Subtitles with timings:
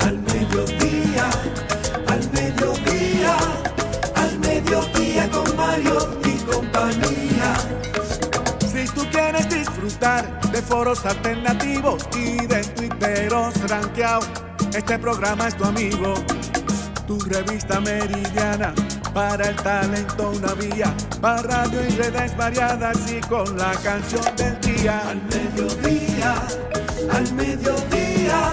[0.00, 1.28] Al mediodía,
[2.08, 3.36] al mediodía,
[4.14, 7.54] al mediodía con Mariotti y compañía.
[8.72, 14.28] Si tú quieres disfrutar de foros alternativos y de tuiteros rankeados,
[14.74, 16.14] este programa es tu amigo.
[17.06, 18.72] Tu revista meridiana
[19.12, 24.60] para el talento una vía, para radio y redes variadas y con la canción del
[24.60, 25.02] día.
[25.08, 26.34] Al mediodía,
[27.12, 28.52] al mediodía,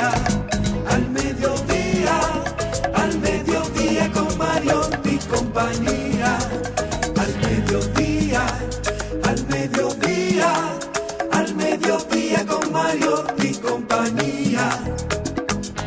[0.00, 2.20] al mediodía,
[2.94, 6.38] al mediodía con Mario y compañía.
[7.16, 8.46] Al mediodía,
[9.24, 10.52] al mediodía,
[11.32, 14.78] al mediodía con Mario y compañía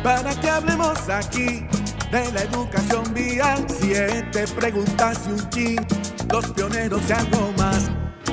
[0.02, 1.66] para que hablemos aquí
[2.10, 3.64] de la educación vial.
[3.68, 5.86] Siete preguntas y un chin,
[6.30, 8.01] los pioneros y algo más.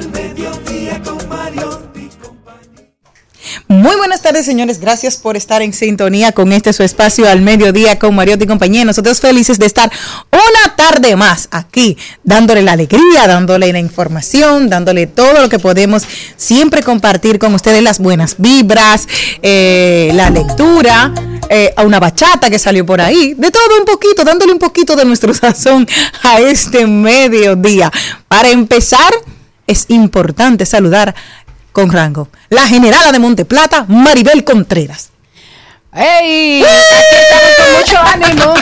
[0.00, 1.90] al mediodía con Mario.
[3.68, 4.80] Muy buenas tardes, señores.
[4.80, 8.84] Gracias por estar en sintonía con este su espacio al mediodía con Mariotti y compañía.
[8.84, 9.90] Nosotros felices de estar
[10.32, 16.02] una tarde más aquí, dándole la alegría, dándole la información, dándole todo lo que podemos
[16.36, 19.06] siempre compartir con ustedes, las buenas vibras,
[19.42, 21.12] eh, la lectura,
[21.48, 24.96] eh, a una bachata que salió por ahí, de todo un poquito, dándole un poquito
[24.96, 25.86] de nuestro sazón
[26.22, 27.92] a este mediodía.
[28.26, 29.12] Para empezar,
[29.70, 31.14] es importante saludar
[31.72, 35.09] con rango la generala de Monteplata, Maribel Contreras.
[35.92, 36.62] ¡Ey!
[36.62, 38.54] Aquí estamos con mucho ánimo.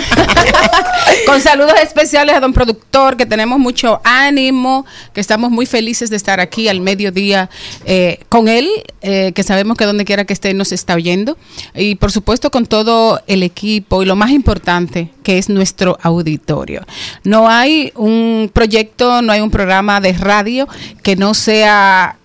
[1.26, 6.16] con saludos especiales a don productor, que tenemos mucho ánimo, que estamos muy felices de
[6.16, 7.50] estar aquí al mediodía
[7.84, 8.66] eh, con él,
[9.02, 11.36] eh, que sabemos que donde quiera que esté nos está oyendo.
[11.74, 16.86] Y por supuesto con todo el equipo y lo más importante, que es nuestro auditorio.
[17.24, 20.66] No hay un proyecto, no hay un programa de radio
[21.02, 22.17] que no sea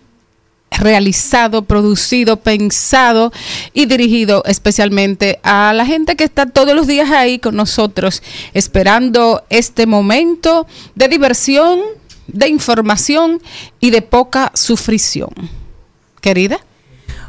[0.80, 3.32] realizado, producido, pensado
[3.74, 8.22] y dirigido especialmente a la gente que está todos los días ahí con nosotros,
[8.54, 11.80] esperando este momento de diversión,
[12.28, 13.42] de información
[13.80, 15.30] y de poca sufrición.
[16.22, 16.60] Querida.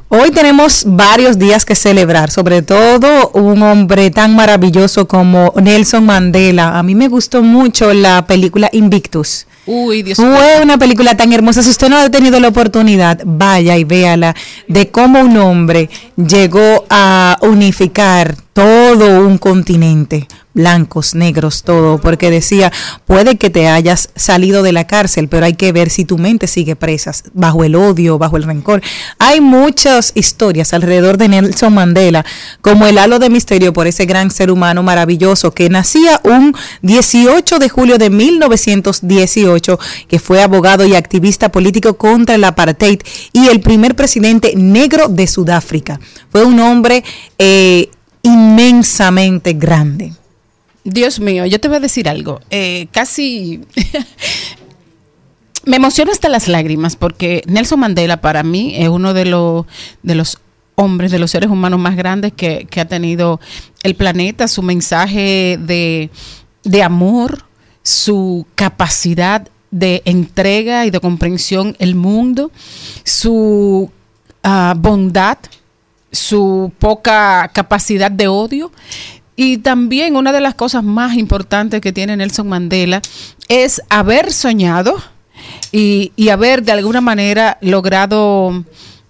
[0.08, 6.78] Hoy tenemos varios días que celebrar, sobre todo un hombre tan maravilloso como Nelson Mandela.
[6.78, 9.46] A mí me gustó mucho la película Invictus.
[9.66, 11.62] Uy, Dios Fue una película tan hermosa.
[11.62, 14.34] Si usted no ha tenido la oportunidad, vaya y véala
[14.68, 22.72] de cómo un hombre llegó a unificar todo un continente, blancos, negros, todo, porque decía,
[23.04, 26.46] puede que te hayas salido de la cárcel, pero hay que ver si tu mente
[26.46, 28.80] sigue presa, bajo el odio, bajo el rencor.
[29.18, 32.24] Hay muchas historias alrededor de Nelson Mandela,
[32.60, 37.58] como el halo de misterio por ese gran ser humano maravilloso que nacía un 18
[37.58, 43.00] de julio de 1918, que fue abogado y activista político contra el apartheid
[43.32, 45.98] y el primer presidente negro de Sudáfrica.
[46.30, 47.02] Fue un hombre
[47.38, 47.90] eh,
[48.34, 50.12] inmensamente grande.
[50.84, 52.40] Dios mío, yo te voy a decir algo.
[52.50, 53.62] Eh, casi
[55.64, 59.66] me emociona hasta las lágrimas porque Nelson Mandela para mí es uno de los
[60.02, 60.38] de los
[60.74, 63.40] hombres, de los seres humanos más grandes que, ha tenido
[63.82, 64.48] el planeta.
[64.48, 66.10] Su mensaje de,
[66.64, 67.44] de amor,
[67.82, 72.50] su capacidad de entrega y de comprensión el mundo,
[73.04, 73.90] su
[74.42, 75.38] ah, bondad,
[76.14, 78.72] su poca capacidad de odio.
[79.36, 83.02] Y también una de las cosas más importantes que tiene Nelson Mandela
[83.48, 84.94] es haber soñado
[85.72, 88.64] y, y haber de alguna manera logrado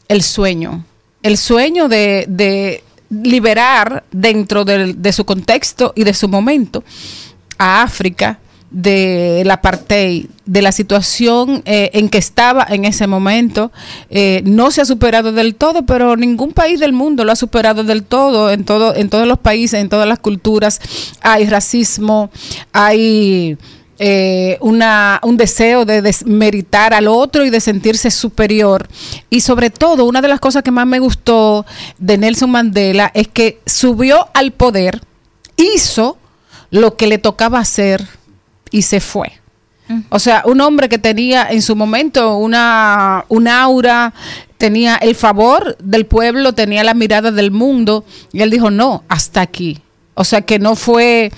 [0.09, 0.85] el sueño.
[1.23, 6.83] El sueño de, de liberar dentro del- de su contexto y de su momento
[7.59, 8.39] a África
[8.75, 13.71] del apartheid, de la situación eh, en que estaba en ese momento.
[14.11, 17.85] Eh, no se ha superado del todo, pero ningún país del mundo lo ha superado
[17.85, 18.51] del todo.
[18.51, 20.81] En, todo, en todos los países, en todas las culturas,
[21.23, 22.31] hay racismo,
[22.73, 23.57] hay
[24.01, 28.89] eh, una, un deseo de desmeritar al otro y de sentirse superior.
[29.31, 31.65] Y sobre todo, una de las cosas que más me gustó
[31.99, 35.01] de Nelson Mandela es que subió al poder,
[35.57, 36.19] hizo
[36.71, 38.05] lo que le tocaba hacer
[38.75, 39.33] y se fue.
[40.09, 44.13] O sea, un hombre que tenía en su momento una, un aura,
[44.59, 49.43] tenía el favor del pueblo, tenía la mirada del mundo, y él dijo, no, hasta
[49.43, 49.79] aquí.
[50.15, 51.31] O sea, que no fue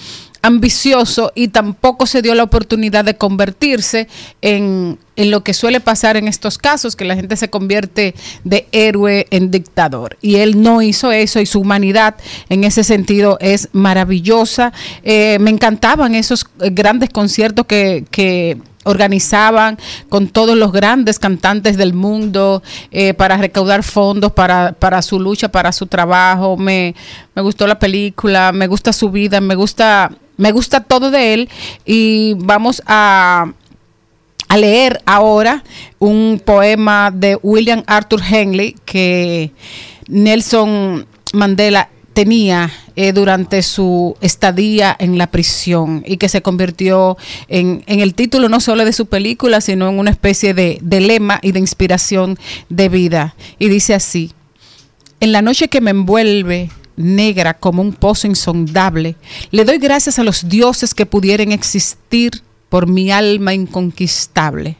[0.43, 4.09] ambicioso y tampoco se dio la oportunidad de convertirse
[4.43, 8.69] en, en lo que suele pasar en estos casos, que la gente se convierte de
[8.73, 10.17] héroe en dictador.
[10.21, 12.17] Y él no hizo eso y su humanidad
[12.49, 14.73] en ese sentido es maravillosa.
[15.03, 18.05] Eh, me encantaban esos eh, grandes conciertos que...
[18.11, 19.79] que organizaban
[20.09, 22.63] con todos los grandes cantantes del mundo
[22.93, 26.57] eh, para recaudar fondos para, para su lucha, para su trabajo.
[26.57, 26.95] Me,
[27.35, 31.49] me gustó la película, me gusta su vida, me gusta, me gusta todo de él
[31.85, 33.53] y vamos a,
[34.49, 35.65] a leer ahora
[35.99, 39.53] un poema de William Arthur Henley que
[40.09, 47.19] Nelson Mandela tenía eh, durante su estadía en la prisión y que se convirtió
[47.49, 51.01] en, en el título no solo de su película, sino en una especie de, de
[51.01, 52.39] lema y de inspiración
[52.71, 53.35] de vida.
[53.59, 54.33] Y dice así,
[55.21, 59.17] en la noche que me envuelve negra como un pozo insondable,
[59.51, 64.79] le doy gracias a los dioses que pudieran existir por mi alma inconquistable.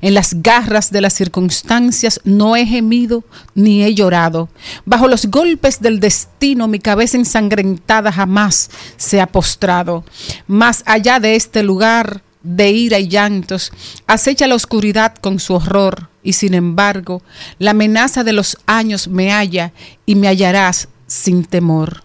[0.00, 3.24] En las garras de las circunstancias no he gemido
[3.54, 4.48] ni he llorado.
[4.84, 10.04] Bajo los golpes del destino mi cabeza ensangrentada jamás se ha postrado.
[10.46, 13.70] Más allá de este lugar de ira y llantos,
[14.06, 17.22] acecha la oscuridad con su horror y sin embargo
[17.58, 19.72] la amenaza de los años me halla
[20.06, 22.04] y me hallarás sin temor.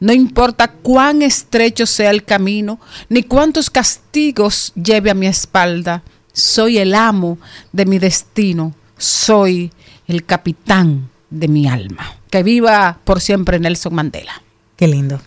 [0.00, 6.78] No importa cuán estrecho sea el camino, ni cuántos castigos lleve a mi espalda, soy
[6.78, 7.38] el amo
[7.72, 9.70] de mi destino, soy
[10.06, 12.16] el capitán de mi alma.
[12.30, 14.42] Que viva por siempre Nelson Mandela.
[14.76, 15.20] Qué lindo.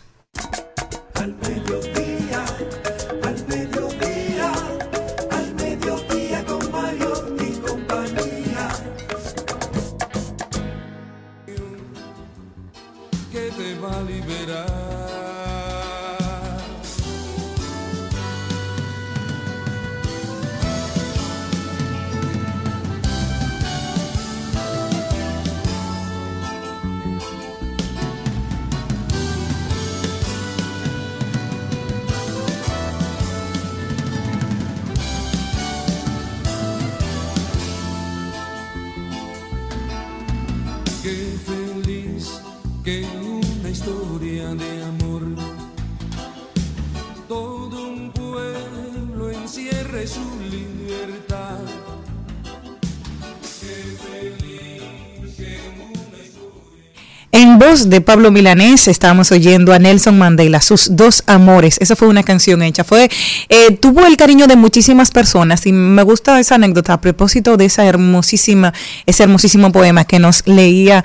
[57.60, 61.78] Voz de Pablo Milanés estábamos oyendo a Nelson Mandela, sus dos amores.
[61.82, 62.86] Esa fue una canción hecha.
[62.86, 63.10] Fue,
[63.50, 67.66] eh, tuvo el cariño de muchísimas personas y me gusta esa anécdota a propósito de
[67.66, 68.74] esa hermosísima,
[69.06, 71.04] ese hermosísimo poema que nos leía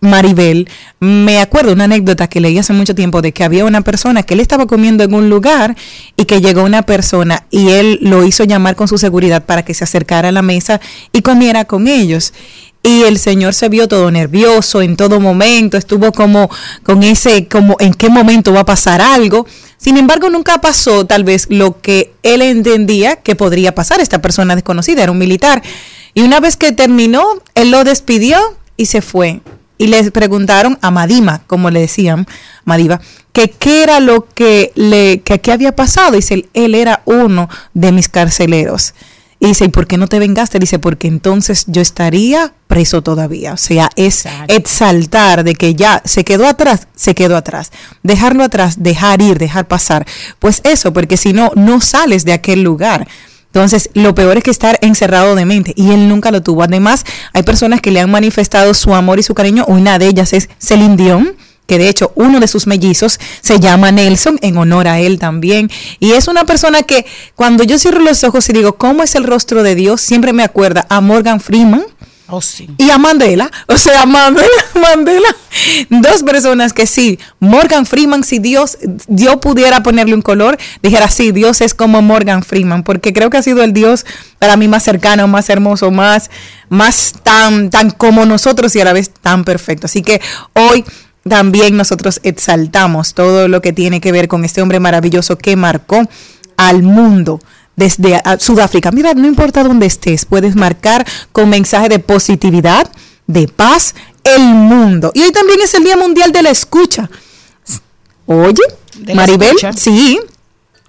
[0.00, 0.68] Maribel.
[1.00, 4.34] Me acuerdo una anécdota que leí hace mucho tiempo de que había una persona que
[4.34, 5.74] él estaba comiendo en un lugar
[6.18, 9.72] y que llegó una persona y él lo hizo llamar con su seguridad para que
[9.72, 10.82] se acercara a la mesa
[11.12, 12.34] y comiera con ellos.
[12.86, 16.50] Y el señor se vio todo nervioso en todo momento, estuvo como
[16.82, 19.46] con ese, como en qué momento va a pasar algo.
[19.78, 24.02] Sin embargo, nunca pasó tal vez lo que él entendía que podría pasar.
[24.02, 25.62] Esta persona desconocida era un militar.
[26.12, 27.24] Y una vez que terminó,
[27.54, 28.38] él lo despidió
[28.76, 29.40] y se fue.
[29.78, 32.26] Y le preguntaron a Madima, como le decían,
[32.66, 33.00] Madiva,
[33.32, 36.16] que qué era lo que le, que había pasado.
[36.16, 38.92] Dice, él era uno de mis carceleros.
[39.40, 40.58] Y dice, ¿y por qué no te vengaste?
[40.58, 43.52] Dice, porque entonces yo estaría preso todavía.
[43.52, 44.54] O sea, es Exacto.
[44.54, 47.70] exaltar de que ya se quedó atrás, se quedó atrás.
[48.02, 50.06] Dejarlo atrás, dejar ir, dejar pasar.
[50.38, 53.06] Pues eso, porque si no, no sales de aquel lugar.
[53.46, 56.64] Entonces, lo peor es que estar encerrado de mente y él nunca lo tuvo.
[56.64, 59.64] Además, hay personas que le han manifestado su amor y su cariño.
[59.68, 63.92] Una de ellas es Celine Dion que de hecho uno de sus mellizos se llama
[63.92, 65.70] Nelson en honor a él también.
[66.00, 69.24] Y es una persona que cuando yo cierro los ojos y digo, ¿cómo es el
[69.24, 70.00] rostro de Dios?
[70.00, 71.84] Siempre me acuerda a Morgan Freeman,
[72.26, 72.70] Oh, sí.
[72.78, 74.48] y a Mandela, o sea, Mandela,
[74.80, 75.28] Mandela,
[75.90, 78.78] dos personas que sí, Morgan Freeman, si Dios,
[79.08, 83.36] Dios pudiera ponerle un color, dijera, sí, Dios es como Morgan Freeman, porque creo que
[83.36, 84.06] ha sido el Dios
[84.38, 86.30] para mí más cercano, más hermoso, más,
[86.70, 89.86] más tan, tan como nosotros y a la vez tan perfecto.
[89.86, 90.22] Así que
[90.54, 90.82] hoy
[91.28, 96.02] también nosotros exaltamos todo lo que tiene que ver con este hombre maravilloso que marcó
[96.56, 97.40] al mundo
[97.76, 98.90] desde a- Sudáfrica.
[98.92, 102.90] Mira, no importa dónde estés, puedes marcar con mensaje de positividad,
[103.26, 105.10] de paz, el mundo.
[105.14, 107.10] Y hoy también es el Día Mundial de la Escucha.
[108.26, 108.62] Oye,
[108.98, 109.72] ¿De la Maribel, escucha?
[109.72, 110.18] sí.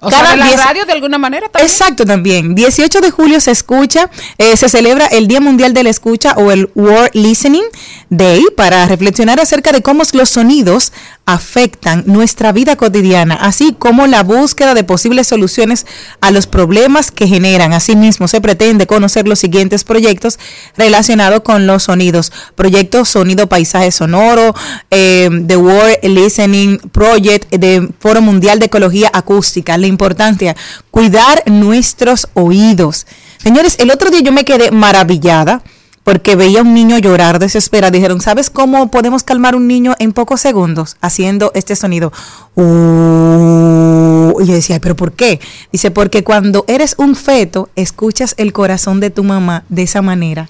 [0.05, 1.71] O sea, de la radio de alguna manera también.
[1.71, 2.55] Exacto, también.
[2.55, 6.51] 18 de julio se escucha, eh, se celebra el Día Mundial de la Escucha o
[6.51, 7.65] el World Listening
[8.09, 10.91] Day para reflexionar acerca de cómo los sonidos
[11.25, 15.87] afectan nuestra vida cotidiana, así como la búsqueda de posibles soluciones
[16.21, 17.73] a los problemas que generan.
[17.73, 20.37] Asimismo, se pretende conocer los siguientes proyectos
[20.77, 22.31] relacionados con los sonidos.
[22.53, 24.53] Proyecto Sonido Paisaje Sonoro,
[24.91, 29.77] eh, The World Listening Project, de Foro Mundial de Ecología Acústica.
[29.77, 30.55] La importancia,
[30.91, 33.07] cuidar nuestros oídos.
[33.37, 35.61] Señores, el otro día yo me quedé maravillada
[36.05, 37.91] porque veía a un niño llorar desesperado.
[37.91, 40.97] Dijeron, ¿sabes cómo podemos calmar un niño en pocos segundos?
[41.01, 42.13] Haciendo este sonido.
[42.53, 45.39] Uh, y yo decía, ¿pero por qué?
[45.71, 50.47] Dice, porque cuando eres un feto, escuchas el corazón de tu mamá de esa manera.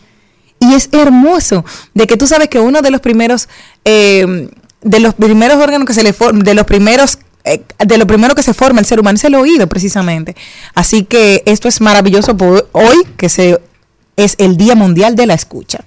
[0.60, 3.48] Y es hermoso de que tú sabes que uno de los primeros,
[3.86, 4.50] eh,
[4.82, 8.44] de los primeros órganos que se le de los primeros, eh, de lo primero que
[8.44, 10.36] se forma el ser humano es el oído precisamente.
[10.74, 13.62] Así que esto es maravilloso por hoy que se
[14.18, 15.84] es el Día Mundial de la Escucha.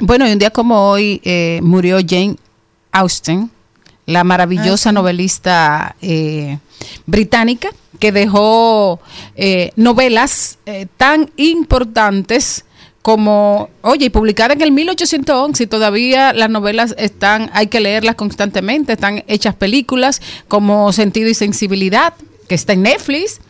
[0.00, 2.36] Bueno, y un día como hoy eh, murió Jane
[2.92, 3.50] Austen,
[4.06, 6.58] la maravillosa novelista eh,
[7.06, 8.98] británica que dejó
[9.76, 10.58] novelas
[10.96, 12.64] tan importantes
[13.02, 18.14] como, oye, y publicada en el 1811 y todavía las novelas están, hay que leerlas
[18.14, 22.12] constantemente, están hechas películas como Sentido y Sensibilidad,
[22.46, 23.40] que está en Netflix,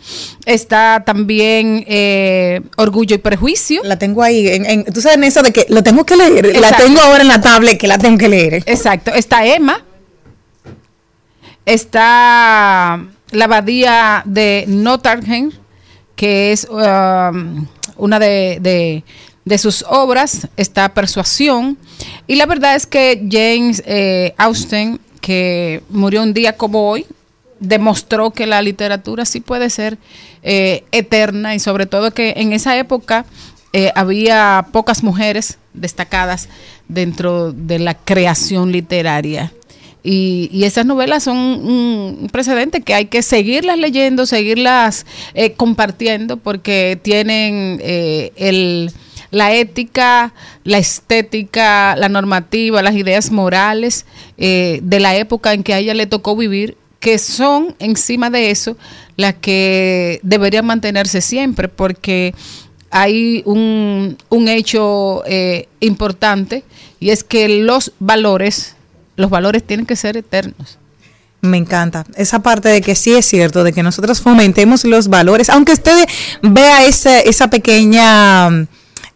[0.44, 5.42] está también eh, Orgullo y Prejuicio, La tengo ahí, en, en- tú sabes en eso
[5.42, 6.84] de que lo tengo que leer, la Exacto.
[6.84, 8.54] tengo ahora en la tablet que la tengo que leer.
[8.66, 9.12] Exacto.
[9.14, 9.84] Está Emma.
[11.66, 15.50] Está la abadía de Nottingham,
[16.16, 17.66] que es um,
[17.96, 19.04] una de, de-
[19.44, 20.48] de sus obras.
[20.56, 21.78] Está Persuasión.
[22.26, 27.06] Y la verdad es que James eh, Austen, que murió un día como hoy,
[27.58, 29.98] demostró que la literatura sí puede ser
[30.42, 33.26] eh, eterna y sobre todo que en esa época
[33.72, 36.48] eh, había pocas mujeres destacadas
[36.88, 39.52] dentro de la creación literaria.
[40.02, 46.38] Y, y esas novelas son un, precedente que hay que seguirlas leyendo, seguirlas eh, compartiendo,
[46.38, 48.92] porque tienen eh, el,
[49.30, 50.32] la ética,
[50.64, 54.06] la estética, la normativa, las ideas morales
[54.38, 58.50] eh, de la época en que a ella le tocó vivir, que son encima de
[58.50, 58.76] eso
[59.16, 62.34] las que deberían mantenerse siempre, porque
[62.90, 66.64] hay un, un hecho eh, importante
[66.98, 68.74] y es que los valores,
[69.16, 70.78] los valores tienen que ser eternos.
[71.42, 75.48] Me encanta esa parte de que sí es cierto, de que nosotros fomentemos los valores,
[75.48, 76.06] aunque usted
[76.42, 78.66] vea esa, esa pequeña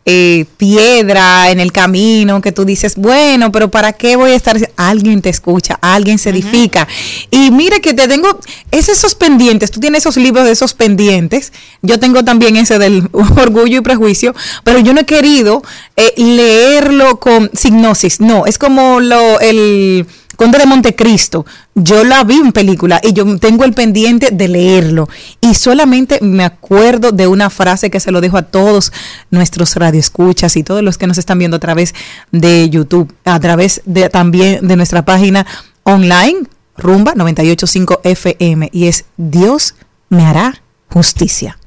[0.06, 4.56] eh, piedra en el camino que tú dices, bueno, pero ¿para qué voy a estar?
[4.76, 6.86] Alguien te escucha, alguien se edifica.
[7.30, 8.38] Y mire que te tengo,
[8.70, 13.08] es esos pendientes, tú tienes esos libros de esos pendientes, yo tengo también ese del
[13.12, 15.62] orgullo y prejuicio, pero yo no he querido
[15.96, 20.06] eh, leerlo con signosis, no, es como lo, el...
[20.36, 25.08] Conde de Montecristo, yo la vi en película y yo tengo el pendiente de leerlo
[25.40, 28.92] y solamente me acuerdo de una frase que se lo dejo a todos
[29.30, 31.94] nuestros radioescuchas y todos los que nos están viendo a través
[32.32, 35.46] de YouTube, a través de también de nuestra página
[35.84, 39.74] online Rumba 985 FM y es Dios
[40.08, 41.58] me hará justicia.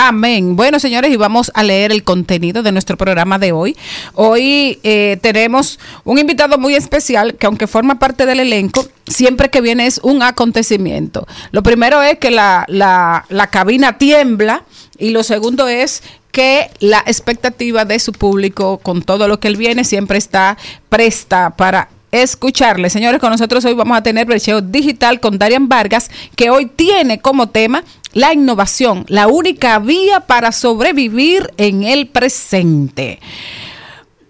[0.00, 0.54] Amén.
[0.54, 3.76] Bueno, señores, y vamos a leer el contenido de nuestro programa de hoy.
[4.14, 9.60] Hoy eh, tenemos un invitado muy especial que aunque forma parte del elenco, siempre que
[9.60, 11.26] viene es un acontecimiento.
[11.50, 14.62] Lo primero es que la, la, la cabina tiembla
[14.98, 19.56] y lo segundo es que la expectativa de su público con todo lo que él
[19.56, 20.58] viene siempre está
[20.90, 22.88] presta para escucharle.
[22.88, 27.20] Señores, con nosotros hoy vamos a tener Bercheo Digital con Darian Vargas, que hoy tiene
[27.20, 27.84] como tema
[28.18, 33.20] la innovación, la única vía para sobrevivir en el presente.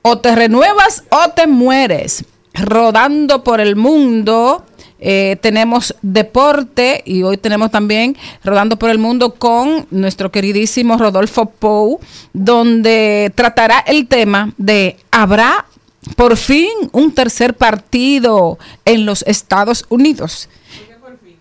[0.02, 2.24] O te renuevas o te mueres.
[2.52, 4.64] Rodando por el mundo.
[5.00, 11.46] eh, tenemos deporte y hoy tenemos también Rodando por el Mundo con nuestro queridísimo Rodolfo
[11.46, 12.00] Pou,
[12.32, 15.66] donde tratará el tema de ¿habrá
[16.16, 20.48] por fin un tercer partido en los Estados Unidos?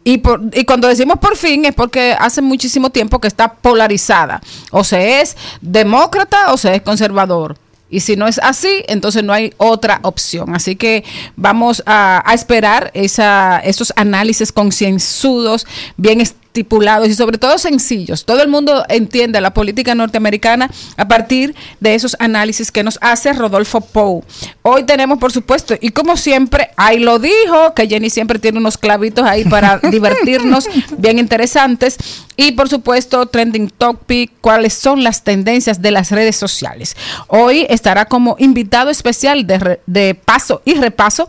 [0.07, 0.21] Y,
[0.63, 4.39] cuando decimos por fin es porque hace muchísimo tiempo que está polarizada.
[4.71, 7.57] O se es demócrata o se es conservador.
[7.89, 10.55] Y si no es así, entonces no hay otra opción.
[10.55, 11.03] Así que
[11.35, 16.21] vamos a, esperar esos análisis concienzudos, bien
[16.57, 18.25] estipulados y sobre todo sencillos.
[18.25, 23.31] Todo el mundo entiende la política norteamericana a partir de esos análisis que nos hace
[23.33, 24.23] Rodolfo Pou.
[24.63, 28.77] Hoy tenemos, por supuesto, y como siempre, ahí lo dijo, que Jenny siempre tiene unos
[28.77, 31.97] clavitos ahí para divertirnos, bien interesantes.
[32.35, 36.95] Y por supuesto, trending topic, cuáles son las tendencias de las redes sociales.
[37.27, 41.27] Hoy estará como invitado especial de, de paso y repaso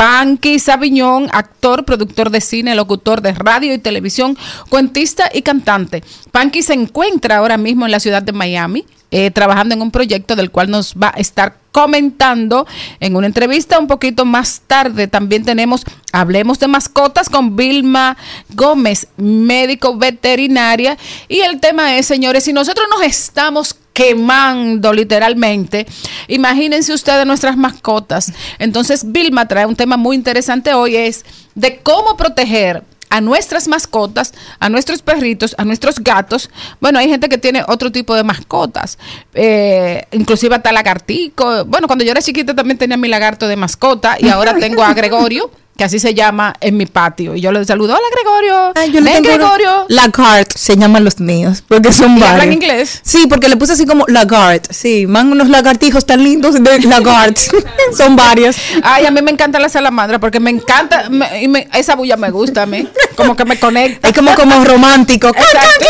[0.00, 4.34] Panky Sabiñón, actor, productor de cine, locutor de radio y televisión,
[4.70, 6.02] cuentista y cantante.
[6.32, 10.36] Panky se encuentra ahora mismo en la ciudad de Miami, eh, trabajando en un proyecto
[10.36, 12.66] del cual nos va a estar comentando
[12.98, 15.06] en una entrevista un poquito más tarde.
[15.06, 18.16] También tenemos Hablemos de mascotas con Vilma
[18.54, 20.98] Gómez, médico veterinaria.
[21.28, 25.86] Y el tema es, señores, si nosotros nos estamos quemando literalmente.
[26.26, 28.32] Imagínense ustedes nuestras mascotas.
[28.58, 34.32] Entonces, Vilma trae un tema muy interesante hoy, es de cómo proteger a nuestras mascotas,
[34.58, 36.48] a nuestros perritos, a nuestros gatos.
[36.80, 38.98] Bueno, hay gente que tiene otro tipo de mascotas,
[39.34, 41.66] eh, inclusive hasta lagartico.
[41.66, 44.94] Bueno, cuando yo era chiquita también tenía mi lagarto de mascota y ahora tengo a
[44.94, 47.34] Gregorio, que así se llama en mi patio.
[47.34, 48.72] Y yo le saludo, hola Gregorio.
[48.74, 49.86] Ay, yo le tengo Gregorio.
[49.88, 52.30] Lagarde se llaman los míos, porque son ¿Y varios.
[52.32, 53.00] hablan inglés?
[53.02, 54.60] Sí, porque le puse así como Lagarde.
[54.68, 57.40] Sí, van unos lagartijos tan lindos de Lagarde.
[57.96, 58.56] son varios.
[58.82, 62.18] Ay, a mí me encanta la salamandra porque me encanta, me- y me- esa bulla
[62.18, 64.06] me gusta a mí, como que me conecta.
[64.08, 65.32] Es como como romántico.
[65.32, 65.86] Clan, Exacto.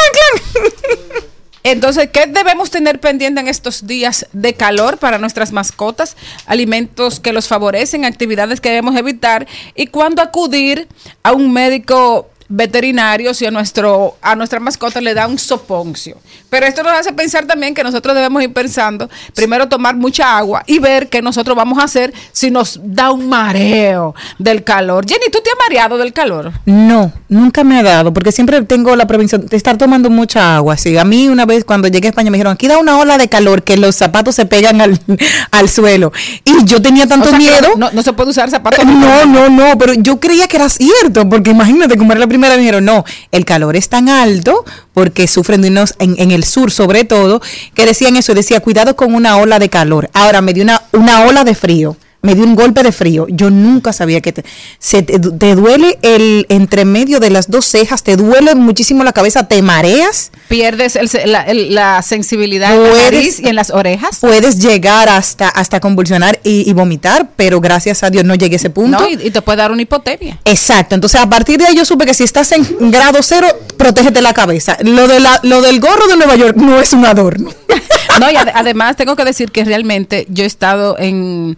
[1.62, 6.16] Entonces, ¿qué debemos tener pendiente en estos días de calor para nuestras mascotas?
[6.46, 10.88] Alimentos que los favorecen, actividades que debemos evitar y cuándo acudir
[11.22, 16.18] a un médico veterinario si a nuestro a nuestra mascota le da un soponcio.
[16.50, 20.64] Pero esto nos hace pensar también que nosotros debemos ir pensando, primero tomar mucha agua
[20.66, 25.06] y ver qué nosotros vamos a hacer si nos da un mareo del calor.
[25.08, 26.52] Jenny, ¿tú te has mareado del calor?
[26.66, 30.76] No, nunca me ha dado, porque siempre tengo la prevención de estar tomando mucha agua.
[30.76, 33.16] Sí, a mí una vez cuando llegué a España me dijeron, aquí da una ola
[33.16, 34.98] de calor, que los zapatos se pegan al,
[35.52, 36.12] al suelo.
[36.44, 37.74] Y yo tenía tanto O sea, que miedo.
[37.76, 38.84] No, no se puede usar zapatos.
[38.84, 42.39] No, no, no, pero yo creía que era cierto, porque imagínate, como era la primera,
[42.40, 46.44] me dijeron, no, el calor es tan alto, porque sufren de unos, en, en el
[46.44, 47.40] sur sobre todo,
[47.74, 50.10] que decían eso, decía, cuidado con una ola de calor.
[50.12, 51.96] Ahora me dio una, una ola de frío.
[52.22, 53.26] Me dio un golpe de frío.
[53.30, 54.44] Yo nunca sabía que te,
[54.78, 59.12] se te, te duele el entre medio de las dos cejas, te duele muchísimo la
[59.12, 63.70] cabeza, te mareas, pierdes el la, el- la sensibilidad en la nariz y en las
[63.70, 64.18] orejas.
[64.20, 68.58] puedes llegar hasta, hasta convulsionar y, y vomitar, pero gracias a Dios no llegué a
[68.58, 68.98] ese punto.
[69.00, 69.08] ¿no?
[69.08, 70.38] Y, y te puede dar una hipotermia.
[70.44, 73.46] Exacto, entonces a partir de ahí yo supe que si estás en grado cero,
[73.78, 74.76] protégete la cabeza.
[74.82, 77.50] Lo, de la, lo del gorro de Nueva York no es un adorno.
[78.18, 81.56] No, y ade- además tengo que decir que realmente yo he estado en,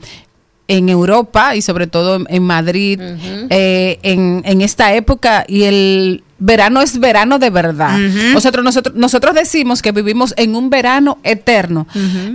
[0.73, 2.99] en Europa y sobre todo en, Madrid
[3.51, 7.99] eh, en, en esta época y el verano es verano de verdad.
[7.99, 11.87] nosotros, nosotros, nosotros decimos que vivimos en un verano eterno.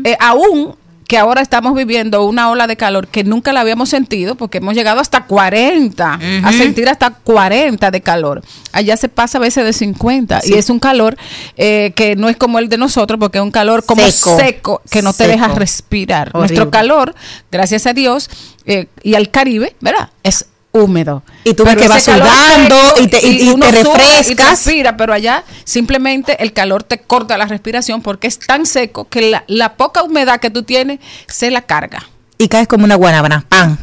[0.03, 0.75] Eh, aún
[1.07, 4.75] que ahora estamos viviendo una ola de calor que nunca la habíamos sentido porque hemos
[4.75, 8.43] llegado hasta 40, a sentir hasta 40 de calor.
[8.73, 11.17] Allá se pasa a veces de 50 y es un calor
[11.55, 14.37] eh, que no es como el de nosotros porque es un calor como Seco.
[14.37, 15.31] seco, que no te Seco.
[15.31, 16.29] deja respirar.
[16.33, 16.39] Horrible.
[16.39, 17.15] Nuestro calor,
[17.51, 18.29] gracias a Dios,
[18.65, 20.09] eh, y al Caribe, ¿verdad?
[20.23, 21.23] Es húmedo.
[21.43, 24.29] Y tú ves Pero que vas sudando seco y te- y- te refrescas.
[24.29, 29.07] Y transpira, pero allá simplemente el calor te corta la respiración porque es tan seco
[29.07, 32.07] que la, la poca humedad que tú tienes se la carga.
[32.37, 33.45] Y caes como una guanábana.
[33.49, 33.77] ¡Pam!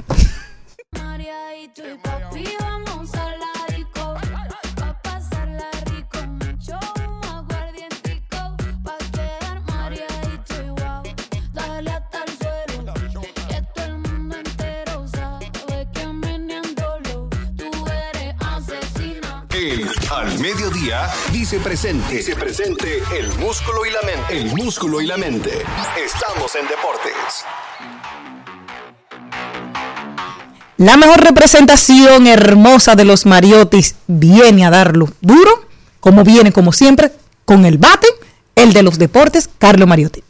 [20.44, 22.16] Mediodía dice presente.
[22.16, 24.36] Dice presente el músculo y la mente.
[24.36, 25.48] El músculo y la mente.
[25.96, 27.46] Estamos en deportes.
[30.76, 35.66] La mejor representación hermosa de los Mariotis viene a darlo duro
[36.00, 37.10] como viene, como siempre,
[37.46, 38.08] con el bate,
[38.54, 40.22] el de los deportes, Carlos Mariotti.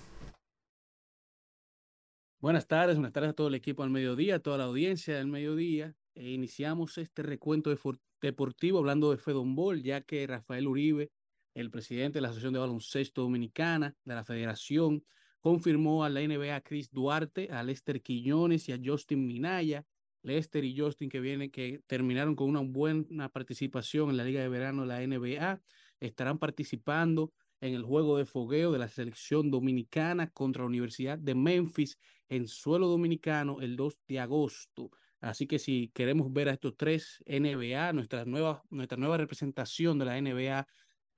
[2.40, 5.26] Buenas tardes, buenas tardes a todo el equipo al mediodía, a toda la audiencia del
[5.26, 5.96] mediodía.
[6.14, 11.10] E iniciamos este recuento de for- deportivo hablando de Fedombol, ya que Rafael Uribe,
[11.54, 15.04] el presidente de la Asociación de Baloncesto Dominicana, de la Federación,
[15.40, 19.84] confirmó a la NBA a Chris Duarte, a Lester Quiñones y a Justin Minaya.
[20.22, 24.48] Lester y Justin que vienen, que terminaron con una buena participación en la Liga de
[24.48, 25.60] Verano de la NBA,
[26.00, 31.34] estarán participando en el juego de fogueo de la selección dominicana contra la Universidad de
[31.34, 34.90] Memphis en suelo dominicano el 2 de agosto.
[35.20, 40.04] Así que si queremos ver a estos tres NBA, nuestra nueva, nuestra nueva representación de
[40.04, 40.66] la NBA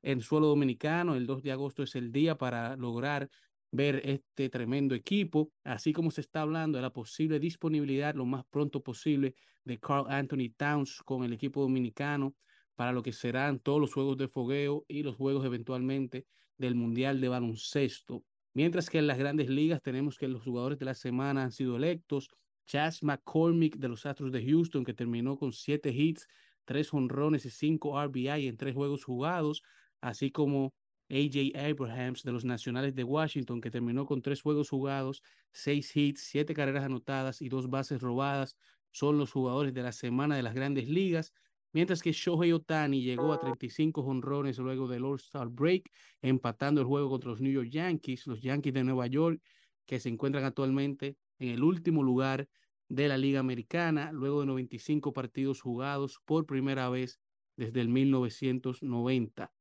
[0.03, 3.29] en suelo dominicano, el 2 de agosto es el día para lograr
[3.73, 8.45] ver este tremendo equipo, así como se está hablando de la posible disponibilidad lo más
[8.49, 12.35] pronto posible de Carl Anthony Towns con el equipo dominicano
[12.77, 17.21] para lo que serán todos los juegos de fogueo y los juegos eventualmente del Mundial
[17.21, 18.25] de Baloncesto.
[18.55, 21.77] Mientras que en las grandes ligas tenemos que los jugadores de la semana han sido
[21.77, 22.31] electos.
[22.67, 26.27] Chas McCormick de los Astros de Houston, que terminó con siete hits,
[26.65, 29.63] tres honrones y cinco RBI en tres juegos jugados,
[30.01, 30.75] así como
[31.09, 36.23] AJ Abrahams de los Nacionales de Washington, que terminó con tres juegos jugados, seis hits,
[36.23, 38.57] siete carreras anotadas y dos bases robadas,
[38.91, 41.33] son los jugadores de la semana de las grandes ligas.
[41.73, 45.91] Mientras que Shohei Otani llegó a 35 honrones luego del All-Star Break,
[46.23, 49.41] empatando el juego contra los New York Yankees, los Yankees de Nueva York,
[49.85, 52.49] que se encuentran actualmente en el último lugar
[52.89, 57.21] de la Liga Americana, luego de 95 partidos jugados por primera vez
[57.57, 59.53] desde el 1990.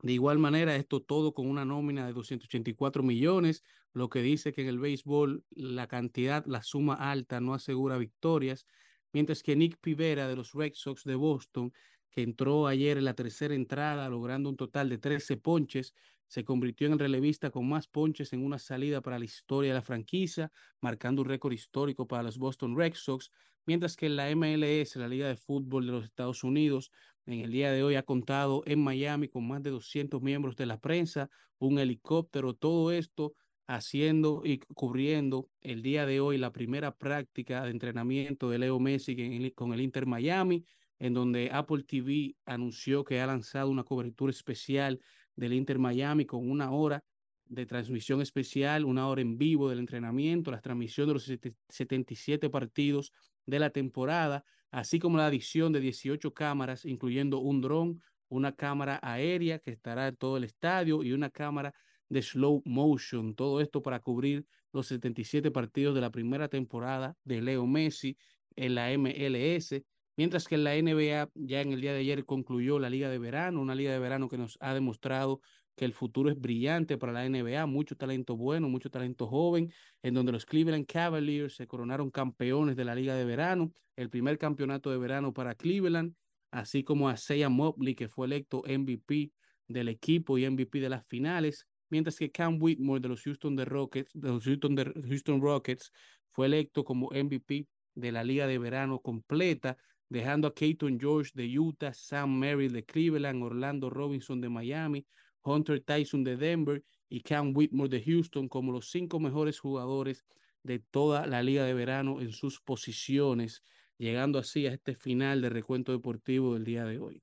[0.00, 4.62] De igual manera, esto todo con una nómina de 284 millones, lo que dice que
[4.62, 8.66] en el béisbol la cantidad, la suma alta no asegura victorias,
[9.12, 11.72] mientras que Nick Pivera de los Red Sox de Boston,
[12.10, 15.94] que entró ayer en la tercera entrada logrando un total de 13 ponches,
[16.28, 19.74] se convirtió en el relevista con más ponches en una salida para la historia de
[19.74, 23.30] la franquicia, marcando un récord histórico para los Boston Red Sox,
[23.66, 26.92] mientras que la MLS, la Liga de Fútbol de los Estados Unidos,
[27.26, 30.66] en el día de hoy ha contado en Miami con más de 200 miembros de
[30.66, 33.34] la prensa, un helicóptero, todo esto
[33.66, 39.52] haciendo y cubriendo el día de hoy la primera práctica de entrenamiento de Leo Messi
[39.54, 40.64] con el Inter Miami,
[40.98, 45.00] en donde Apple TV anunció que ha lanzado una cobertura especial
[45.38, 47.04] del Inter Miami con una hora
[47.46, 52.50] de transmisión especial, una hora en vivo del entrenamiento, la transmisión de los sete- 77
[52.50, 53.12] partidos
[53.46, 58.98] de la temporada, así como la adición de 18 cámaras, incluyendo un dron, una cámara
[59.02, 61.72] aérea que estará en todo el estadio y una cámara
[62.10, 63.34] de slow motion.
[63.34, 68.18] Todo esto para cubrir los 77 partidos de la primera temporada de Leo Messi
[68.56, 69.82] en la MLS.
[70.18, 73.20] Mientras que en la NBA ya en el día de ayer concluyó la Liga de
[73.20, 75.40] Verano, una Liga de Verano que nos ha demostrado
[75.76, 80.14] que el futuro es brillante para la NBA, mucho talento bueno, mucho talento joven, en
[80.14, 84.90] donde los Cleveland Cavaliers se coronaron campeones de la Liga de Verano, el primer campeonato
[84.90, 86.16] de verano para Cleveland,
[86.50, 89.30] así como a Isaiah Mobley, que fue electo MVP
[89.68, 93.66] del equipo y MVP de las finales, mientras que Cam Whitmore de los Houston, de
[93.66, 95.92] Rockets, de los Houston, de Houston Rockets
[96.32, 99.76] fue electo como MVP de la Liga de Verano completa,
[100.08, 105.06] dejando a Keaton George de Utah, Sam Merrill de Cleveland, Orlando Robinson de Miami,
[105.42, 110.24] Hunter Tyson de Denver y Cam Whitmore de Houston como los cinco mejores jugadores
[110.62, 113.62] de toda la Liga de Verano en sus posiciones,
[113.96, 117.22] llegando así a este final de recuento deportivo del día de hoy.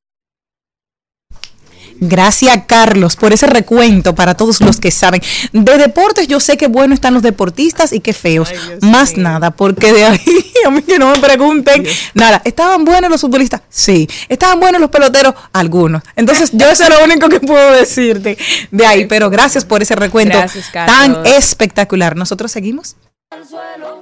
[1.99, 5.21] Gracias, Carlos, por ese recuento para todos los que saben.
[5.53, 8.51] De deportes, yo sé que bueno están los deportistas y que feos.
[8.81, 11.86] Más nada, porque de ahí, a mí que no me pregunten.
[12.13, 13.62] Nada, ¿estaban buenos los futbolistas?
[13.69, 14.08] Sí.
[14.27, 15.34] ¿Estaban buenos los peloteros?
[15.53, 16.03] Algunos.
[16.15, 18.38] Entonces, yo eso es lo único que puedo decirte
[18.71, 19.05] de ahí.
[19.05, 22.15] Pero gracias por ese recuento Gracias, tan espectacular.
[22.15, 22.95] Nosotros seguimos.
[23.31, 24.01] al suelo,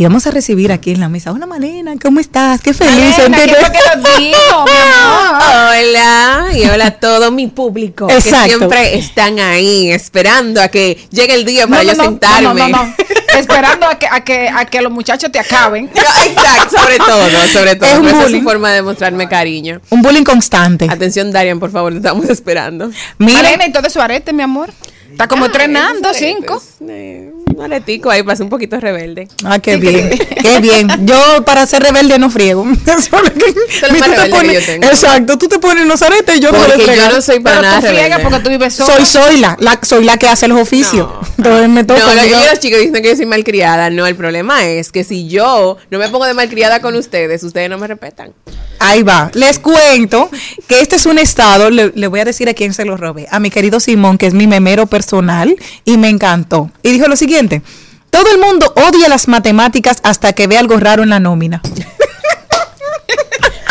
[0.00, 1.30] Y vamos a recibir aquí en la mesa.
[1.30, 2.62] Hola, Malena, ¿cómo estás?
[2.62, 3.18] Qué feliz.
[3.18, 5.42] Malena, ¿qué que lo dijo, mi amor?
[5.42, 8.44] Hola y hola a todo mi público Exacto.
[8.44, 12.42] que siempre están ahí esperando a que llegue el día para No, yo no, sentarme.
[12.42, 12.94] No, no, no, no.
[13.38, 15.90] Esperando a que, a, que, a que los muchachos te acaben.
[15.94, 17.90] Exacto, sobre todo, sobre todo.
[17.90, 18.38] Es un Esa es bullying.
[18.38, 19.82] su forma de mostrarme cariño.
[19.90, 20.86] Un bullying constante.
[20.88, 22.90] Atención, Darian, por favor, te estamos esperando.
[23.18, 24.72] Mira, Malena, y todo su arete, mi amor.
[25.10, 26.62] Está como entrenando, cinco.
[26.88, 29.28] Eh, un aretico ahí para ser un poquito rebelde.
[29.44, 30.08] Ah, qué bien,
[30.40, 30.88] qué bien.
[31.06, 32.64] Yo para ser rebelde no friego.
[32.86, 34.86] Eso es lo que- es lo Mi, más tú te rebelde que pones- yo tengo.
[34.88, 37.12] Exacto, tú te pones los aretes y yo no Porque voy a yo fregar.
[37.12, 38.24] no soy para Pero nada tú friegas rebelde.
[38.30, 38.96] porque tú vives sola.
[38.96, 41.08] Soy, soy la, la, soy la que hace los oficios.
[41.36, 42.00] Entonces me toca.
[42.00, 43.90] No, lo que yo- yo los chicos dicen que yo soy malcriada.
[43.90, 47.68] No, el problema es que si yo no me pongo de malcriada con ustedes, ustedes
[47.68, 48.32] no me respetan.
[48.82, 49.30] Ahí va.
[49.34, 50.30] Les cuento
[50.66, 53.26] que este es un estado, le, le voy a decir a quién se lo robé.
[53.30, 54.99] A mi querido Simón, que es mi memero personal,
[55.84, 56.70] y me encantó.
[56.82, 57.62] Y dijo lo siguiente.
[58.10, 61.62] Todo el mundo odia las matemáticas hasta que ve algo raro en la nómina.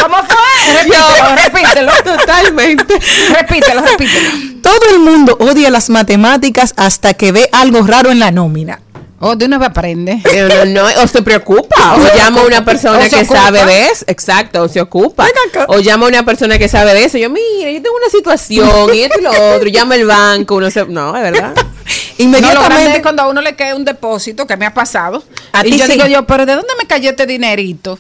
[0.02, 0.84] ¿Cómo fue?
[0.84, 1.92] Repítelo, repítelo.
[2.04, 3.00] Totalmente.
[3.38, 4.30] Repítelo, repítelo.
[4.62, 8.80] Todo el mundo odia las matemáticas hasta que ve algo raro en la nómina.
[9.22, 10.22] Oh, de una vez aprende.
[10.66, 13.36] No, no, o se preocupa, o llama a una persona O que ocupa.
[13.44, 15.28] sabe de eso, exacto, o se ocupa,
[15.68, 18.96] o llama a una persona que sabe de eso, yo, mira, yo tengo una situación,
[18.96, 21.54] y esto y lo otro, llama al banco, uno se, no, es verdad.
[21.56, 21.64] No,
[22.18, 23.02] Inmediatamente.
[23.02, 25.24] cuando a uno le cae un depósito que me ha pasado.
[25.54, 25.94] A y yo sí.
[25.94, 27.98] digo yo, pero ¿de dónde me cayó este dinerito?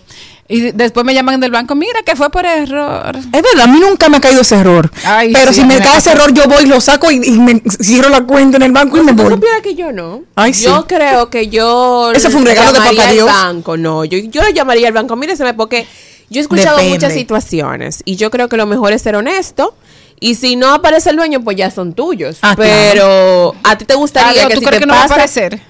[0.51, 3.15] Y después me llaman del banco, mira que fue por error.
[3.15, 4.91] Es verdad, a mí nunca me ha caído ese error.
[5.05, 7.31] Ay, pero sí, si me me cae ese error, yo voy, lo saco y, y
[7.39, 9.33] me cierro la cuenta en el banco y me ¿Tú voy.
[9.33, 10.23] supieras que yo no?
[10.35, 10.65] Ay, sí.
[10.65, 13.27] Yo creo que yo Ese fue un regalo de papá al Dios.
[13.27, 15.85] banco, no, yo, yo le llamaría al banco, míreseme, porque
[16.31, 16.95] yo he escuchado Depende.
[16.95, 19.75] muchas situaciones, y yo creo que lo mejor es ser honesto,
[20.19, 23.93] y si no aparece el dueño, pues ya son tuyos, Ah, pero a ti te
[23.93, 25.62] gustaría Adiós, que ¿Tú si crees te que no va a aparecer?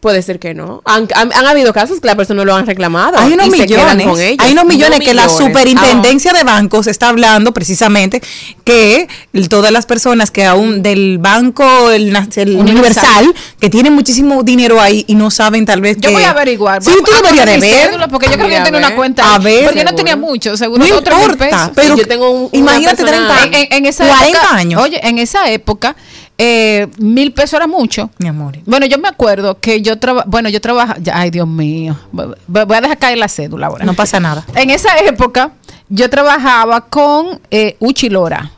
[0.00, 0.82] Puede ser que no.
[0.84, 3.18] Han, han- han habido casos que la persona lo han reclamado.
[3.18, 4.36] Hay unos y se quedan millones, con ellos.
[4.46, 5.24] hay unos millones que la.
[5.24, 8.22] Ah, superintendencia de bancos está hablando precisamente
[8.64, 9.08] que
[9.48, 12.48] todas las personas que aún del banco el, Universal.
[12.60, 16.30] universal, que tienen muchísimo dinero ahí y no saben tal vez Yo que voy a
[16.30, 16.82] averiguar.
[16.82, 17.86] Sí, tú deberías de ver.
[17.88, 19.34] cédula, Porque yo creo que yo tenía una cuenta.
[19.34, 21.70] A ver, Porque yo no tenía mucho, seguro No importa, pesos.
[21.74, 24.82] pero yo tengo un- imagínate persona- 30 en, en- en esa 40 época, años.
[24.82, 25.96] Oye, en esa época,
[26.38, 28.10] eh, mil pesos era mucho.
[28.18, 28.58] Mi amor.
[28.66, 32.80] Bueno, yo me acuerdo que yo trabajaba, bueno, yo trabajaba, ay Dios mío, voy a
[32.80, 33.84] dejar caer la cédula ahora.
[33.84, 34.44] No pasa nada.
[34.54, 35.52] En esa época,
[35.88, 38.50] yo trabajaba con eh, Uchi Lora.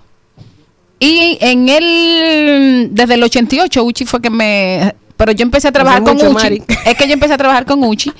[1.01, 6.03] Y en el, desde el 88, Uchi fue que me, pero yo empecé a trabajar
[6.03, 6.35] con mucho, Uchi.
[6.35, 6.63] Mari.
[6.87, 8.13] Es que yo empecé a trabajar con Uchi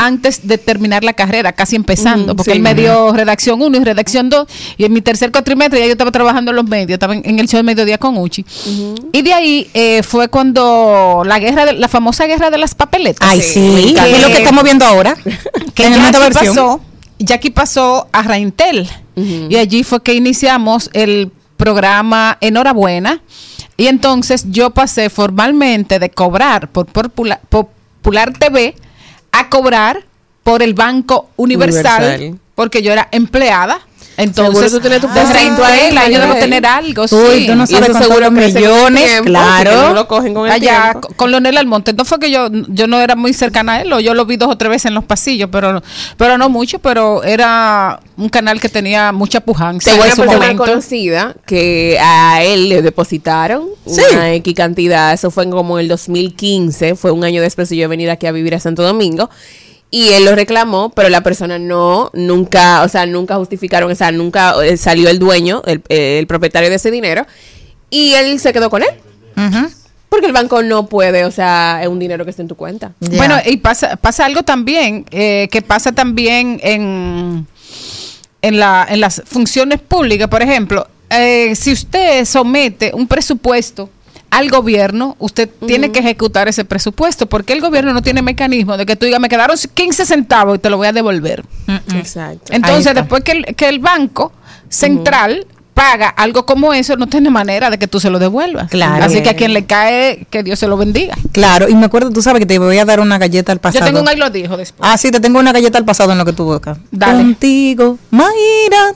[0.00, 2.56] antes de terminar la carrera, casi empezando, Ujú, porque sí.
[2.56, 4.48] él me dio redacción 1 y redacción 2.
[4.78, 7.38] Y en mi tercer cuatrimestre ya yo estaba trabajando en los medios, estaba en, en
[7.38, 8.44] el show del mediodía con Uchi.
[9.12, 13.28] Y de ahí eh, fue cuando la guerra, de, la famosa guerra de las papeletas.
[13.28, 15.14] Ay, Sí, que es lo que estamos viendo ahora.
[15.74, 16.54] que en esta versión.
[16.56, 16.80] pasó,
[17.18, 23.20] Jackie pasó a Raintel y allí fue que iniciamos el programa Enhorabuena
[23.76, 28.74] y entonces yo pasé formalmente de cobrar por Popula- Popular TV
[29.32, 30.04] a cobrar
[30.42, 32.40] por el Banco Universal, Universal.
[32.54, 33.80] porque yo era empleada.
[34.22, 37.08] Entonces, tú tienes tu Raintel, ahí yo debo tener algo, Uy,
[37.40, 37.46] sí.
[37.46, 39.88] tú no sabes seguro millones, tiempo, claro.
[39.88, 41.08] no lo cogen con el Allá tiempo.
[41.16, 41.92] con Leonel Almonte.
[41.92, 44.36] No fue que yo, yo no era muy cercana a él, o yo lo vi
[44.36, 45.82] dos o tres veces en los pasillos, pero,
[46.16, 50.64] pero no mucho, pero era un canal que tenía mucha pujanza su persona momento.
[50.64, 54.02] conocida que a él le depositaron Sí.
[54.12, 57.88] una X cantidad, eso fue en como el 2015, fue un año después de yo
[57.88, 59.30] venir aquí a vivir a Santo Domingo.
[59.92, 64.12] Y él lo reclamó, pero la persona no, nunca, o sea, nunca justificaron, o sea,
[64.12, 67.26] nunca eh, salió el dueño, el, eh, el propietario de ese dinero,
[67.90, 68.90] y él se quedó con él.
[69.36, 69.68] Ujú.
[70.08, 72.92] Porque el banco no puede, o sea, es un dinero que está en tu cuenta.
[73.00, 77.46] Bueno, y pasa, pasa algo también, eh, que pasa también en,
[78.42, 83.88] en, la, en las funciones públicas, por ejemplo, eh, si usted somete un presupuesto
[84.30, 88.86] al gobierno, usted tiene que ejecutar ese presupuesto, porque el gobierno no tiene mecanismo de
[88.86, 91.44] que tú digas, me quedaron 15 centavos y te lo voy a devolver.
[91.94, 92.52] Exacto.
[92.52, 94.32] Entonces, después que el, que el banco
[94.68, 98.70] central paga algo como eso, no tiene manera de que tú se lo devuelvas.
[98.70, 99.04] Claro.
[99.04, 101.16] Así que a quien le cae, que Dios se lo bendiga.
[101.32, 103.86] Claro, y me acuerdo, tú sabes que te voy a dar una galleta al pasado.
[103.86, 104.88] Yo tengo un ahí lo dijo después.
[104.88, 106.78] Ah, sí, te tengo una galleta al pasado en lo que tú buscas.
[106.90, 107.22] Dale.
[107.22, 108.94] Contigo, Mayra.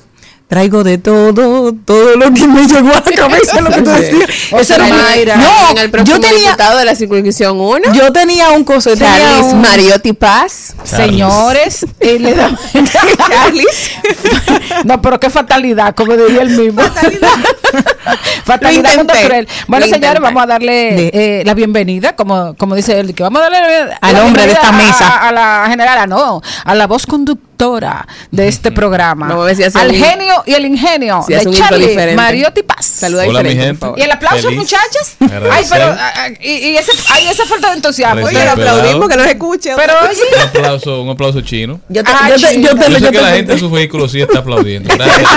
[0.54, 4.30] Traigo de todo, todo lo que me llegó a la cabeza, lo que tú decías.
[4.52, 5.34] O Eso era Mayra.
[5.34, 9.46] en No, el yo tenía, diputado de la circunscripción 1, yo tenía un coso, Charles
[9.52, 10.74] un- Mariotti Paz.
[10.84, 12.60] Señores, y le damos-
[13.28, 13.90] Charles.
[14.84, 16.82] no, pero qué fatalidad, como diría el mismo.
[18.44, 19.48] fatalidad contra intenté, cruel.
[19.66, 20.20] Bueno, señores, intenté.
[20.22, 24.12] vamos a darle eh, la bienvenida, como, como dice él, que vamos a darle Al
[24.14, 25.08] la hombre de esta mesa.
[25.08, 27.53] A, a la general, no, a la voz conductora
[28.30, 29.28] de este programa.
[29.28, 31.86] Vamos a ver si hace Al un- genio y el ingenio si de un Charlie
[31.88, 32.16] diferente.
[32.16, 32.84] Mariotti Paz.
[32.84, 33.78] Saluda Hola, mi diferente, gente.
[33.80, 33.98] por favor.
[33.98, 34.58] Y el aplauso, Feliz.
[34.58, 35.16] muchachas.
[35.20, 35.66] Ay, Agradecer.
[35.70, 38.26] pero ah, ah, y, y ese, ay, esa falta de entusiasmo.
[38.26, 39.70] Oye, aplaudimos que nos escuche.
[39.76, 41.80] pero oye, Un aplauso, un aplauso chino.
[41.88, 43.58] Yo te, Ah, yo te- yo te- Yo yo sé te- que la gente en
[43.58, 44.94] sus vehículos sí está aplaudiendo.
[44.96, 45.28] Gracias.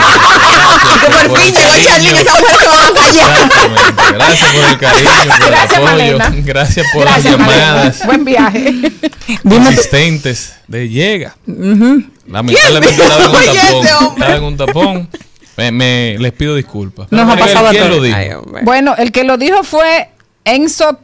[1.01, 1.89] Que por fin el llegó cariño.
[1.89, 3.31] Charly, que esa mujer se va a callar.
[3.31, 4.13] Exactamente.
[4.13, 6.17] Gracias por el cariño, por Gracias, el apoyo.
[6.17, 6.33] Malena.
[6.43, 8.05] Gracias por Gracias, las llamadas.
[8.05, 8.59] Buen viaje.
[8.71, 11.35] Dime tú- consistentes de llega.
[11.45, 13.85] Lamentablemente ¿Quién estaba en.
[14.13, 15.09] Estaba en un tapón.
[15.55, 17.07] Me, me- les pido disculpas.
[17.11, 17.97] Nos ha pasado a ¿Quién todos.
[17.97, 18.17] lo dijo?
[18.17, 18.29] Ay.
[18.63, 20.09] Bueno, el que lo dijo fue
[20.45, 20.99] Enzo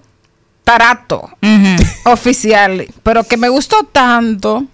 [0.63, 1.29] Tarato,
[2.05, 4.65] oficial, pero que me gustó tanto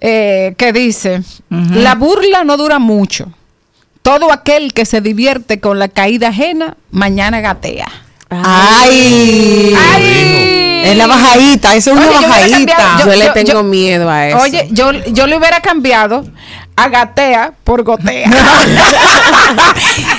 [0.00, 3.30] eh, que dice, la burla no dura mucho.
[4.02, 7.88] Todo aquel que se divierte con la caída ajena, mañana gatea.
[8.30, 9.74] Ay.
[9.76, 10.82] ¡Ay!
[10.84, 12.98] Es la bajadita, eso es una yo bajadita.
[13.00, 14.38] Yo, yo- le tengo yo- miedo a eso.
[14.38, 16.24] Oye, yo, yo le hubiera cambiado
[16.76, 18.28] a gatea por gotea.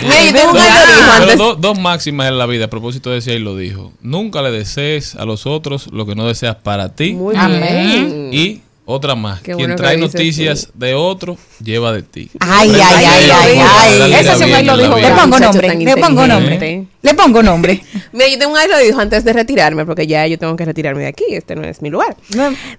[0.02, 2.70] Mira, yo tengo un Pero- algoritmo pero antes- do- dos máximas en la vida, a
[2.70, 3.94] propósito de eso, y lo dijo.
[4.02, 7.14] Nunca le desees a los otros lo que no deseas para ti.
[7.14, 7.88] Muy Amén.
[7.88, 8.30] bien.
[8.34, 9.42] Y otra más.
[9.42, 12.32] Qué Quien bueno que trae noticias de otro, lleva de ti.
[12.40, 14.98] Ay, ay, Ay, ay, ay, sí me lo dijo.
[14.98, 16.88] Le pongo nombre, le pongo nombre.
[17.02, 17.84] Le pongo nombre.
[18.14, 21.10] Mira, yo tengo un algoritmo antes de retirarme, porque ya yo tengo que retirarme de
[21.10, 22.16] aquí, este no es mi lugar.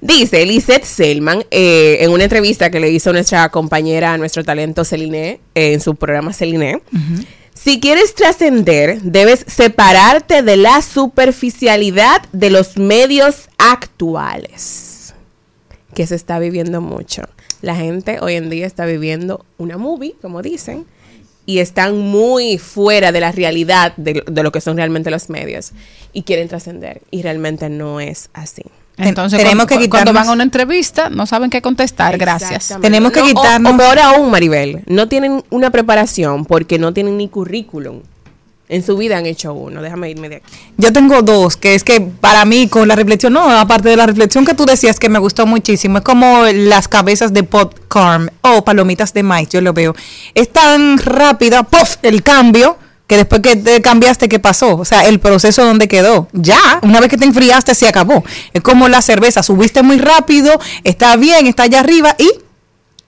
[0.00, 5.40] Dice Lisette Selman, eh, en una entrevista que le hizo nuestra compañera, nuestro talento Celine,
[5.54, 6.80] eh, en su programa Celine,
[7.52, 14.87] si quieres trascender, debes separarte de la superficialidad de los medios actuales,
[15.98, 17.22] que se está viviendo mucho.
[17.60, 20.86] La gente hoy en día está viviendo una movie, como dicen,
[21.44, 25.72] y están muy fuera de la realidad de, de lo que son realmente los medios
[26.12, 28.62] y quieren trascender y realmente no es así.
[28.96, 32.16] Entonces, Tenemos cuando, que cuando van a una entrevista, no saben qué contestar.
[32.16, 32.76] Gracias.
[32.80, 36.92] Tenemos que No, o- quitarnos- O, peor aún, Maribel, no tienen una preparación porque no
[36.94, 38.02] tienen ni currículum.
[38.68, 39.80] En su vida han hecho uno.
[39.80, 40.46] Déjame irme de aquí.
[40.76, 44.06] Yo tengo dos, que es que para mí con la reflexión, no, aparte de la
[44.06, 48.64] reflexión que tú decías que me gustó muchísimo, es como las cabezas de popcorn o
[48.64, 49.94] palomitas de maíz, yo lo veo.
[50.34, 51.96] Es tan rápida, ¡puff!
[52.02, 52.76] el cambio,
[53.06, 54.76] que después que te cambiaste, ¿qué pasó?
[54.76, 56.28] O sea, el proceso donde quedó.
[56.34, 58.22] Ya, una vez que te enfriaste, se acabó.
[58.52, 62.28] Es como la cerveza, subiste muy rápido, está bien, está allá arriba y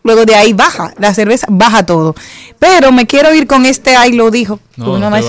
[0.03, 2.15] luego de ahí baja, la cerveza baja todo.
[2.59, 4.61] Pero me quiero ir con este, ahí lo dijo.
[4.77, 5.21] No, no me.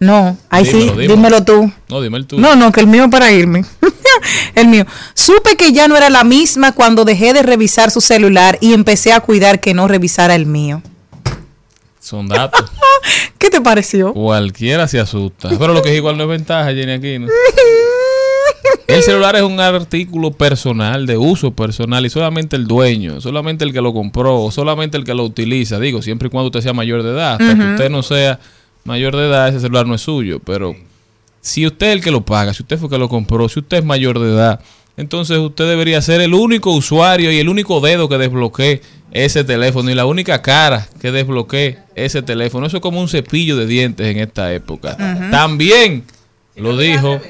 [0.00, 1.14] No, ahí sí, Dímelo, dímelo.
[1.14, 1.72] dímelo tú.
[1.90, 2.40] No, dime el tú.
[2.40, 3.66] No, no, que el mío para irme.
[4.54, 4.86] el mío.
[5.12, 9.12] Supe que ya no era la misma cuando dejé de revisar su celular y empecé
[9.12, 10.82] a cuidar que no revisara el mío.
[12.00, 12.64] Son datos.
[13.38, 14.14] ¿Qué te pareció?
[14.14, 15.50] Cualquiera se asusta.
[15.50, 17.26] Pero lo que es igual no es ventaja, Jenny Aquino.
[18.86, 23.72] El celular es un artículo personal, de uso personal, y solamente el dueño, solamente el
[23.72, 26.72] que lo compró, o solamente el que lo utiliza, digo, siempre y cuando usted sea
[26.72, 27.32] mayor de edad.
[27.40, 28.40] Hasta que usted no sea
[28.84, 30.40] mayor de edad, ese celular no es suyo.
[30.40, 30.74] Pero
[31.40, 33.60] si usted es el que lo paga, si usted fue el que lo compró, si
[33.60, 34.60] usted es mayor de edad,
[34.96, 39.90] entonces usted debería ser el único usuario y el único dedo que desbloquee ese teléfono
[39.90, 42.66] y la única cara que desbloquee ese teléfono.
[42.66, 44.96] Eso es como un cepillo de dientes en esta época.
[45.30, 46.04] También
[46.56, 47.20] lo dijo.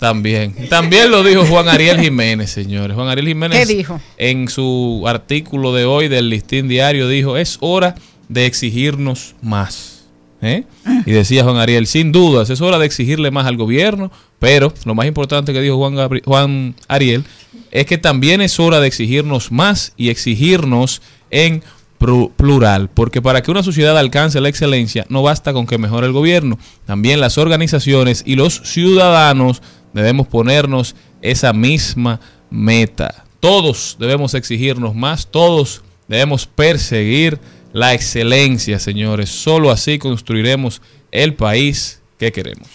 [0.00, 0.54] También.
[0.70, 2.96] También lo dijo Juan Ariel Jiménez, señores.
[2.96, 3.58] Juan Ariel Jiménez.
[3.58, 4.00] ¿Qué dijo?
[4.16, 7.94] En su artículo de hoy del Listín Diario dijo, es hora
[8.28, 10.06] de exigirnos más.
[10.42, 10.64] ¿Eh?
[11.04, 14.94] Y decía Juan Ariel, sin dudas, es hora de exigirle más al gobierno, pero lo
[14.94, 17.24] más importante que dijo Juan, Juan Ariel
[17.70, 21.62] es que también es hora de exigirnos más y exigirnos en
[21.98, 26.14] plural, porque para que una sociedad alcance la excelencia no basta con que mejore el
[26.14, 29.60] gobierno, también las organizaciones y los ciudadanos
[29.92, 33.24] debemos ponernos esa misma meta.
[33.40, 37.38] Todos debemos exigirnos más, todos debemos perseguir
[37.72, 39.30] la excelencia, señores.
[39.30, 42.68] Solo así construiremos el país que queremos.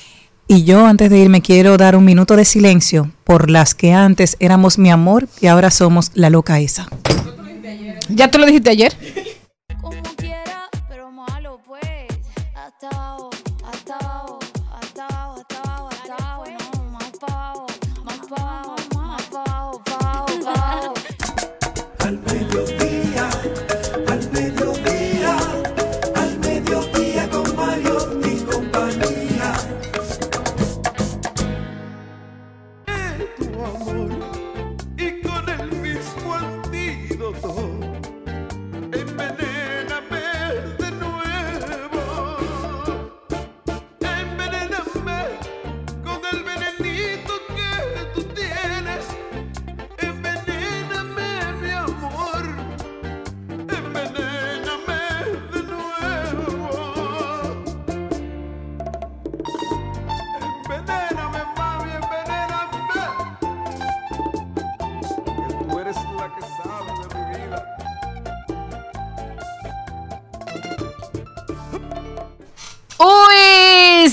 [0.47, 4.37] Y yo antes de irme quiero dar un minuto de silencio por las que antes
[4.39, 6.87] éramos mi amor y ahora somos la loca esa.
[8.09, 8.95] ¿Ya tú lo dijiste ayer?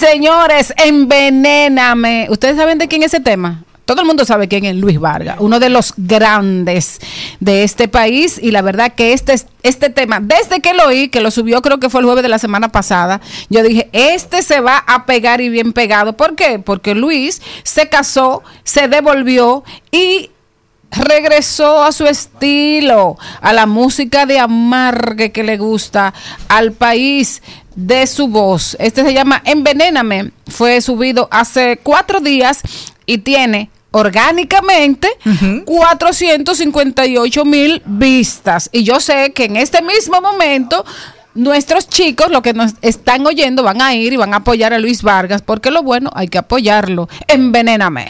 [0.02, 2.26] Señores, envenéname.
[2.28, 3.62] ¿Ustedes saben de quién es ese tema?
[3.84, 6.98] Todo el mundo sabe quién es Luis Vargas, uno de los grandes
[7.38, 8.36] de este país.
[8.42, 11.78] Y la verdad que este, este tema, desde que lo oí, que lo subió creo
[11.78, 15.40] que fue el jueves de la semana pasada, yo dije, este se va a pegar
[15.40, 16.14] y bien pegado.
[16.14, 16.58] ¿Por qué?
[16.58, 20.30] Porque Luis se casó, se devolvió y
[20.92, 26.12] regresó a su estilo, a la música de amargue que le gusta,
[26.48, 27.42] al país
[27.74, 28.76] de su voz.
[28.78, 30.32] Este se llama Envenéname.
[30.48, 32.60] Fue subido hace cuatro días
[33.06, 35.08] y tiene orgánicamente
[35.64, 38.68] 458 mil vistas.
[38.72, 40.84] Y yo sé que en este mismo momento
[41.34, 44.78] nuestros chicos, los que nos están oyendo, van a ir y van a apoyar a
[44.78, 47.08] Luis Vargas, porque lo bueno hay que apoyarlo.
[47.28, 48.08] Envenéname.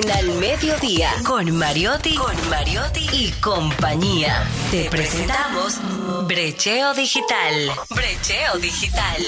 [0.00, 4.44] En Al Mediodía, con Mariotti, con Mariotti y compañía.
[4.70, 5.80] Te presentamos
[6.28, 7.72] Brecheo Digital.
[7.90, 9.22] Brecheo Digital.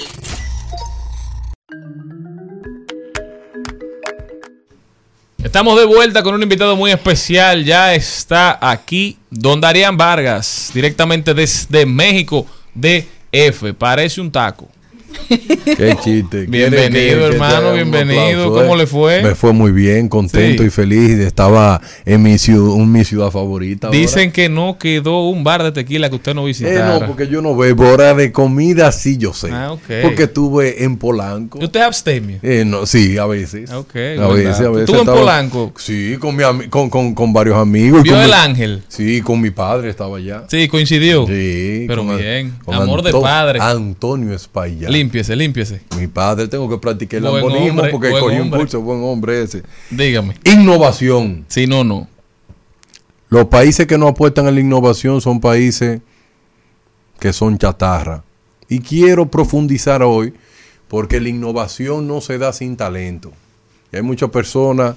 [5.42, 7.64] Estamos de vuelta con un invitado muy especial.
[7.64, 13.74] Ya está aquí Don Darían Vargas, directamente desde México, de F.
[13.74, 14.68] Parece un taco.
[15.28, 16.46] Qué chiste.
[16.46, 18.20] Bienvenido, ¿Quiere que- que te hermano, bienvenido.
[18.20, 18.78] aplauso, ¿Cómo eh?
[18.78, 19.22] le fue?
[19.22, 20.66] Me fue muy bien, contento Sí.
[20.68, 21.18] y feliz.
[21.20, 23.88] Estaba en mi ciudad, un- mi ciudad favorita.
[23.88, 23.98] ahora.
[23.98, 26.98] Dicen que no quedó un bar de tequila que usted no Eh, visitara.
[27.00, 27.88] no, porque yo no bebo.
[27.90, 29.50] Hora de comida sí yo sé.
[29.52, 29.80] Ah, ok.
[30.02, 31.58] Porque estuve en Polanco.
[31.58, 32.38] ¿Usted es abstemio?
[32.42, 33.70] Eh, no, sí, a veces.
[33.72, 34.88] Ok, a buen veces, a veces.
[34.90, 35.72] ¿Estuvo en Polanco?
[35.78, 38.02] Sí, con, mi con, con, con varios amigos.
[38.02, 38.82] ¿Vio con el mi- ángel?
[38.88, 40.44] Sí, con mi padre estaba allá.
[40.48, 41.26] Sí, coincidió.
[41.26, 41.84] Sí.
[41.88, 42.54] Pero con- bien.
[42.64, 43.58] con Amor de padre.
[43.61, 44.90] Antonio Espaillat.
[45.01, 45.80] Límpiese, límpiese.
[45.98, 49.42] Mi padre, tengo que practicar el Buen lambonismo hombre, porque cogí un curso, buen hombre
[49.42, 49.62] ese.
[49.90, 50.34] Dígame.
[50.44, 51.46] Innovación.
[51.48, 52.07] Si no, no.
[53.30, 56.03] Los países que no apuestan a la innovación son países
[57.18, 58.24] que son chatarra.
[58.68, 60.34] Y quiero profundizar hoy
[60.86, 63.32] porque la innovación no se da sin talento.
[63.92, 64.96] Y hay muchas personas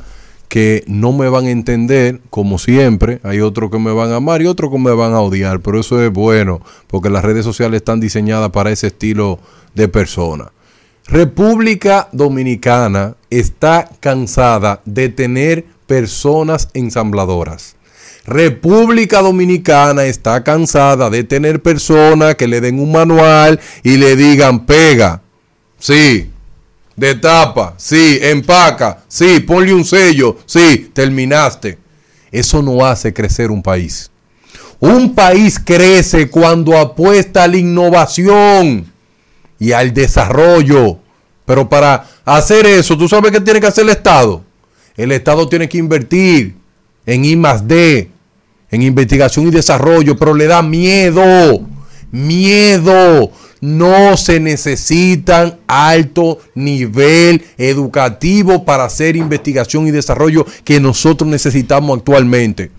[0.50, 3.22] que no me van a entender, como siempre.
[3.24, 5.62] Hay otros que me van a amar y otros que me van a odiar.
[5.62, 9.40] Pero eso es bueno, porque las redes sociales están diseñadas para ese estilo
[9.74, 10.52] de persona.
[11.08, 17.76] República Dominicana está cansada de tener personas ensambladoras.
[18.26, 24.66] República Dominicana está cansada de tener personas que le den un manual y le digan
[24.66, 25.22] pega,
[25.78, 26.30] sí,
[26.96, 31.78] de tapa, sí, empaca, sí, ponle un sello, sí, terminaste.
[32.32, 34.10] Eso no hace crecer un país.
[34.80, 38.93] Un país crece cuando apuesta a la innovación
[39.64, 40.98] y al desarrollo.
[41.46, 44.44] Pero para hacer eso, ¿tú sabes qué tiene que hacer el Estado?
[44.98, 46.58] El Estado tiene que invertir
[47.06, 48.10] en I más D,
[48.72, 51.62] en investigación y desarrollo, pero le da miedo,
[52.12, 53.32] miedo.
[53.62, 62.70] No se necesitan alto nivel educativo para hacer investigación y desarrollo que nosotros necesitamos actualmente.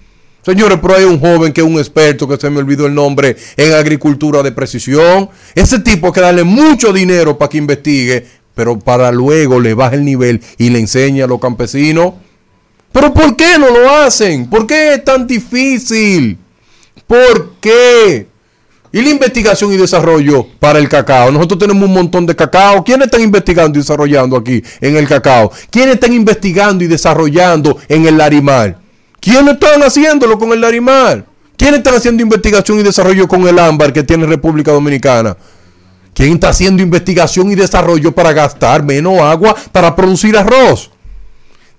[0.44, 3.34] Señores, pero hay un joven que es un experto, que se me olvidó el nombre,
[3.56, 5.30] en agricultura de precisión.
[5.54, 9.94] Ese tipo hay que darle mucho dinero para que investigue, pero para luego le baja
[9.94, 12.12] el nivel y le enseña a los campesinos.
[12.92, 14.50] Pero ¿por qué no lo hacen?
[14.50, 16.36] ¿Por qué es tan difícil?
[17.06, 18.26] ¿Por qué?
[18.92, 21.30] Y la investigación y desarrollo para el cacao.
[21.30, 22.84] Nosotros tenemos un montón de cacao.
[22.84, 25.50] ¿Quiénes están investigando y desarrollando aquí en el cacao?
[25.70, 28.83] ¿Quiénes están investigando y desarrollando en el larimar?
[29.24, 31.24] ¿Quiénes están haciéndolo con el larimar?
[31.56, 35.34] ¿Quiénes están haciendo investigación y desarrollo con el ámbar que tiene República Dominicana?
[36.12, 40.90] ¿Quién está haciendo investigación y desarrollo para gastar menos agua para producir arroz?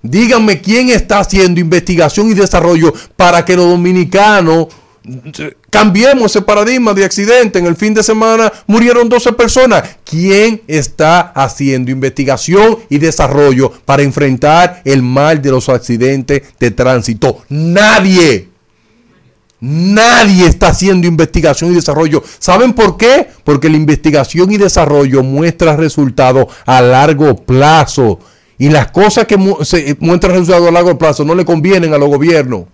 [0.01, 4.69] Díganme quién está haciendo investigación y desarrollo para que los dominicanos
[5.69, 7.59] cambiemos ese paradigma de accidente.
[7.59, 9.83] En el fin de semana murieron 12 personas.
[10.03, 17.43] ¿Quién está haciendo investigación y desarrollo para enfrentar el mal de los accidentes de tránsito?
[17.49, 18.49] Nadie.
[19.61, 22.21] Nadie está haciendo investigación y desarrollo.
[22.39, 23.27] ¿Saben por qué?
[23.43, 28.19] Porque la investigación y desarrollo muestra resultados a largo plazo.
[28.57, 32.09] Y las cosas que se muestran resultados a largo plazo no le convienen a los
[32.09, 32.65] gobiernos.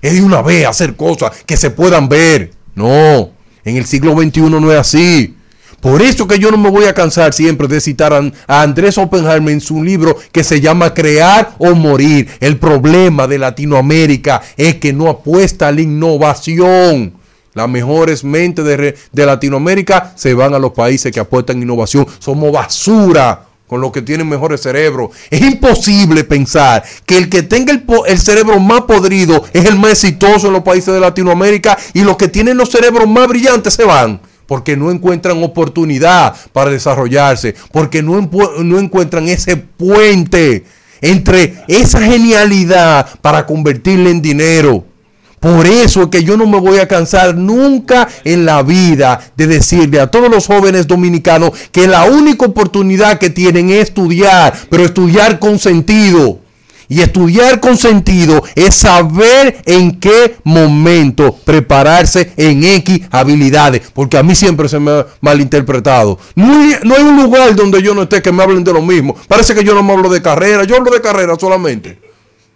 [0.00, 2.52] Es de una vez hacer cosas que se puedan ver.
[2.74, 3.30] No,
[3.64, 5.34] en el siglo XXI no es así.
[5.80, 9.52] Por eso que yo no me voy a cansar siempre de citar a, Andrés Oppenheimer
[9.52, 12.28] en su libro que se llama Crear o Morir.
[12.40, 17.14] El problema de Latinoamérica es que no apuesta a la innovación.
[17.54, 22.06] Las mejores mentes de, de Latinoamérica se van a los países que apuestan innovación.
[22.18, 25.10] Somos basura con los que tienen mejores cerebros.
[25.30, 30.48] Es imposible pensar que el que tenga el, cerebro más podrido es el más exitoso
[30.48, 34.20] en los países de Latinoamérica y los que tienen los cerebros más brillantes se van.
[34.46, 38.18] Porque no encuentran oportunidad para desarrollarse, porque no,
[38.64, 40.64] no encuentran ese puente
[41.02, 44.84] entre esa genialidad para convertirla en dinero.
[45.40, 49.46] Por eso es que yo no me voy a cansar nunca en la vida de
[49.46, 54.84] decirle a todos los jóvenes dominicanos que la única oportunidad que tienen es estudiar, pero
[54.84, 56.40] estudiar con sentido.
[56.90, 63.82] Y estudiar con sentido es saber en qué momento prepararse en X habilidades.
[63.92, 66.18] Porque a mí siempre se me ha malinterpretado.
[66.34, 68.80] No hay, no hay un lugar donde yo no esté que me hablen de lo
[68.80, 69.14] mismo.
[69.28, 70.64] Parece que yo no me hablo de carrera.
[70.64, 72.07] Yo hablo de carrera solamente.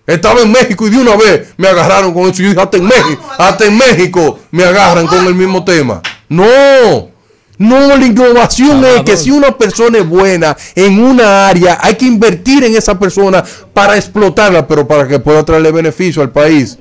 [0.07, 2.43] Estaba en México y de una vez me agarraron con eso.
[2.43, 6.03] Y yo dije, hasta en México, hasta en México me agarran con el mismo tema.
[6.29, 7.13] No,
[7.59, 12.07] no, la innovación es que si una persona es buena en una área, hay que
[12.07, 16.79] invertir en esa persona para explotarla, pero para que pueda traerle beneficio al país.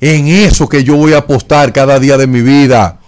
[0.00, 2.98] En eso que yo voy a apostar cada día de mi vida.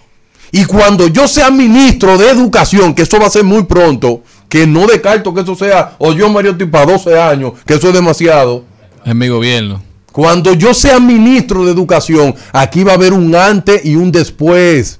[0.51, 4.65] Y cuando yo sea ministro de educación, que eso va a ser muy pronto, que
[4.65, 8.63] no descarto que eso sea, o yo Mario Tipa 12 años, que eso es demasiado.
[9.05, 9.81] En mi gobierno.
[10.11, 14.99] Cuando yo sea ministro de educación, aquí va a haber un antes y un después.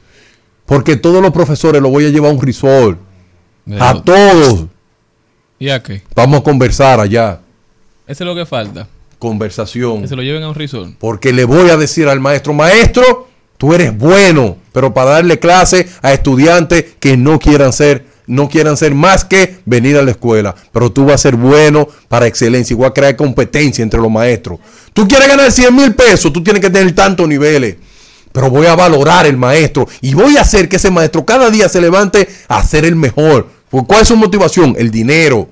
[0.65, 2.99] Porque todos los profesores los voy a llevar a un resort.
[3.79, 4.65] A todos.
[5.57, 6.03] ¿Y a qué?
[6.13, 7.41] Vamos a conversar allá.
[8.05, 8.87] Eso es lo que falta.
[9.17, 10.01] Conversación.
[10.01, 10.91] Que se lo lleven a un resort.
[10.99, 13.27] Porque le voy a decir al maestro, maestro,
[13.57, 18.77] tú eres bueno, pero para darle clase a estudiantes que no quieran ser, no quieran
[18.77, 20.53] ser más que venir a la escuela.
[20.71, 24.11] Pero tú vas a ser bueno para excelencia y voy a crear competencia entre los
[24.11, 24.59] maestros.
[24.93, 27.77] Tú quieres ganar 100 mil pesos, tú tienes que tener tantos niveles.
[28.31, 31.69] Pero voy a valorar el maestro y voy a hacer que ese maestro cada día
[31.69, 33.47] se levante a ser el mejor.
[33.69, 34.75] ¿Por ¿Cuál es su motivación?
[34.77, 35.49] El dinero.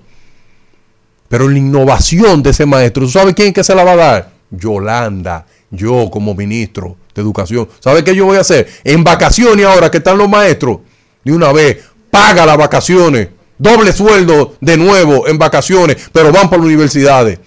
[1.28, 4.32] Pero la innovación de ese maestro, ¿tú sabes quién que se la va a dar?
[4.52, 7.68] Yolanda, yo como ministro de educación.
[7.80, 8.68] ¿Sabe qué yo voy a hacer?
[8.84, 10.80] En vacaciones ahora que están los maestros,
[11.24, 11.80] de una vez,
[12.16, 17.40] paga las vacaciones, doble sueldo de nuevo en vacaciones, pero van para las universidades.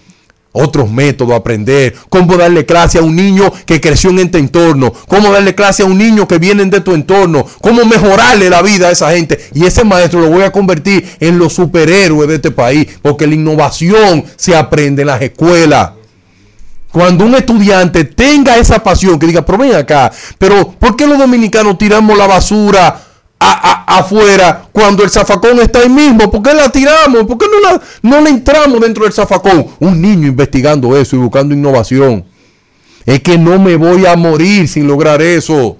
[0.51, 5.31] Otros métodos aprender, cómo darle clase a un niño que creció en este entorno, cómo
[5.31, 8.91] darle clase a un niño que viene de tu entorno, cómo mejorarle la vida a
[8.91, 9.39] esa gente.
[9.55, 13.33] Y ese maestro lo voy a convertir en los superhéroes de este país, porque la
[13.33, 15.93] innovación se aprende en las escuelas.
[16.91, 21.17] Cuando un estudiante tenga esa pasión, que diga, pero ven acá, pero ¿por qué los
[21.17, 23.08] dominicanos tiramos la basura
[23.39, 26.29] afuera cuando el zafacón está ahí mismo?
[26.29, 27.25] ¿Por qué la tiramos?
[27.25, 29.67] ¿Por qué no, la, no le entramos dentro del zafacón?
[29.79, 32.25] Un niño investigando eso y buscando innovación.
[33.05, 35.77] Es que no me voy a morir sin lograr eso.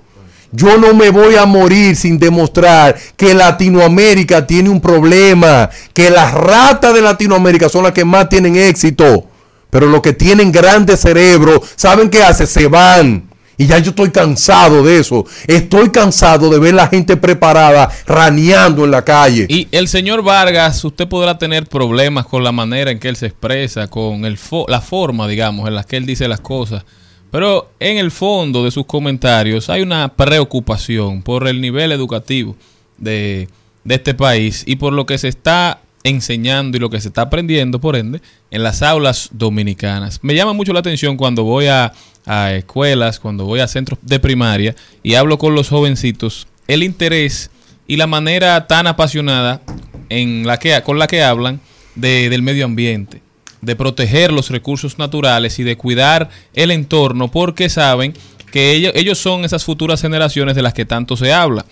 [0.51, 6.33] Yo no me voy a morir sin demostrar que Latinoamérica tiene un problema, que las
[6.33, 9.25] ratas de Latinoamérica son las que más tienen éxito.
[9.69, 12.47] Pero los que tienen grandes cerebros, ¿saben qué hace?
[12.47, 13.28] Se van.
[13.59, 15.25] Y ya yo estoy cansado de eso.
[15.45, 19.45] Estoy cansado de ver la gente preparada raneando en la calle.
[19.49, 23.27] Y el señor Vargas, usted podrá tener problemas con la manera en que él se
[23.27, 26.83] expresa, con el fo- la forma, digamos, en la que él dice las cosas.
[27.31, 32.55] Pero en el fondo de sus comentarios hay una preocupación por el nivel educativo
[32.97, 33.47] de,
[33.83, 37.23] de este país y por lo que se está enseñando y lo que se está
[37.23, 40.19] aprendiendo, por ende, en las aulas dominicanas.
[40.23, 41.91] Me llama mucho la atención cuando voy a,
[42.29, 47.49] a escuelas, cuando voy a centros de primaria y hablo con los jovencitos, el interés
[47.87, 49.61] y la manera tan apasionada
[50.09, 51.59] en la que, con la que hablan
[51.95, 53.21] de- del medio ambiente,
[53.61, 58.13] de proteger los recursos naturales y de cuidar el entorno, porque saben
[58.51, 61.65] que ellos, ellos son esas futuras generaciones de las que tanto se habla.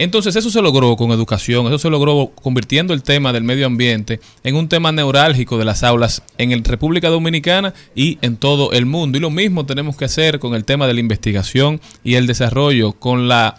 [0.00, 4.20] Entonces eso se logró con educación, eso se logró convirtiendo el tema del medio ambiente
[4.44, 8.86] en un tema neurálgico de las aulas en el República Dominicana y en todo el
[8.86, 9.18] mundo.
[9.18, 12.92] Y lo mismo tenemos que hacer con el tema de la investigación y el desarrollo,
[12.92, 13.56] con la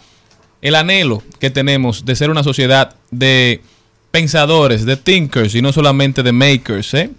[0.62, 3.62] el anhelo que tenemos de ser una sociedad de
[4.10, 7.10] pensadores, de thinkers y no solamente de makers, ¿eh?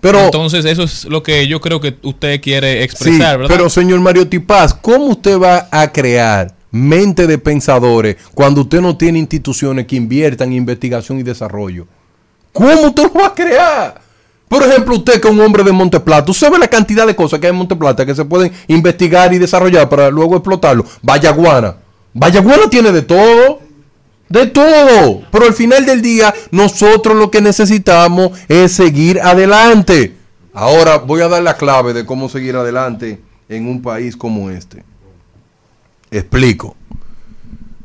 [0.00, 3.54] Pero- entonces eso es lo que yo creo que usted quiere Sí, expresar, ¿verdad?
[3.54, 8.96] pero señor Mario Tipaz, ¿cómo usted va a crear mente de pensadores cuando usted no
[8.96, 11.86] tiene instituciones que inviertan en investigación y desarrollo?
[12.52, 14.00] ¿Cómo usted lo va a crear?
[14.48, 17.40] Por ejemplo, usted que es un hombre de Monteplata, ¿usted sabe la cantidad de cosas
[17.40, 20.84] que hay en Monteplata que se pueden investigar y desarrollar para luego explotarlo?
[21.02, 21.76] Vallaguana.
[22.14, 23.60] Vallaguana tiene de todo.
[24.28, 25.22] De todo.
[25.30, 30.14] Pero al final del día, nosotros lo que necesitamos es seguir adelante.
[30.52, 34.84] Ahora voy a dar la clave de cómo seguir adelante en un país como este.
[36.18, 36.76] Explico.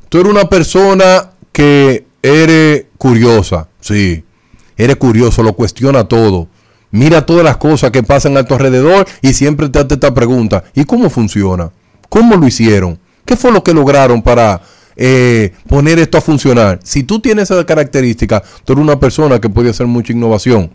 [0.09, 4.23] Tú eres una persona que eres curiosa, Sí.
[4.77, 6.47] Eres curioso, lo cuestiona todo.
[6.91, 10.63] Mira todas las cosas que pasan a tu alrededor y siempre te hace esta pregunta.
[10.73, 11.71] ¿Y cómo funciona?
[12.09, 12.99] ¿Cómo lo hicieron?
[13.25, 14.61] ¿Qué fue lo que lograron para
[14.95, 16.79] eh, poner esto a funcionar?
[16.83, 20.71] Si tú tienes esa característica, tú eres una persona que puede hacer mucha innovación.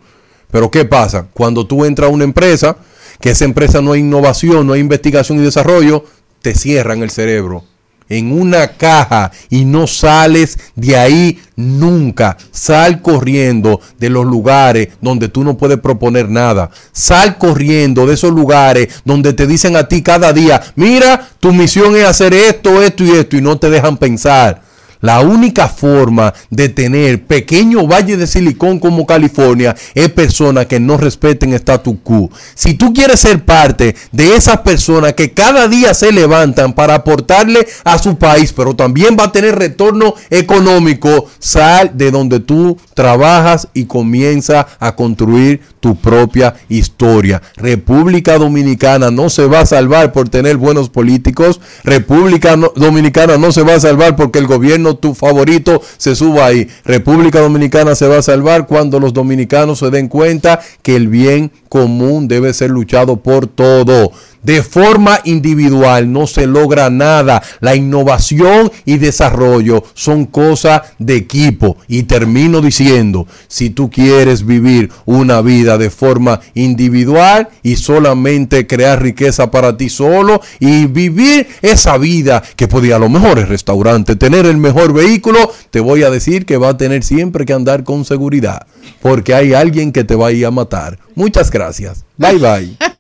[0.51, 1.27] Pero ¿qué pasa?
[1.33, 2.77] Cuando tú entras a una empresa,
[3.21, 6.05] que esa empresa no hay innovación, no hay investigación y desarrollo,
[6.47, 7.65] te cierran el cerebro
[8.09, 12.37] en una caja y no sales de ahí nunca.
[12.53, 16.71] Sal corriendo de los lugares donde tú no puedes proponer nada.
[16.93, 21.97] Sal corriendo de esos lugares donde te dicen a ti cada día, mira, tu misión
[21.97, 24.63] es hacer esto, esto y esto y no te dejan pensar.
[25.01, 30.97] La única forma de tener pequeño valle de silicón como California es personas que no
[30.97, 32.31] respeten status quo.
[32.55, 37.67] Si tú quieres ser parte de esas personas que cada día se levantan para aportarle
[37.85, 43.69] a su país, pero también va a tener retorno económico, sal de donde tú trabajas
[43.75, 47.43] y comienza a construir tu propia historia.
[47.57, 51.61] República Dominicana no se va a salvar por tener buenos políticos.
[51.85, 56.69] República Dominicana no se va a salvar porque el gobierno tu favorito se suba ahí.
[56.85, 61.51] República Dominicana se va a salvar cuando los dominicanos se den cuenta que el bien
[61.69, 64.13] común debe ser luchado por todo.
[64.43, 67.43] De forma individual no se logra nada.
[67.59, 71.77] La innovación y desarrollo son cosas de equipo.
[71.89, 79.03] Y termino diciendo, si tú quieres vivir una vida de forma individual y solamente crear
[79.03, 84.47] riqueza para ti solo y vivir esa vida que ir a los mejores restaurantes, tener
[84.47, 88.05] el mejor vehículo, te voy a decir que va a tener siempre que andar con
[88.05, 88.67] seguridad.
[89.01, 90.99] Porque hay alguien que te va a ir a matar.
[91.15, 92.05] Muchas gracias.
[92.17, 92.77] Bye bye.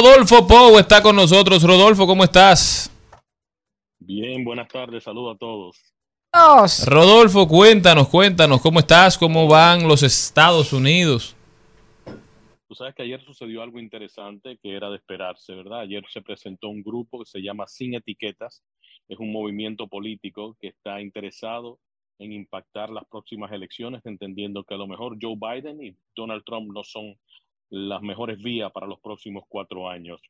[0.00, 1.62] Rodolfo Pou está con nosotros.
[1.62, 2.90] Rodolfo, ¿cómo estás?
[3.98, 5.76] Bien, buenas tardes, saludos a todos.
[6.86, 9.18] Rodolfo, cuéntanos, cuéntanos, ¿cómo estás?
[9.18, 11.36] ¿Cómo van los Estados Unidos?
[12.66, 15.80] Tú sabes que ayer sucedió algo interesante que era de esperarse, ¿verdad?
[15.80, 18.62] Ayer se presentó un grupo que se llama Sin Etiquetas.
[19.06, 21.78] Es un movimiento político que está interesado
[22.18, 26.72] en impactar las próximas elecciones, entendiendo que a lo mejor Joe Biden y Donald Trump
[26.72, 27.18] no son
[27.70, 30.20] las mejores vías para los próximos cuatro años.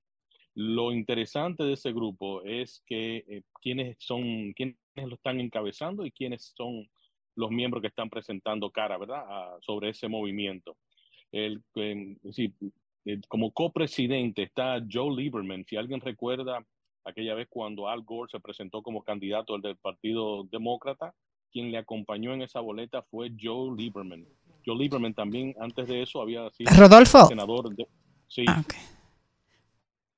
[0.55, 6.11] Lo interesante de ese grupo es que eh, quiénes son, quiénes lo están encabezando y
[6.11, 6.89] quiénes son
[7.37, 9.25] los miembros que están presentando cara, ¿verdad?
[9.27, 10.77] A- sobre ese movimiento.
[11.33, 12.53] El, eh, sí,
[13.05, 15.65] eh, como copresidente está Joe Lieberman.
[15.65, 16.67] Si alguien recuerda
[17.05, 21.15] aquella vez cuando Al Gore se presentó como candidato del Partido Demócrata,
[21.53, 24.27] quien le acompañó en esa boleta fue Joe Lieberman.
[24.71, 27.27] Joe Lieberman también antes de eso había sido Rodolfo.
[27.27, 27.87] senador de...
[28.29, 28.45] Sí.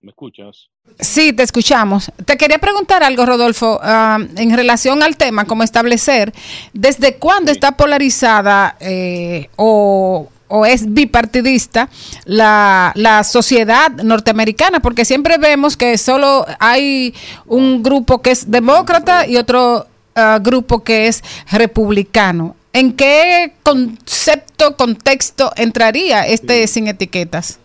[0.03, 0.68] ¿Me escuchas?
[0.98, 2.11] Sí, te escuchamos.
[2.26, 6.32] Te quería preguntar algo, Rodolfo, ah, en relación al tema, como establecer,
[6.72, 11.88] ¿desde cuándo está polarizada eh, o, o es bipartidista
[12.24, 14.80] la, la sociedad norteamericana?
[14.80, 17.14] Porque siempre vemos que solo hay
[17.46, 19.86] un grupo que es demócrata y otro
[20.16, 22.57] ah, grupo que es republicano.
[22.73, 27.61] ¿En qué concepto, contexto entraría este sin etiquetas?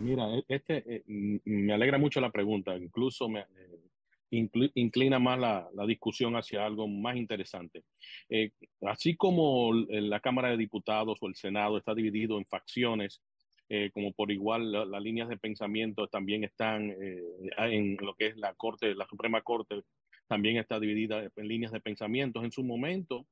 [0.00, 1.02] Mira, e- este eh,
[1.44, 6.88] me alegra mucho la pregunta, incluso me eh, inclina más la, la discusión hacia algo
[6.88, 7.82] más interesante.
[8.30, 13.20] Eh, así como l- la Cámara de Diputados o el Senado está dividido en facciones,
[13.68, 17.20] eh, como por igual la- las líneas de pensamiento también están eh,
[17.58, 19.82] en lo que es la Corte, la Suprema Corte,
[20.26, 22.44] también está dividida en líneas de pensamientos.
[22.44, 23.26] En su momento,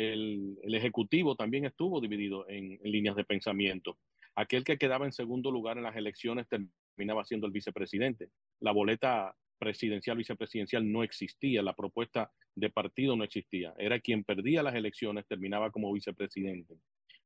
[0.00, 3.98] el, el Ejecutivo también estuvo dividido en, en líneas de pensamiento.
[4.34, 8.30] Aquel que quedaba en segundo lugar en las elecciones terminaba siendo el vicepresidente.
[8.60, 13.74] La boleta presidencial, vicepresidencial no existía, la propuesta de partido no existía.
[13.78, 16.74] Era quien perdía las elecciones, terminaba como vicepresidente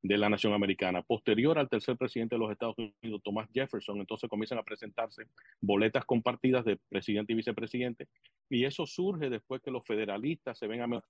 [0.02, 1.02] de la nación americana.
[1.02, 5.24] Posterior al tercer presidente de los Estados Unidos, Thomas Jefferson, entonces comienzan a presentarse
[5.62, 8.08] boletas compartidas de presidente y vicepresidente,
[8.50, 11.02] y eso surge después que los federalistas se ven a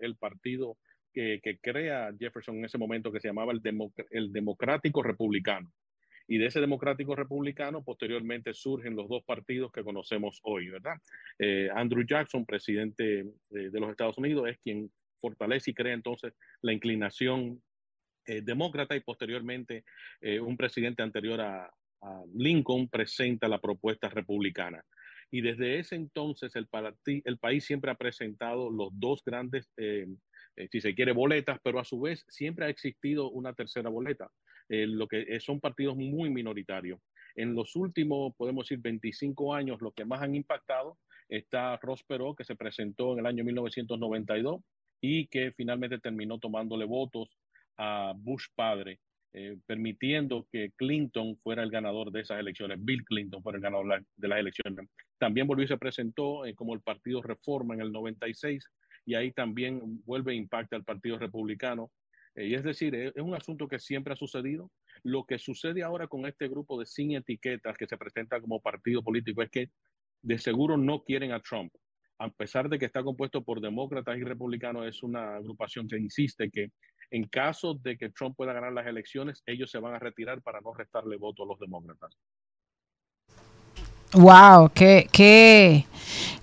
[0.00, 0.78] el partido
[1.14, 5.70] que, crea Jefferson en ese momento, que se llamaba el, Democ- el Democrático Republicano.
[6.26, 10.96] Y de ese democrático republicano, posteriormente surgen los dos partidos que conocemos hoy, ¿verdad?
[11.38, 14.90] Eh, Andrew Jackson, presidente eh, de los Estados Unidos, es quien
[15.20, 17.62] fortalece y crea entonces la inclinación
[18.26, 19.84] eh, demócrata y posteriormente
[20.40, 21.70] un presidente anterior a,
[22.34, 24.84] Lincoln presenta la propuesta republicana.
[25.30, 30.06] Y desde ese entonces el país siempre ha presentado los dos grandes, eh,
[30.56, 34.30] eh, si se quiere, boletas, pero a su vez siempre ha existido una tercera boleta,
[34.68, 37.00] eh, lo que eh, son partidos muy minoritarios.
[37.34, 40.98] En los últimos, podemos decir, 25 años, lo que más han impactado
[41.28, 44.60] está Ross Perot, que se presentó en el año 1992
[45.00, 47.28] y que finalmente terminó tomándole votos
[47.76, 49.00] a Bush padre,
[49.32, 54.04] eh, permitiendo que Clinton fuera el ganador de esas elecciones, Bill Clinton fuera el ganador
[54.16, 54.88] de las elecciones.
[55.18, 58.64] También volvió y se presentó como el Partido Reforma en el 96
[59.04, 61.90] y ahí también vuelve e impacta al Partido Republicano.
[62.34, 64.70] Eh, y es decir, es, es un asunto que siempre ha sucedido.
[65.02, 69.02] Lo que sucede ahora con este grupo de sin etiquetas que se presenta como partido
[69.02, 69.70] político es que
[70.22, 71.72] de seguro no quieren a Trump.
[72.18, 76.50] A pesar de que está compuesto por demócratas y republicanos, es una agrupación que insiste
[76.50, 76.70] que
[77.10, 80.60] en caso de que Trump pueda ganar las elecciones, ellos se van a retirar para
[80.60, 82.16] no restarle voto a los demócratas.
[84.14, 85.86] Wow, qué, qué,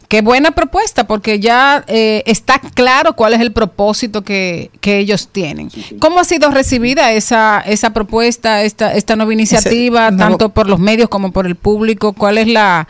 [0.09, 5.29] qué buena propuesta, porque ya eh, está claro cuál es el propósito que, que ellos
[5.29, 5.69] tienen.
[5.99, 10.67] ¿Cómo ha sido recibida esa, esa propuesta, esta, esta nueva iniciativa, Ese nuevo- tanto por
[10.67, 12.13] los medios como por el público?
[12.13, 12.87] ¿Cuál es la,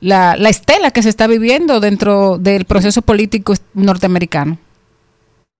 [0.00, 4.58] la, la estela que se está viviendo dentro del proceso político norteamericano?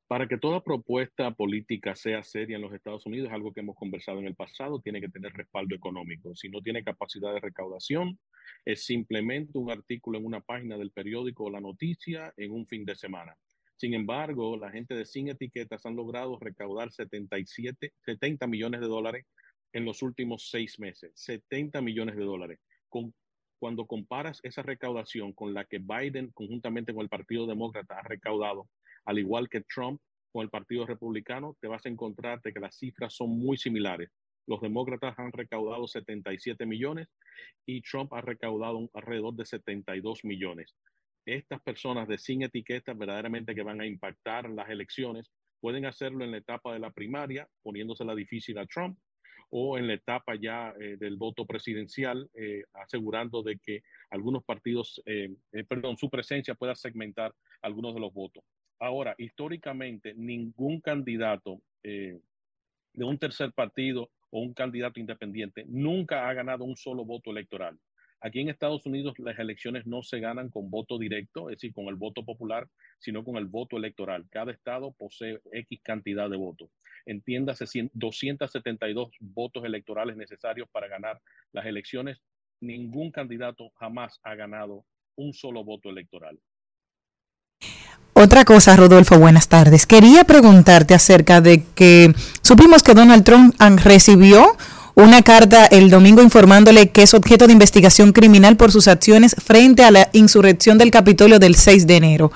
[0.08, 3.76] Para que toda propuesta política sea seria en los Estados Unidos, es algo que hemos
[3.76, 6.34] conversado en el pasado, tiene que tener respaldo económico.
[6.34, 8.18] Si no tiene capacidad de recaudación,
[8.64, 12.84] es simplemente un artículo en una página del periódico o la noticia en un fin
[12.84, 13.36] de semana.
[13.76, 19.26] Sin embargo, la gente de Sin Etiquetas han logrado recaudar 77, 70 millones de dólares
[19.72, 21.12] en los últimos seis meses.
[21.16, 22.60] 70 millones de dólares.
[22.88, 23.12] Con,
[23.58, 28.68] cuando comparas esa recaudación con la que Biden, conjuntamente con el Partido Demócrata, ha recaudado,
[29.04, 30.00] al igual que Trump
[30.30, 34.10] con el Partido Republicano, te vas a encontrar de que las cifras son muy similares.
[34.46, 37.08] Los demócratas han recaudado 77 millones
[37.64, 40.74] y Trump ha recaudado alrededor de 72 millones.
[41.24, 45.30] Estas personas de sin etiquetas verdaderamente que van a impactar las elecciones
[45.60, 48.98] pueden hacerlo en la etapa de la primaria, poniéndosela difícil a Trump,
[49.54, 55.00] o en la etapa ya eh, del voto presidencial, eh, asegurando de que algunos partidos,
[55.04, 55.28] eh,
[55.68, 58.42] perdón, su presencia pueda segmentar algunos de los votos.
[58.80, 62.20] Ahora, históricamente, ningún candidato de
[63.04, 67.78] un tercer partido o un candidato independiente nunca ha ganado un solo voto electoral.
[68.24, 71.86] Aquí en Estados Unidos las elecciones no se ganan con voto directo, es decir, con
[71.86, 72.68] el voto popular,
[73.00, 74.26] sino con el voto electoral.
[74.30, 76.70] Cada estado posee X cantidad de votos.
[77.04, 81.20] Entiéndase, 100 272 votos electorales necesarios para ganar
[81.52, 82.22] las elecciones.
[82.60, 84.84] Ningún candidato jamás ha ganado
[85.16, 86.38] un solo voto electoral.
[88.14, 89.86] Otra cosa, Rodolfo, buenas tardes.
[89.86, 94.56] Quería preguntarte acerca de que supimos que Donald Trump recibió
[94.94, 99.82] una carta el domingo informándole que es objeto de investigación criminal por sus acciones frente
[99.84, 102.32] a la insurrección del Capitolio del 6 de enero.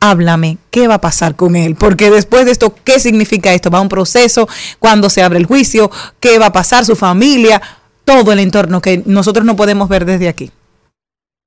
[0.00, 1.76] Háblame, ¿qué va a pasar con él?
[1.76, 3.70] Porque después de esto, ¿qué significa esto?
[3.70, 4.46] ¿Va a un proceso?
[4.78, 5.90] ¿Cuándo se abre el juicio?
[6.20, 6.84] ¿Qué va a pasar?
[6.84, 7.62] ¿Su familia?
[8.04, 10.50] Todo el entorno que nosotros no podemos ver desde aquí.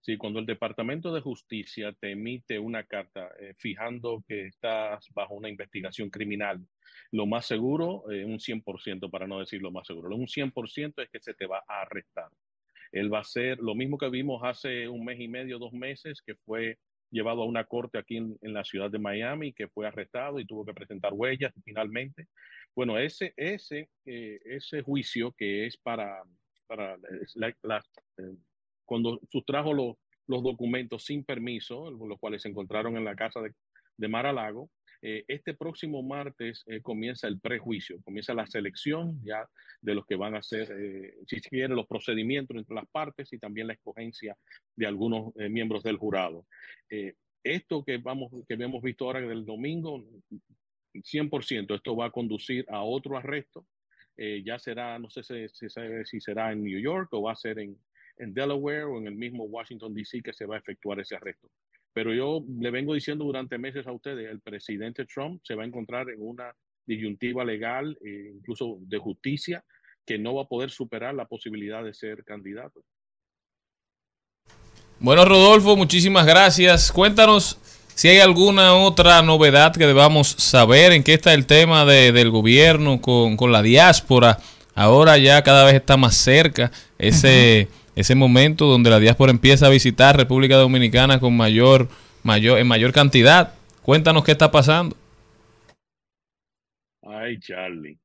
[0.07, 5.35] Sí, cuando el Departamento de Justicia te emite una carta eh, fijando que estás bajo
[5.35, 6.65] una investigación criminal,
[7.11, 11.09] lo más seguro, eh, un 100%, para no decir lo más seguro, un 100% es
[11.09, 12.29] que se te va a arrestar.
[12.93, 16.21] Él va a ser lo mismo que vimos hace un mes y medio, dos meses,
[16.25, 16.77] que fue
[17.11, 20.45] llevado a una corte aquí en, en la ciudad de Miami, que fue arrestado y
[20.45, 22.27] tuvo que presentar huellas finalmente.
[22.73, 26.23] Bueno, ese, ese, eh, ese juicio que es para,
[26.65, 26.95] para
[27.35, 27.83] la, la,
[28.19, 28.37] eh,
[28.87, 29.95] cuando sustrajo los,
[30.27, 33.51] documentos sin permiso, los cuales se encontraron en la casa de,
[33.97, 34.69] de Mar-a-Lago,
[35.01, 39.47] eh, este próximo martes eh, comienza el prejuicio, comienza la selección ya
[39.81, 43.37] de los que van a ser, eh, si quiere, los procedimientos entre las partes y
[43.37, 44.35] también la escogencia
[44.75, 46.45] de algunos eh, miembros del jurado.
[47.43, 50.03] Esto que, vamos, que hemos visto ahora del domingo,
[50.93, 53.65] 100%, esto va a conducir a otro arresto.
[54.17, 55.47] Ya será, no sé si,
[56.03, 57.77] si, será en New York o va a ser en,
[58.17, 60.21] en Delaware o en el mismo Washington, D.C.
[60.21, 61.49] que se va a efectuar ese arresto.
[61.93, 65.65] Pero yo le vengo diciendo durante meses a ustedes, el presidente Trump se va a
[65.65, 66.53] encontrar en una
[66.85, 69.63] disyuntiva legal, eh, incluso de justicia,
[70.05, 72.81] que no va a poder superar la posibilidad de ser candidato.
[74.99, 76.91] Bueno, Rodolfo, muchísimas gracias.
[76.91, 77.59] Cuéntanos
[77.93, 82.29] si hay alguna otra novedad que debamos saber, en qué está el tema de, del
[82.29, 84.37] gobierno con, con la diáspora
[84.77, 87.67] Ahora ya cada vez está más cerca ese,
[87.97, 91.89] ese momento donde la diáspora empieza a visitar República Dominicana con mayor,
[92.23, 93.55] mayor, en mayor cantidad.
[93.81, 94.95] Cuéntanos qué está pasando.
[97.03, 97.99] Ay, Charlie.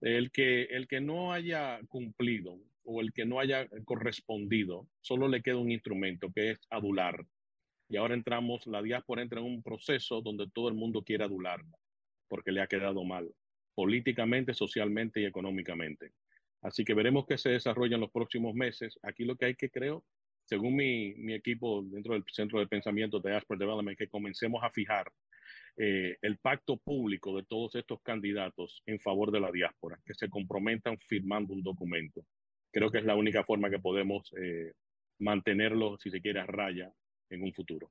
[0.00, 5.42] El que, el que no haya cumplido o el que no haya correspondido, solo le
[5.42, 7.24] queda un instrumento que es adular.
[7.88, 11.78] Y ahora entramos, la diáspora entra en un proceso donde todo el mundo quiere adularla,
[12.28, 13.32] porque le ha quedado mal,
[13.74, 16.10] políticamente, socialmente y económicamente.
[16.62, 18.98] Así que veremos qué se desarrolla en los próximos meses.
[19.02, 20.04] Aquí lo que hay que, creo,
[20.44, 24.70] según mi, mi equipo dentro del Centro de Pensamiento de Diaspora Development, que comencemos a
[24.70, 25.06] fijar
[25.76, 30.28] eh, el pacto público de todos estos candidatos en favor de la diáspora, que se
[30.28, 32.24] comprometan firmando un documento.
[32.72, 34.72] Creo que es la única forma que podemos eh,
[35.18, 36.92] mantenerlo, si se quiere, a raya
[37.30, 37.88] en un futuro.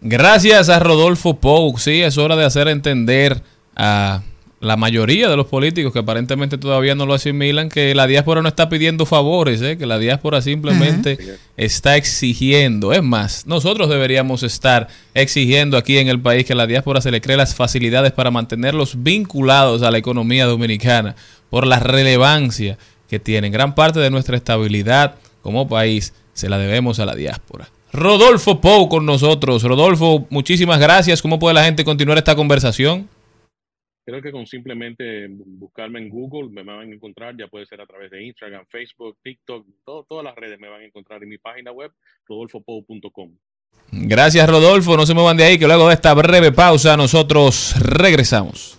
[0.00, 1.78] Gracias a Rodolfo Pou.
[1.78, 3.42] Sí, es hora de hacer entender
[3.74, 4.22] a
[4.60, 8.48] la mayoría de los políticos que aparentemente todavía no lo asimilan que la diáspora no
[8.48, 9.76] está pidiendo favores, ¿eh?
[9.76, 11.18] que la diáspora simplemente
[11.56, 12.92] está exigiendo.
[12.92, 17.10] Es más, nosotros deberíamos estar exigiendo aquí en el país que a la diáspora se
[17.10, 21.14] le cree las facilidades para mantenerlos vinculados a la economía dominicana
[21.50, 22.78] por la relevancia
[23.08, 23.52] que tienen.
[23.52, 27.68] Gran parte de nuestra estabilidad como país se la debemos a la diáspora.
[27.94, 29.62] Rodolfo Pou con nosotros.
[29.62, 31.22] Rodolfo, muchísimas gracias.
[31.22, 33.08] ¿Cómo puede la gente continuar esta conversación?
[34.04, 37.86] Creo que con simplemente buscarme en Google me van a encontrar, ya puede ser a
[37.86, 41.38] través de Instagram, Facebook, TikTok, todo- todas las redes me van a encontrar en mi
[41.38, 41.90] página web,
[42.28, 43.30] rodolfopow.com.
[43.92, 44.96] Gracias, Rodolfo.
[44.96, 48.78] No se muevan de ahí, que luego de esta breve pausa nosotros regresamos.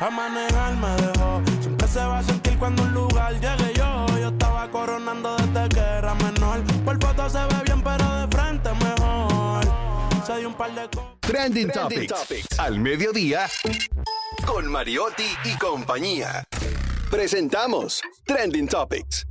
[0.00, 1.42] A manejar me dejó.
[1.60, 4.06] Siempre se va a sentir cuando un lugar llegue yo.
[4.18, 6.62] Yo estaba coronando desde que era menor.
[6.84, 9.64] Por foto se ve bien, pero de frente mejor.
[10.26, 11.16] Se dio un par de cosas.
[11.20, 12.58] Trending Topics.
[12.58, 13.48] Al mediodía
[14.46, 16.44] con Mariotti y compañía.
[17.10, 19.26] Presentamos Trending Topics.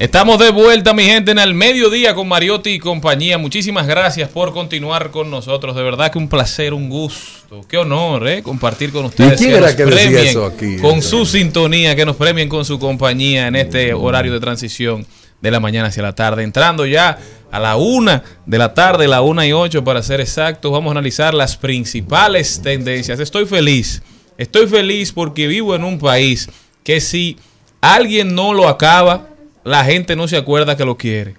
[0.00, 3.36] Estamos de vuelta, mi gente, en el mediodía con Mariotti y compañía.
[3.36, 5.76] Muchísimas gracias por continuar con nosotros.
[5.76, 7.60] De verdad que un placer, un gusto.
[7.68, 8.42] Qué honor, ¿eh?
[8.42, 9.36] Compartir con ustedes.
[9.36, 10.78] quién que era nos que decía eso aquí?
[10.78, 15.06] Con su sintonía, que nos premien con su compañía en este horario de transición
[15.38, 16.44] de la mañana hacia la tarde.
[16.44, 17.18] Entrando ya
[17.50, 20.92] a la una de la tarde, la una y ocho para ser exactos, vamos a
[20.92, 23.20] analizar las principales tendencias.
[23.20, 24.02] Estoy feliz.
[24.38, 26.48] Estoy feliz porque vivo en un país
[26.84, 27.36] que si
[27.82, 29.26] alguien no lo acaba,
[29.70, 31.34] la gente no se acuerda que lo quiere.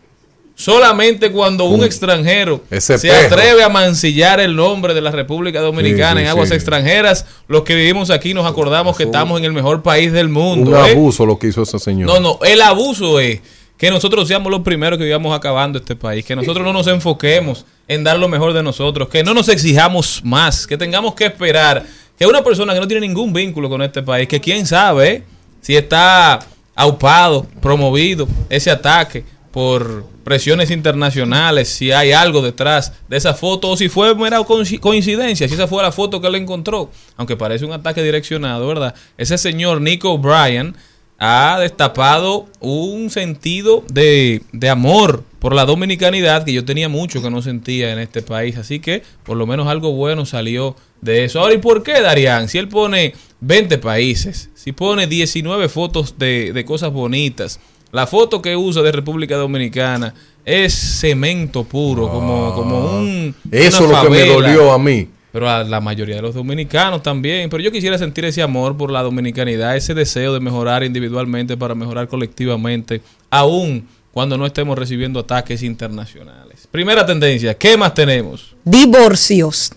[0.56, 3.28] Solamente cuando un Un- extranjero se perro.
[3.36, 6.56] atreve a mancillar el nombre de la República Dominicana Sí, sí, en aguas sí.
[6.56, 10.72] extranjeras, los que vivimos aquí nos acordamos que estamos en el mejor país del mundo.
[10.72, 10.92] Un ¿eh?
[10.92, 12.08] abuso lo que hizo ese señor.
[12.08, 13.40] No, no, el abuso es
[13.78, 17.66] que nosotros seamos los primeros que vivamos acabando este país, que nosotros no nos enfoquemos
[17.88, 21.84] en dar lo mejor de nosotros, que no nos exijamos más, que tengamos que esperar
[22.20, 25.24] que una persona que no tiene ningún vínculo con este país, que quién sabe
[25.62, 26.40] si está
[26.76, 33.78] aupado, promovido ese ataque por presiones internacionales, si hay algo detrás de esa foto o
[33.78, 37.66] si fue mera coinci- coincidencia, si esa fue la foto que él encontró, aunque parece
[37.66, 38.96] un ataque direccionado, ¿verdad?
[39.18, 40.76] Ese señor Nico Bryan
[41.18, 47.30] ha destapado un sentido de, de amor por la dominicanidad que yo tenía mucho que
[47.30, 48.58] no sentía en este país.
[48.58, 51.40] Así que por lo menos algo bueno salió de eso.
[51.40, 52.48] Ahora, ¿y por qué, Darían?
[52.48, 57.60] Si él pone 20 países, si pone 19 fotos de, de cosas bonitas,
[57.92, 60.14] la foto que usa de República Dominicana
[60.46, 63.36] es cemento puro, como, como un...
[63.52, 65.08] Eso es lo que me dolió a mí.
[65.32, 67.50] Pero a la mayoría de los dominicanos también.
[67.50, 71.76] Pero yo quisiera sentir ese amor por la dominicanidad, ese deseo de mejorar individualmente para
[71.76, 76.68] mejorar colectivamente, aún cuando no estemos recibiendo ataques internacionales.
[76.70, 78.56] Primera tendencia, ¿qué más tenemos?
[78.66, 79.72] Divorcios.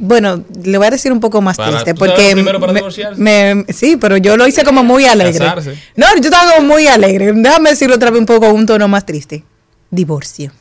[0.00, 2.74] Bueno, le voy a decir un poco más Para- triste ¿tú sabes porque para me-
[2.74, 3.20] divorciarse?
[3.20, 5.38] me- sí, pero yo lo hice como muy alegre.
[5.38, 5.78] Casarse.
[5.96, 7.32] No, yo estaba como muy alegre.
[7.34, 9.44] Déjame decirlo otra vez un poco un tono más triste.
[9.90, 10.52] Divorcio.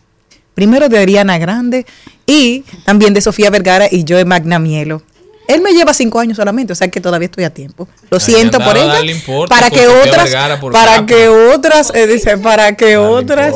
[0.53, 1.86] Primero de Ariana Grande
[2.26, 5.03] y también de Sofía Vergara y Joe Magnamielo.
[5.47, 7.88] Él me lleva cinco años solamente, o sea que todavía estoy a tiempo.
[8.09, 8.99] Lo siento por ella.
[9.01, 11.05] importe Para que otras, Vergara por para capa.
[11.05, 13.53] que otras, eh, dice, para que otras.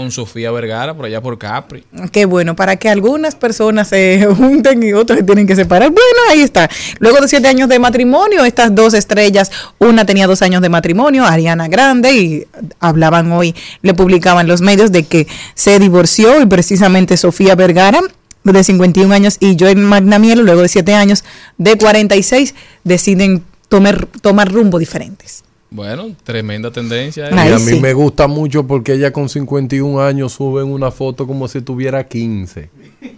[0.00, 1.84] Con Sofía Vergara por allá por Capri.
[2.10, 5.90] Qué bueno, para que algunas personas se junten y otras se tienen que separar.
[5.90, 6.70] Bueno, ahí está.
[7.00, 11.26] Luego de siete años de matrimonio, estas dos estrellas, una tenía dos años de matrimonio,
[11.26, 12.46] Ariana Grande, y
[12.80, 18.00] hablaban hoy, le publicaban los medios de que se divorció y precisamente Sofía Vergara
[18.42, 21.24] de 51 años y Joel Magnamielo, luego de siete años
[21.58, 25.44] de 46, deciden tomar, tomar rumbo diferentes.
[25.70, 27.28] Bueno, tremenda tendencia.
[27.28, 27.32] ¿eh?
[27.32, 31.46] Y a mí me gusta mucho porque ella con 51 años sube una foto como
[31.46, 32.70] si tuviera 15.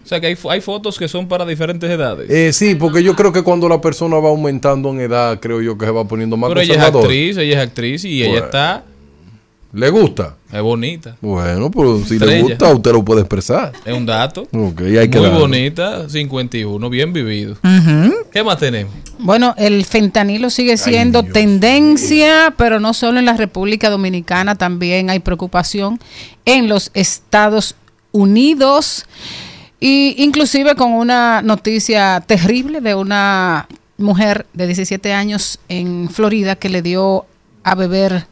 [0.04, 2.28] O sea que hay, hay fotos que son para diferentes edades.
[2.30, 5.78] Eh, sí, porque yo creo que cuando la persona va aumentando en edad, creo yo
[5.78, 7.04] que se va poniendo más Pero ella es conservador.
[7.04, 8.44] actriz, ella es actriz y ella Bueno.
[8.46, 8.84] está...
[9.72, 10.36] ¿Le gusta?
[10.52, 11.16] Es bonita.
[11.22, 13.72] Bueno, pero si le gusta, usted lo puede expresar.
[13.84, 14.42] Es un dato.
[14.52, 15.40] Ok, hay que Muy darlo.
[15.40, 17.56] bonita, 51, bien vivido.
[18.30, 18.92] ¿Qué más tenemos?
[19.18, 25.20] Bueno, el fentanilo sigue siendo tendencia, pero no solo en la República Dominicana, también hay
[25.20, 25.98] preocupación
[26.44, 27.74] en los Estados
[28.10, 29.06] Unidos
[29.80, 36.68] y inclusive con una noticia terrible de una mujer de 17 años en Florida que
[36.68, 37.24] le dio
[37.64, 38.26] a beber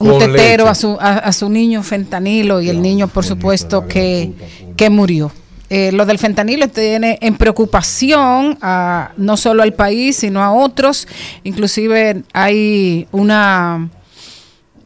[0.00, 4.32] un tetero a su, a, a su niño fentanilo y el niño por supuesto que,
[4.76, 5.30] que murió.
[5.68, 11.06] Eh, lo del fentanilo tiene en preocupación a, no solo al país, sino a otros.
[11.44, 13.88] Inclusive hay una,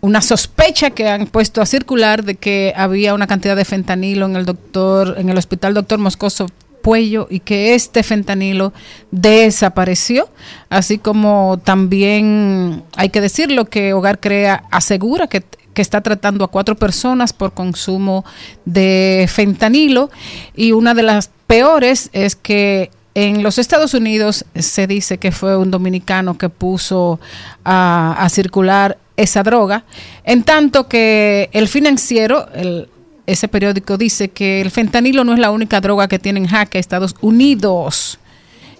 [0.03, 4.37] una sospecha que han puesto a circular de que había una cantidad de fentanilo en
[4.37, 6.49] el doctor, en el hospital doctor Moscoso
[6.85, 8.75] Puello y que este fentanilo
[9.11, 10.29] desapareció,
[10.69, 16.49] así como también hay que decirlo que Hogar Crea asegura que, que está tratando a
[16.49, 18.27] cuatro personas por consumo
[18.67, 20.11] de fentanilo.
[20.55, 25.57] Y una de las peores es que en los Estados Unidos se dice que fue
[25.57, 27.19] un dominicano que puso
[27.65, 29.85] a, a circular esa droga,
[30.25, 32.89] en tanto que el financiero, el,
[33.27, 36.79] ese periódico dice que el fentanilo no es la única droga que tiene en jaque
[36.79, 38.19] Estados Unidos.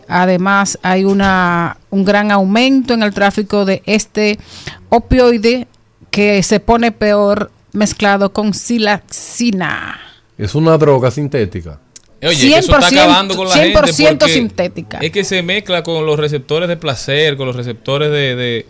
[0.07, 4.39] Además, hay una, un gran aumento en el tráfico de este
[4.91, 5.67] opioide
[6.11, 8.53] que se pone peor mezclado con
[9.09, 9.99] silaxina.
[10.39, 11.81] Es una droga sintética.
[12.23, 14.99] Oye, que eso está 100%, acabando con la gente 100% porque sintética.
[14.99, 18.67] Es que se mezcla con los receptores de placer, con los receptores de, de,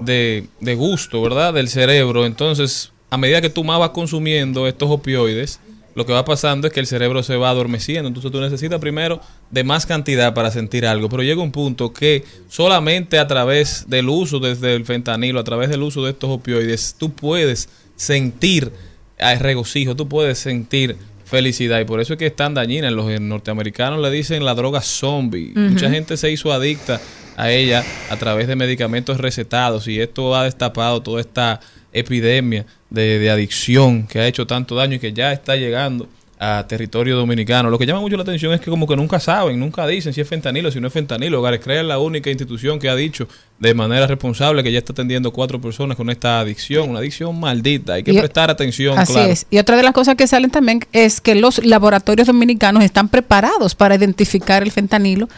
[0.00, 1.54] de- de gusto, ¿verdad?
[1.54, 2.26] Del cerebro.
[2.26, 5.60] Entonces, a medida que tú más vas consumiendo estos opioides,
[5.94, 8.06] lo que va pasando es que el cerebro se va adormeciendo.
[8.06, 11.08] Entonces tú necesitas primero de más cantidad para sentir algo.
[11.08, 15.70] Pero llega un punto que solamente a través del uso desde el fentanilo, a través
[15.70, 18.70] del uso de estos opioides, tú puedes sentir
[19.18, 21.80] eh, regocijo, tú puedes sentir felicidad.
[21.80, 22.90] Y por eso es que es tan dañina.
[22.92, 25.52] Los norteamericanos le dicen la droga zombie.
[25.56, 27.00] Mucha gente se hizo adicta
[27.36, 31.60] a ella a través de medicamentos recetados y esto ha destapado toda esta
[31.98, 36.08] epidemia de, de adicción que ha hecho tanto daño y que ya está llegando
[36.40, 37.68] a territorio dominicano.
[37.68, 40.20] Lo que llama mucho la atención es que como que nunca saben, nunca dicen si
[40.20, 41.40] es fentanilo, si no es fentanilo.
[41.40, 43.26] Hogares Crea es la única institución que ha dicho
[43.58, 47.94] de manera responsable que ya está atendiendo cuatro personas con esta adicción, una adicción maldita.
[47.94, 49.32] Hay que Y- prestar atención, Así claro.
[49.32, 49.46] es.
[49.50, 53.74] Y otra de las cosas que salen también es que los laboratorios dominicanos están preparados
[53.74, 55.28] para identificar el fentanilo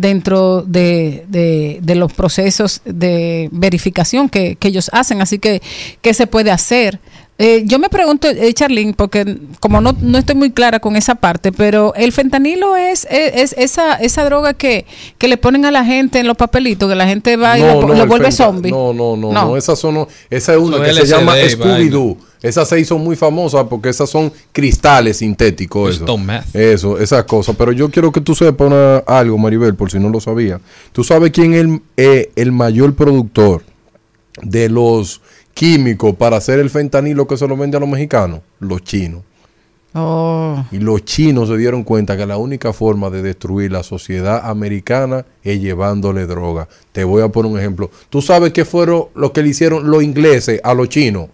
[0.00, 5.20] dentro de, de- los procesos de verificación que, que ellos hacen.
[5.20, 5.60] Así que,
[6.02, 7.00] ¿qué se puede hacer?
[7.40, 11.14] Eh, yo me pregunto, eh, Charlene, porque como no, no estoy muy clara con esa
[11.14, 14.86] parte, pero el fentanilo es, es, es esa, esa droga que,
[15.18, 17.80] que le ponen a la gente en los papelitos, que la gente va y lo,
[17.82, 18.72] lo el vuelve zombie.
[18.72, 19.44] No, no, no, No.
[19.50, 22.16] no, Esas son, esa es una Son que se llama Scooby-Doo.
[22.42, 25.94] Esas se hizo muy famosas porque esas son cristales sintéticos.
[25.94, 26.04] Eso,
[26.54, 27.54] eso esas cosas.
[27.56, 30.60] Pero yo quiero que tú sepas una- algo, Maribel, por si no lo sabía.
[30.92, 33.62] ¿Tú sabes quién es el, eh, el mayor productor
[34.42, 35.20] de los
[35.58, 38.42] químicos para hacer el fentanilo que se lo vende a los mexicanos?
[38.60, 39.22] Los chinos.
[39.92, 40.64] Oh.
[40.70, 45.24] Y los chinos se dieron cuenta que la única forma de destruir la sociedad americana
[45.42, 46.68] es llevándole droga.
[46.92, 47.90] Te voy a poner un ejemplo.
[48.08, 51.26] ¿Tú sabes qué fueron lo que le hicieron los ingleses a los chinos?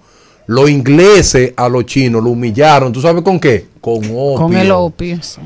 [0.47, 2.95] Los ingleses a los chinos lo humillaron.
[2.95, 3.67] ¿Tú sabes con qué?
[3.79, 4.35] Con opio.
[4.37, 5.23] Con el opio.
[5.23, 5.43] sí.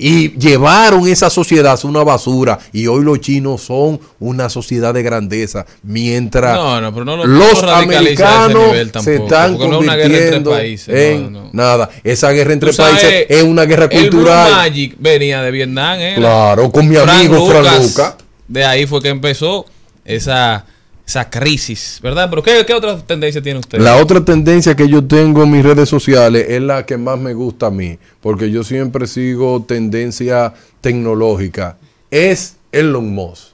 [0.00, 2.58] Y llevaron esa sociedad a una basura.
[2.72, 5.66] Y hoy los chinos son una sociedad de grandeza.
[5.82, 9.82] Mientras No, no, pero no lo- los americanos nivel se tampoco, están porque no es
[9.84, 11.90] una guerra entre convirtiendo países, en nada.
[12.02, 14.50] Esa guerra entre sabes, países es una guerra El Blue cultural.
[14.52, 16.14] Magic venía de Vietnam, ¿eh?
[16.16, 18.14] Claro, con mi amigo Fran Lucas.
[18.48, 19.66] De ahí fue que empezó
[20.04, 20.64] esa,
[21.10, 22.30] esa crisis, ¿verdad?
[22.30, 23.80] Pero ¿qué, qué otra tendencia tiene usted?
[23.80, 27.34] La otra tendencia que yo tengo en mis redes sociales es la que más me
[27.34, 31.78] gusta a mí, porque yo siempre sigo tendencia tecnológica,
[32.12, 33.48] es Elon Musk.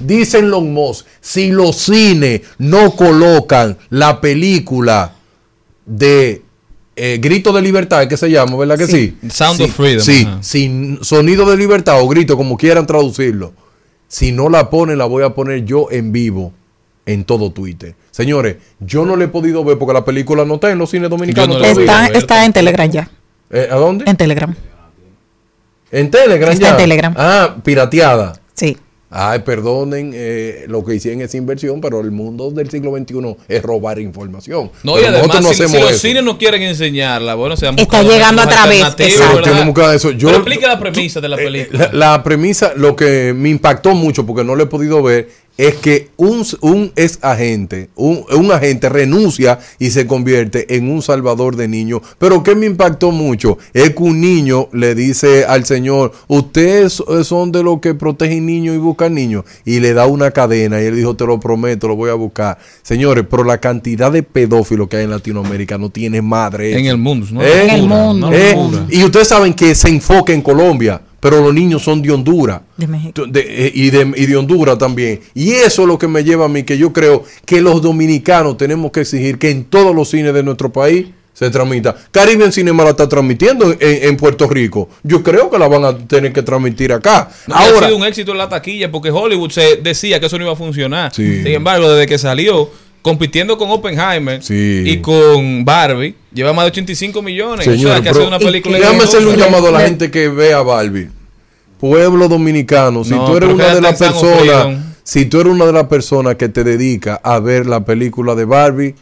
[0.00, 5.14] Dice Elon Musk, si los cines no colocan la película
[5.86, 6.42] de
[6.94, 9.16] eh, grito de libertad, es que se llama, ¿verdad que sí?
[9.30, 13.54] Sound Sí, of Freedom, Sí, sin sonido de libertad o grito, como quieran traducirlo.
[14.08, 16.52] Si no la ponen, la voy a poner yo en vivo
[17.06, 17.94] en todo Twitter.
[18.10, 21.08] Señores, yo no le he podido ver porque la película no está en los cines
[21.08, 21.58] dominicanos.
[21.58, 21.64] No.
[21.64, 23.08] Está, está en Telegram ya.
[23.50, 24.04] Eh, ¿A dónde?
[24.08, 24.54] En Telegram.
[25.90, 26.70] En Telegram Está ya.
[26.72, 27.14] en Telegram.
[27.16, 28.40] Ah, pirateada.
[28.54, 28.76] Sí.
[29.08, 33.62] Ay, perdonen eh, lo que hicieron esa inversión, pero el mundo del siglo XXI es
[33.62, 34.72] robar información.
[34.82, 37.68] No, y Pero además, nosotros no si, si los cines no quieren enseñarla, bueno, se
[37.68, 39.92] han Está llegando a través, exacto.
[39.92, 40.10] eso.
[40.10, 41.90] Yo- Pero explica la premisa de la película.
[41.92, 45.74] La, la premisa, lo que me impactó mucho, porque no lo he podido ver, es
[45.76, 51.56] que un, un ex agente, un, un agente renuncia y se convierte en un salvador
[51.56, 52.02] de niños.
[52.18, 57.52] Pero que me impactó mucho es que un niño le dice al señor, ustedes son
[57.52, 59.44] de los que protegen niños y buscan niños.
[59.64, 62.58] Y le da una cadena y él dijo, te lo prometo, lo voy a buscar.
[62.82, 66.78] Señores, pero la cantidad de pedófilos que hay en Latinoamérica no tiene madre.
[66.78, 67.42] En el mundo, ¿no?
[67.42, 67.64] ¿Eh?
[67.64, 68.30] En el mundo.
[68.32, 68.56] ¿Eh?
[68.90, 72.60] Y ustedes saben que se enfoca en Colombia, pero los niños son de Honduras.
[72.76, 73.24] De México.
[73.26, 75.20] De- eh, y, de, y de Honduras también.
[75.34, 78.56] Y eso es lo que me lleva a mí, que yo creo que los dominicanos
[78.56, 81.94] tenemos que exigir que en todos los cines de nuestro país se transmita.
[82.10, 84.88] Caribbean Cinema la está transmitiendo en, en Puerto Rico.
[85.02, 87.28] Yo creo que la van a tener que transmitir acá.
[87.46, 90.26] No, y ha Ahora, sido un éxito en la taquilla porque Hollywood se decía que
[90.26, 91.12] eso no iba a funcionar.
[91.14, 91.42] Sí.
[91.42, 92.70] Sin embargo, desde que salió,
[93.06, 94.82] compitiendo con Oppenheimer Sí.
[94.84, 97.64] y con Barbie, lleva más de 85 millones.
[97.68, 100.28] o Señores, sea, que pero- una película déjame hacerle un llamado a la gente que
[100.28, 101.08] vea Barbie.
[101.78, 105.72] Pueblo dominicano, si No, tú eres una de las personas, si tú eres una de
[105.72, 108.94] las personas que te dedica a ver la película de Barbie,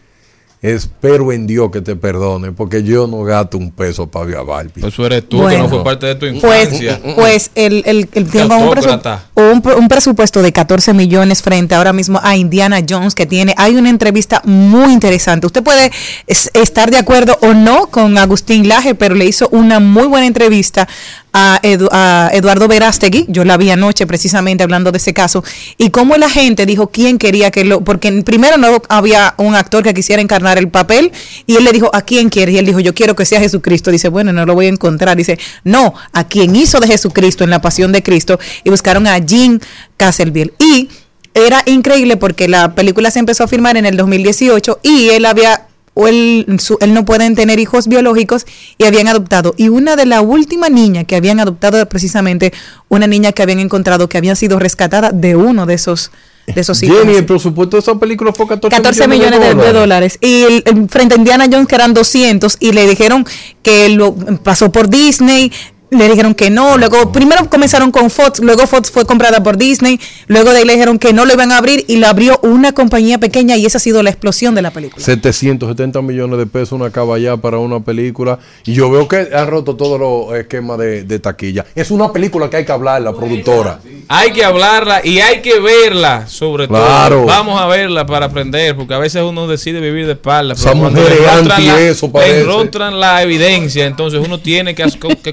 [0.72, 4.42] espero en Dios que te perdone, porque yo no gasto un peso para ver a
[4.42, 4.80] Barbie.
[4.80, 5.56] Pues eso eres tú, Bueno.
[5.56, 7.00] que no fue parte de tu Pues, infancia.
[7.14, 11.92] pues el, el, el tiempo un, presu- un, un presupuesto de 14 millones frente ahora
[11.92, 13.54] mismo a Indiana Jones que tiene.
[13.58, 15.46] Hay una entrevista muy interesante.
[15.46, 15.90] Usted puede
[16.26, 20.26] es- estar de acuerdo o no con Agustín Laje, pero le hizo una muy buena
[20.26, 20.88] entrevista
[21.34, 23.26] a, Edu- a Eduardo Verástegui.
[23.28, 25.44] Yo la vi anoche precisamente hablando de ese caso.
[25.76, 27.82] Y cómo la gente dijo quién quería que lo.
[27.82, 31.12] Porque primero no había un actor que quisiera encarnar el papel.
[31.46, 32.52] Y él le dijo, ¿a quién quiere?
[32.52, 33.90] Y él dijo, yo quiero que sea Jesucristo.
[33.90, 35.16] Dice, bueno, no lo voy a encontrar.
[35.16, 38.38] Dice, no, a quien hizo de Jesucristo en la pasión de Cristo.
[38.62, 39.60] Y buscaron a Jean
[39.96, 40.54] Casselbiel.
[40.58, 40.88] Y
[41.34, 45.66] era increíble porque la película se empezó a filmar en el 2018 y él había
[45.94, 48.46] o él, su- él no pueden tener hijos biológicos
[48.78, 49.54] y habían adoptado.
[49.56, 52.52] Y una de las últimas niñas que habían adoptado era precisamente
[52.88, 56.10] una niña que habían encontrado que había sido rescatada de uno de esos,
[56.46, 56.98] de esos hijos.
[56.98, 60.18] Jenny, el presupuesto de esa película fue 14, 14 millones de, de dólares.
[60.20, 63.24] Y el- el- frente a Indiana Jones, que eran 200, y le dijeron
[63.62, 65.52] que lo pasó por Disney.
[65.90, 70.00] Le dijeron que no, luego primero comenzaron con Fox, luego Fox fue comprada por Disney,
[70.26, 72.72] luego de ahí le dijeron que no lo iban a abrir y lo abrió una
[72.72, 75.04] compañía pequeña y esa ha sido la explosión de la película.
[75.04, 78.40] 770 millones de pesos una caballá para una película.
[78.64, 81.64] Y yo veo que han roto todos los esquemas de, de taquilla.
[81.76, 83.78] Es una película que hay que hablar, la productora.
[84.08, 87.18] Hay que hablarla y hay que verla, sobre Claro.
[87.18, 87.26] todo.
[87.26, 90.54] Vamos a verla para aprender, porque a veces uno decide vivir de espalda.
[90.54, 92.40] Esa pero cuando mujer le es encuentran anti la- eso, le parece.
[92.42, 94.84] encuentran la evidencia, entonces uno tiene que,
[95.22, 95.32] que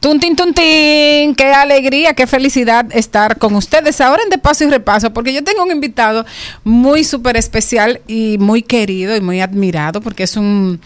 [0.00, 5.12] Tuntin, tuntin, qué alegría, qué felicidad estar con ustedes ahora en De Paso y Repaso,
[5.12, 6.24] porque yo tengo un invitado
[6.62, 10.80] muy súper especial y muy querido y muy admirado, porque es un,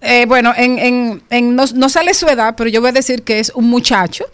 [0.00, 3.38] eh, bueno, en, en, no, no sale su edad, pero yo voy a decir que
[3.38, 4.24] es un muchacho,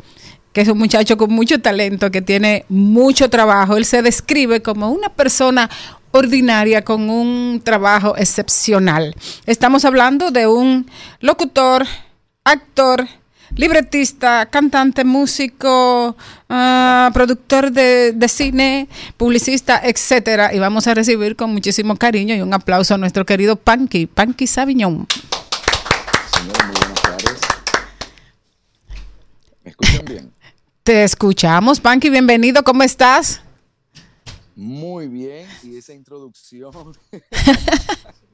[0.53, 3.77] que es un muchacho con mucho talento, que tiene mucho trabajo.
[3.77, 5.71] Él se describe como una persona
[6.11, 9.15] ordinaria con un trabajo excepcional.
[9.47, 11.87] Estamos hablando de un locutor,
[12.49, 13.07] actor,
[13.55, 16.17] libretista, cantante, músico,
[16.49, 20.55] ah, productor de, de cine, publicista, etcétera.
[20.55, 24.47] Y vamos a recibir con muchísimo cariño y un aplauso a nuestro querido Panky, Panky
[24.47, 25.07] Saviñón.
[29.63, 30.33] ¿Me escuchan bien?
[30.83, 33.43] Te escuchamos, Panky, bienvenido, ¿cómo estás?
[34.57, 36.73] Muy bien, y esa introducción.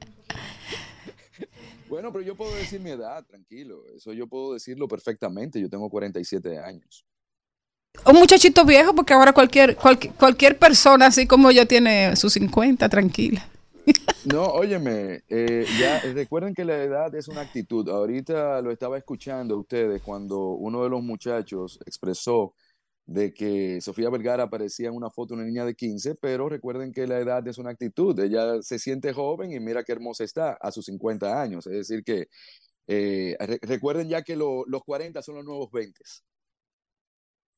[1.95, 3.85] bueno, pero yo puedo decir mi edad, tranquilo.
[3.95, 5.61] Eso yo puedo decirlo perfectamente.
[5.61, 7.07] Yo tengo 47 años.
[8.05, 12.89] Un muchachito viejo, porque ahora cualquier, cualquier, cualquier persona así como yo tiene sus 50,
[12.89, 13.49] tranquila.
[14.25, 17.87] No, óyeme, eh, ya recuerden que la edad es una actitud.
[17.91, 22.55] Ahorita lo estaba escuchando a ustedes cuando uno de los muchachos expresó
[23.07, 27.07] de que Sofía Vergara parecía en una foto una niña de 15, pero recuerden que
[27.07, 28.19] la edad es una actitud.
[28.19, 31.67] Ella se siente joven y mira qué hermosa está a sus 50 años.
[31.67, 32.29] Es decir, que
[32.87, 36.01] eh, re- recuerden ya que lo- los 40 son los nuevos 20.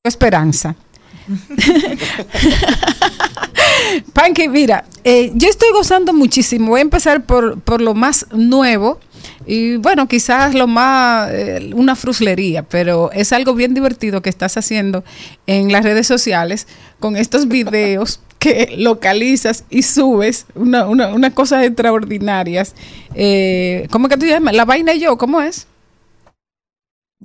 [0.05, 0.74] Esperanza.
[4.12, 6.70] Panky, mira, eh, yo estoy gozando muchísimo.
[6.70, 8.98] Voy a empezar por, por lo más nuevo
[9.47, 14.57] y bueno, quizás lo más, eh, una fruslería, pero es algo bien divertido que estás
[14.57, 15.05] haciendo
[15.47, 16.66] en las redes sociales
[17.01, 22.74] con estos videos que localizas y subes, una, una, unas cosas extraordinarias.
[23.15, 24.55] Eh, ¿Cómo que tú llamas?
[24.55, 25.66] La vaina y yo, ¿cómo es?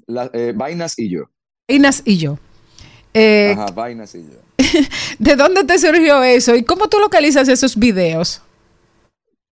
[0.07, 1.29] La- eh, vainas y yo.
[1.67, 2.37] Vainas y yo.
[3.13, 4.39] Eh, Ajá, vainas y yo.
[5.19, 8.41] ¿De dónde te surgió eso y cómo tú localizas esos videos?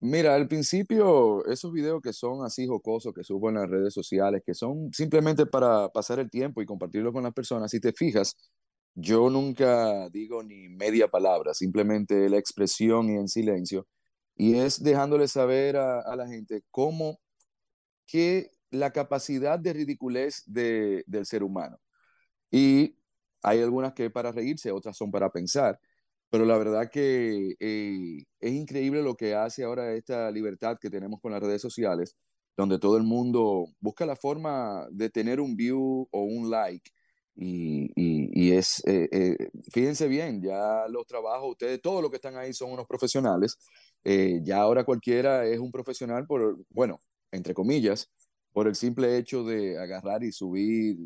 [0.01, 4.43] Mira, al principio, esos videos que son así jocosos, que subo en las redes sociales,
[4.47, 8.37] que son simplemente para pasar el tiempo y compartirlo con las personas, si te fijas,
[8.95, 13.89] yo nunca digo ni media palabra, simplemente la expresión y en silencio,
[14.37, 17.19] y es dejándole saber a, la gente cómo
[18.07, 21.79] que la capacidad de ridiculez de- del ser humano.
[22.51, 22.97] Y
[23.43, 25.81] hay algunas que para reírse, otras son para pensar.
[26.31, 31.21] Pero la verdad que eh, es increíble lo que hace ahora esta libertad que tenemos
[31.21, 32.17] con las redes sociales,
[32.57, 36.91] donde todo el mundo busca la forma de tener un view o un like.
[37.41, 39.37] Y, y- es, eh, eh,
[39.73, 43.57] fíjense bien, ya los trabajos, ustedes, todos los que están ahí son unos profesionales.
[44.05, 47.01] Eh, ya ahora cualquiera es un profesional por, bueno,
[47.31, 48.11] entre comillas,
[48.53, 50.97] por el simple hecho de agarrar y subir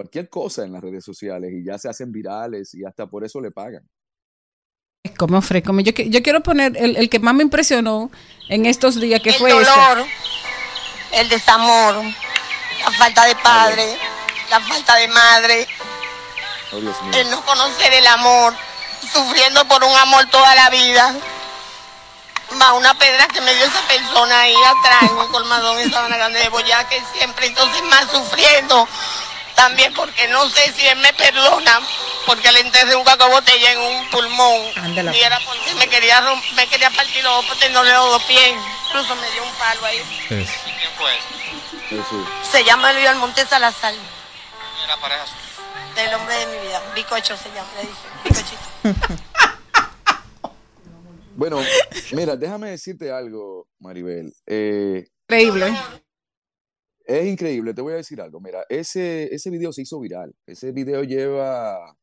[0.00, 3.38] cualquier cosa en las redes sociales y ya se hacen virales y hasta por eso
[3.38, 3.86] le pagan.
[5.18, 5.78] Como fresco.
[5.80, 8.10] Yo, yo quiero poner el, el que más me impresionó
[8.48, 11.20] en estos días, que el fue dolor, este.
[11.20, 11.96] el desamor,
[12.82, 13.98] la falta de padre,
[14.48, 15.66] la falta de madre,
[16.72, 17.12] Oh, Dios mío.
[17.20, 18.54] el no conocer el amor,
[19.12, 21.14] sufriendo por un amor toda la vida.
[22.56, 26.16] Más una pedra que me dio esa persona ahí atrás en un colmadón en Sabana
[26.16, 28.88] Grande de Boyaque siempre, entonces más sufriendo.
[29.60, 31.80] También porque no sé si él me perdona,
[32.24, 34.62] porque le enterré un caco botella en un pulmón.
[34.76, 35.14] Ándala.
[35.14, 36.22] Y era porque me quería,
[36.54, 38.54] me quería partir los ojos teniéndole los dos pies.
[38.86, 40.02] Incluso me dio un palo ahí.
[40.28, 40.46] ¿Quién
[40.96, 41.12] fue?
[41.90, 42.26] Jesús.
[42.50, 43.92] Se llama Luis Almonte Salazar,
[44.82, 45.26] Era pareja
[46.06, 46.82] el hombre de mi vida.
[46.94, 48.08] Bicocho se llama, le dije.
[48.24, 49.22] Bicochito.
[51.36, 51.58] Bueno,
[52.12, 54.34] mira, déjame decirte algo, Maribel.
[54.46, 55.74] Eh, Increíble.
[57.10, 58.40] Es increíble, te voy a decir algo.
[58.40, 60.34] Mira, ese, ese video se hizo viral.
[60.46, 61.96] Ese video lleva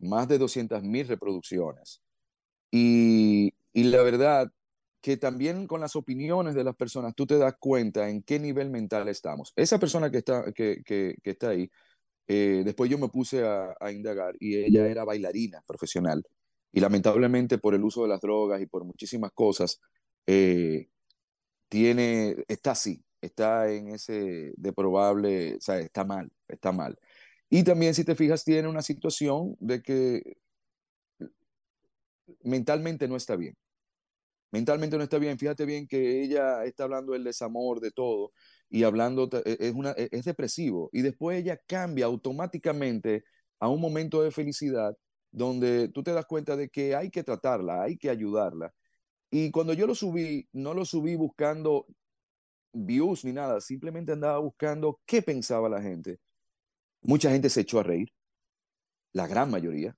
[0.00, 2.02] más de 200 mil reproducciones.
[2.70, 4.50] Y, y la verdad
[5.02, 8.70] que también con las opiniones de las personas tú te das cuenta en qué nivel
[8.70, 9.52] mental estamos.
[9.56, 11.70] Esa persona que está, que, que, que está ahí,
[12.28, 16.24] eh, después yo me puse a, a indagar y ella era bailarina profesional.
[16.72, 19.80] Y lamentablemente por el uso de las drogas y por muchísimas cosas,
[20.26, 20.88] eh,
[21.68, 26.98] tiene, está así, está en ese de probable, o sea, está mal, está mal.
[27.50, 30.22] Y también, si te fijas, tiene una situación de que
[32.42, 33.56] mentalmente no está bien.
[34.50, 35.38] Mentalmente no está bien.
[35.38, 38.32] Fíjate bien que ella está hablando del desamor, de todo,
[38.70, 40.90] y hablando, e- es, una, e- es depresivo.
[40.92, 43.24] Y después ella cambia automáticamente
[43.60, 44.96] a un momento de felicidad
[45.30, 48.72] donde tú te das cuenta de que hay que tratarla, hay que ayudarla.
[49.30, 51.86] Y cuando yo lo subí, no lo subí buscando
[52.72, 56.18] views ni nada, simplemente andaba buscando qué pensaba la gente.
[57.02, 58.12] Mucha gente se echó a reír,
[59.12, 59.96] la gran mayoría.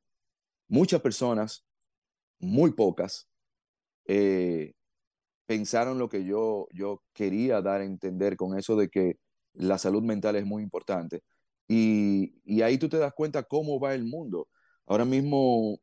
[0.68, 1.64] Muchas personas,
[2.38, 3.28] muy pocas,
[4.06, 4.74] eh,
[5.46, 9.16] pensaron lo que yo, yo quería dar a entender con eso de que
[9.54, 11.22] la salud mental es muy importante.
[11.68, 14.48] Y, y ahí tú te das cuenta cómo va el mundo.
[14.86, 15.78] Ahora mismo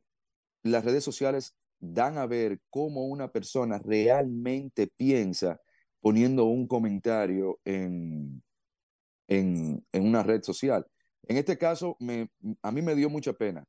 [0.63, 5.59] las redes sociales dan a ver cómo una persona realmente piensa
[6.07, 8.41] poniendo un comentario en,
[9.27, 10.85] en, en una red social.
[11.27, 12.29] En este caso, me,
[12.61, 13.65] a mí me dio mucha pena.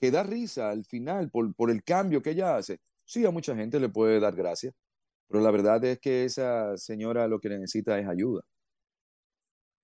[0.00, 2.78] Que da risa al final por, por el cambio que ella hace.
[3.04, 4.70] Sí, a mucha gente le puede dar gracia,
[5.28, 8.42] pero la verdad es que esa señora lo que necesita es ayuda.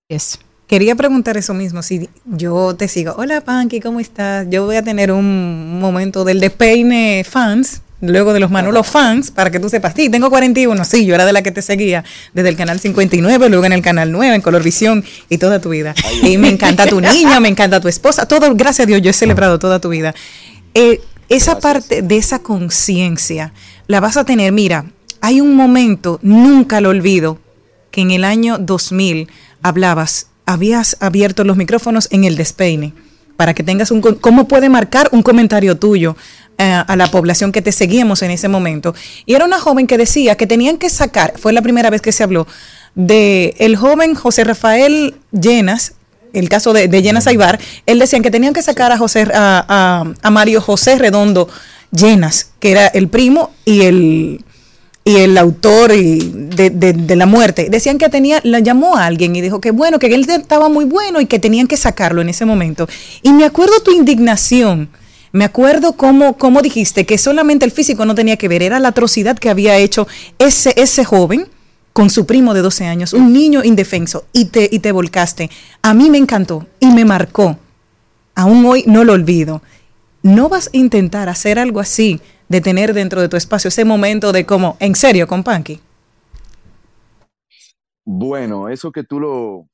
[0.08, 0.38] Yes.
[0.68, 4.46] Quería preguntar eso mismo, si yo te sigo, hola Panky, ¿cómo estás?
[4.48, 9.50] Yo voy a tener un momento del despeine fans, luego de los Manolo fans, para
[9.50, 12.04] que tú sepas, sí, tengo 41, sí, yo era de la que te seguía
[12.34, 15.94] desde el canal 59, luego en el canal 9, en Colorvisión y toda tu vida.
[16.22, 19.14] Y me encanta tu niña, me encanta tu esposa, todo, gracias a Dios, yo he
[19.14, 20.14] celebrado toda tu vida.
[20.74, 23.52] Eh, esa parte de esa conciencia
[23.86, 24.52] la vas a tener.
[24.52, 24.86] Mira,
[25.20, 27.38] hay un momento, nunca lo olvido,
[27.90, 29.28] que en el año 2000
[29.62, 32.92] hablabas, habías abierto los micrófonos en el despeine
[33.36, 34.00] para que tengas un...
[34.00, 36.16] ¿Cómo puede marcar un comentario tuyo
[36.58, 38.94] eh, a la población que te seguíamos en ese momento?
[39.26, 42.12] Y era una joven que decía que tenían que sacar, fue la primera vez que
[42.12, 42.46] se habló,
[42.94, 45.92] de el joven José Rafael Llenas,
[46.32, 49.64] el caso de, de Llenas Aybar, él decían que tenían que sacar a José a,
[49.68, 51.48] a- a Mario José Redondo
[51.92, 54.44] Llenas, que era el primo y el
[55.06, 57.68] y el autor y de, de- la muerte.
[57.70, 60.84] Decían que tenía, la llamó a alguien y dijo que bueno, que él estaba muy
[60.84, 62.88] bueno y que tenían que sacarlo en ese momento.
[63.22, 64.88] Y me acuerdo tu indignación.
[65.30, 68.88] Me acuerdo cómo, cómo dijiste que solamente el físico no tenía que ver, era la
[68.88, 70.08] atrocidad que había hecho
[70.40, 71.46] ese, ese joven
[71.92, 75.50] con su primo de 12 años, un niño indefenso, y te, y te volcaste.
[75.82, 77.58] A mí me encantó y me marcó.
[78.34, 79.62] Aún hoy no lo olvido.
[80.22, 84.32] ¿No vas a intentar hacer algo así, de tener dentro de tu espacio ese momento
[84.32, 85.80] de como, en serio, con Panky?
[88.04, 89.68] Bueno, eso que tú lo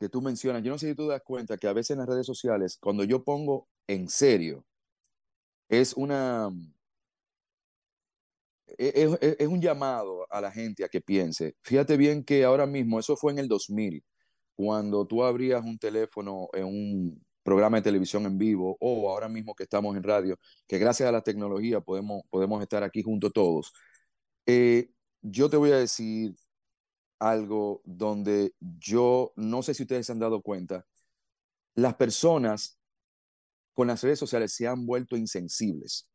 [0.00, 2.08] que tú mencionas, yo no sé si tú das cuenta que a veces en las
[2.08, 4.64] redes sociales, cuando yo pongo en serio,
[5.68, 6.50] es una
[8.78, 11.56] e- es, es- es un llamado a la gente a que piense.
[11.62, 14.04] Fíjate bien que ahora mismo, eso fue en el 2000,
[14.56, 19.54] cuando tú abrías un teléfono en un programa de televisión en vivo o ahora mismo
[19.54, 23.72] que estamos en radio, que gracias a la tecnología podemos, podemos estar aquí juntos todos.
[24.46, 24.90] Eh,
[25.20, 26.34] yo te voy a decir
[27.18, 30.84] algo donde yo no sé si ustedes se han dado cuenta,
[31.74, 32.78] las personas
[33.74, 36.10] con las redes sociales se han vuelto insensibles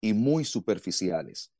[0.00, 1.52] y muy superficiales.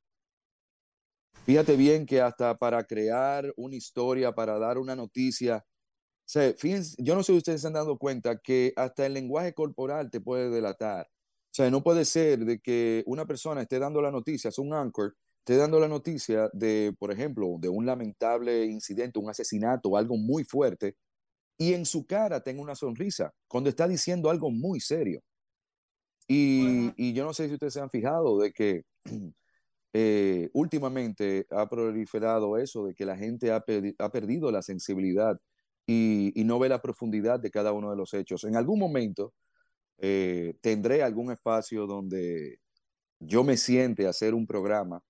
[1.44, 5.64] Fíjate bien que hasta para crear una historia, para dar una noticia,
[6.24, 9.52] sea, fíjense, yo no sé si ustedes se han dado cuenta que hasta el lenguaje
[9.54, 11.06] corporal te puede delatar.
[11.06, 14.72] O sea, no puede ser de que una persona esté dando la noticia, es un
[14.72, 20.16] anchor, esté dando la noticia de, por ejemplo, de un lamentable incidente, un asesinato, algo
[20.16, 20.96] muy fuerte,
[21.58, 25.20] y en su cara tenga una sonrisa cuando está diciendo algo muy serio.
[26.26, 28.82] Y, y yo no sé si ustedes se han fijado de que
[29.92, 33.62] eh, últimamente ha proliferado eso de que la gente ha,
[33.98, 35.38] ha perdido la sensibilidad
[35.92, 38.44] y, y no ve la profundidad de cada uno de los hechos.
[38.44, 39.34] En algún momento
[39.98, 42.58] eh, tendré algún espacio donde
[43.20, 45.02] yo me siente a hacer un programa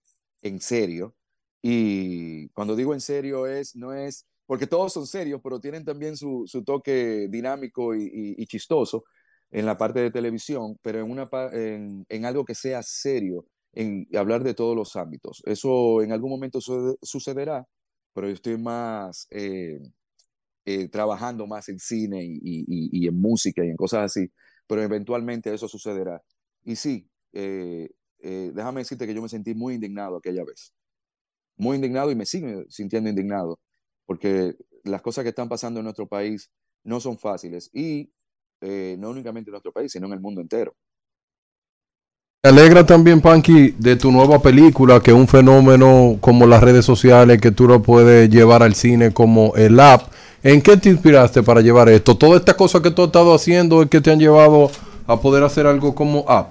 [0.43, 1.17] en serio.
[1.63, 6.17] Y cuando digo en serio es, no es, porque todos son serios, pero tienen también
[6.17, 9.05] su, su toque dinámico y, y- y chistoso
[9.51, 14.07] en la parte de televisión, pero en, una, en, en algo que sea serio, en
[14.17, 15.43] hablar de todos los ámbitos.
[15.47, 17.67] Eso en algún momento suce- sucederá,
[18.15, 19.81] pero yo estoy más eh,
[20.65, 24.31] eh, trabajando más en cine y, y- y- en música y en cosas así,
[24.67, 26.23] pero eventualmente eso sucederá.
[26.65, 27.91] Y sí, eh,
[28.21, 30.75] eh, déjame decirte que yo me sentí muy indignado aquella vez,
[31.57, 33.61] muy indignado y me sigo sintiendo indignado,
[34.07, 36.51] porque las cosas que están pasando en nuestro país
[36.85, 38.13] no son fáciles y
[38.63, 40.75] eh, no únicamente en nuestro país, sino en el mundo entero.
[42.45, 47.41] Me alegra también, Panky, de tu nueva película, que un fenómeno como las redes sociales,
[47.41, 50.12] que tú lo puedes llevar al cine como el app.
[50.45, 52.19] ¿En qué te inspiraste para llevar esto?
[52.19, 54.73] Todas estas cosas que tú has estado haciendo es que te han llevado
[55.07, 56.51] a poder hacer algo como app.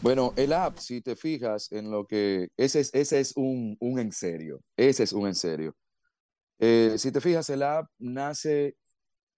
[0.00, 3.98] Bueno, el app, si te fijas en lo que, ese es, ese es un, un
[3.98, 5.76] en serio, ese es un en serio.
[6.58, 8.76] Eh, si te fijas, el app nace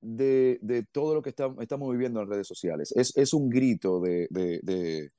[0.00, 2.92] de, de todo lo que estamos viviendo en redes sociales.
[2.94, 5.10] Es, es un grito de, de,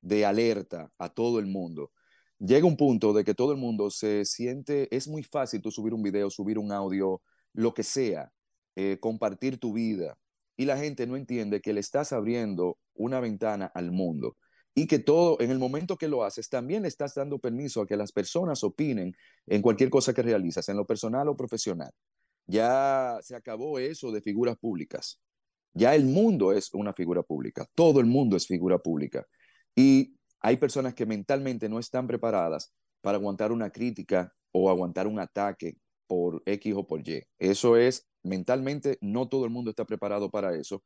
[0.00, 1.90] de alerta a todo el mundo.
[2.38, 5.92] Llega un punto de que todo el mundo se siente, es muy fácil tú subir
[5.92, 7.20] un video, subir un audio,
[7.54, 8.32] lo que sea,
[8.76, 10.18] eh, compartir tu vida.
[10.56, 14.36] Y la gente no entiende que le estás abriendo una ventana al mundo
[14.74, 17.86] y que todo, en el momento que lo haces, también le estás dando permiso a
[17.86, 19.14] que las personas opinen
[19.46, 21.92] en cualquier cosa que realizas, en lo personal o profesional.
[22.46, 25.20] Ya se acabó eso de figuras públicas.
[25.72, 27.66] Ya el mundo es una figura pública.
[27.74, 29.24] Todo el mundo es figura pública.
[29.74, 35.18] Y hay personas que mentalmente no están preparadas para aguantar una crítica o aguantar un
[35.20, 35.76] ataque
[36.14, 37.24] por X o por Y.
[37.38, 40.82] Eso es, mentalmente, no todo el mundo está preparado para eso.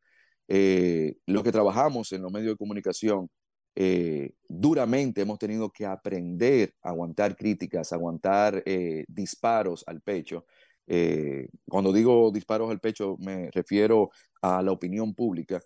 [0.48, 3.28] Eh, lo que trabajamos en los medios de comunicación,
[3.76, 10.46] eh, duramente hemos tenido que aprender a aguantar críticas, aguantar eh, disparos al pecho.
[10.86, 14.10] Eh, cuando digo disparos al pecho, me refiero
[14.42, 15.60] a la opinión pública.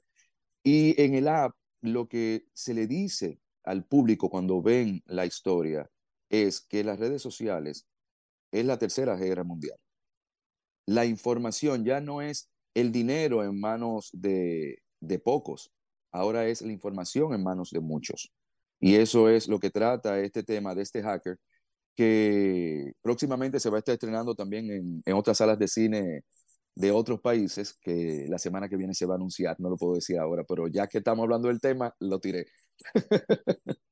[0.65, 5.89] Y en el app, lo que se le dice al público cuando ven la historia
[6.29, 7.87] es que las redes sociales
[8.53, 9.79] es la tercera guerra mundial.
[10.87, 15.73] La información ya no es el dinero en manos de, de pocos,
[16.13, 18.33] ahora es la información en manos de muchos.
[18.81, 21.39] Y eso es lo que trata este tema de este hacker,
[21.97, 26.23] que próximamente se va a estar estrenando también en, en otras salas de cine
[26.75, 29.95] de otros países, que la semana que viene se va a anunciar, no lo puedo
[29.95, 32.47] decir ahora, pero ya que estamos hablando del tema, lo tiré.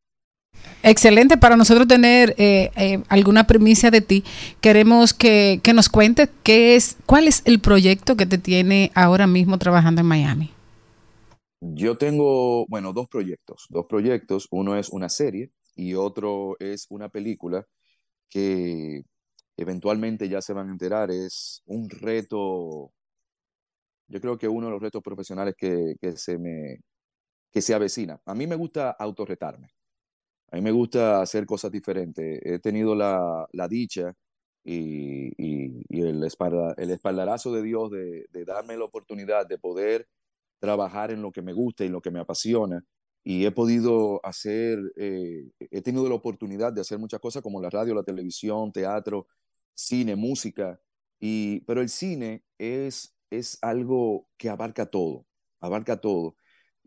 [0.82, 4.24] Excelente para nosotros tener eh, eh, alguna primicia de ti.
[4.60, 9.26] Queremos que, que nos cuentes qué es, cuál es el proyecto que te tiene ahora
[9.26, 10.50] mismo trabajando en Miami.
[11.60, 14.48] Yo tengo, bueno, dos proyectos, dos proyectos.
[14.50, 17.66] Uno es una serie y otro es una película
[18.30, 19.02] que
[19.58, 21.10] eventualmente ya se van a enterar.
[21.10, 22.90] Es un reto,
[24.08, 26.78] yo creo que uno de los retos profesionales que, que se me,
[27.52, 28.18] que se avecina.
[28.24, 29.68] A mí me gusta autorretarme.
[30.50, 32.40] A mí me gusta hacer cosas diferentes.
[32.44, 34.14] He tenido la, la dicha
[34.64, 40.08] y, y- el, espalda- el espaldarazo de Dios de, darme la oportunidad de poder
[40.60, 42.82] trabajar en lo que me gusta y lo que me apasiona.
[43.24, 47.70] Y he podido hacer, eh, he tenido la oportunidad de hacer muchas cosas como la
[47.70, 49.26] radio, la televisión, teatro,
[49.74, 50.80] cine, música.
[51.20, 55.26] Y, pero el cine es, es algo que abarca todo,
[55.60, 56.34] abarca todo.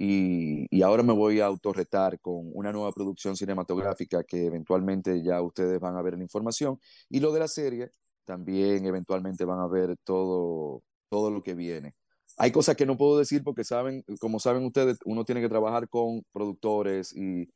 [0.06, 5.80] Y, ahora me voy a autorretar con una nueva producción cinematográfica que eventualmente ya ustedes
[5.80, 6.78] van a ver la información.
[7.10, 7.92] Y lo de la serie,
[8.26, 11.96] también eventualmente van a ver todo, todo lo que viene.
[12.38, 15.88] Hay cosas que no puedo decir porque saben, como saben ustedes, uno tiene que trabajar
[15.90, 17.48] con productores y,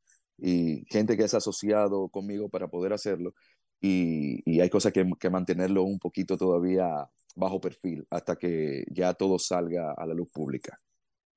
[0.90, 3.34] gente que es asociado conmigo para poder hacerlo.
[3.82, 9.14] Y, y hay cosas que, que mantenerlo un poquito todavía bajo perfil hasta que ya
[9.14, 10.80] todo salga a la luz pública.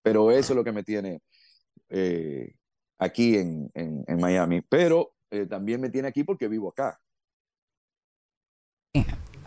[0.02, 1.20] Pero eso es lo que me tiene
[1.88, 2.54] eh,
[2.98, 4.62] aquí en, en, en Miami.
[4.62, 6.98] Pero eh, también me tiene aquí porque vivo acá.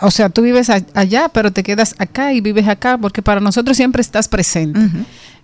[0.02, 3.40] O sea, tú vives a- allá, pero te quedas acá y vives acá, porque para
[3.40, 4.80] nosotros siempre estás presente.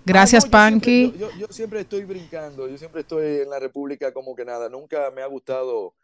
[0.05, 1.13] Gracias, Panky.
[1.17, 4.67] Yo, yo siempre estoy brincando, yo siempre estoy en la República como que nada.
[4.69, 5.95] Nunca me ha gustado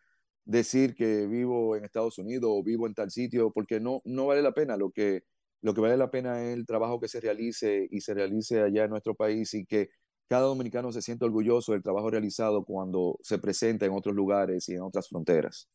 [0.46, 4.42] decir que vivo en Estados Unidos o vivo en tal sitio, porque no, no vale
[4.42, 4.78] la pena.
[4.78, 5.24] Lo que,
[5.66, 8.84] lo que vale la pena es el trabajo que se realice y se realice allá
[8.84, 9.90] en nuestro país y que
[10.30, 14.76] cada dominicano se sienta orgulloso del trabajo realizado cuando se presenta en otros lugares y
[14.76, 15.68] en otras fronteras.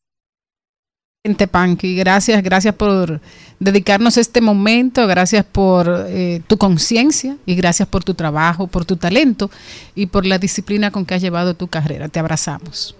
[1.25, 3.19] Gente, Panky, gracias, gracias por
[3.59, 8.95] dedicarnos este momento, gracias por eh, tu conciencia y gracias por tu trabajo, por tu
[8.95, 9.51] talento
[9.93, 12.07] y por la disciplina con que has llevado tu carrera.
[12.07, 12.95] Te abrazamos.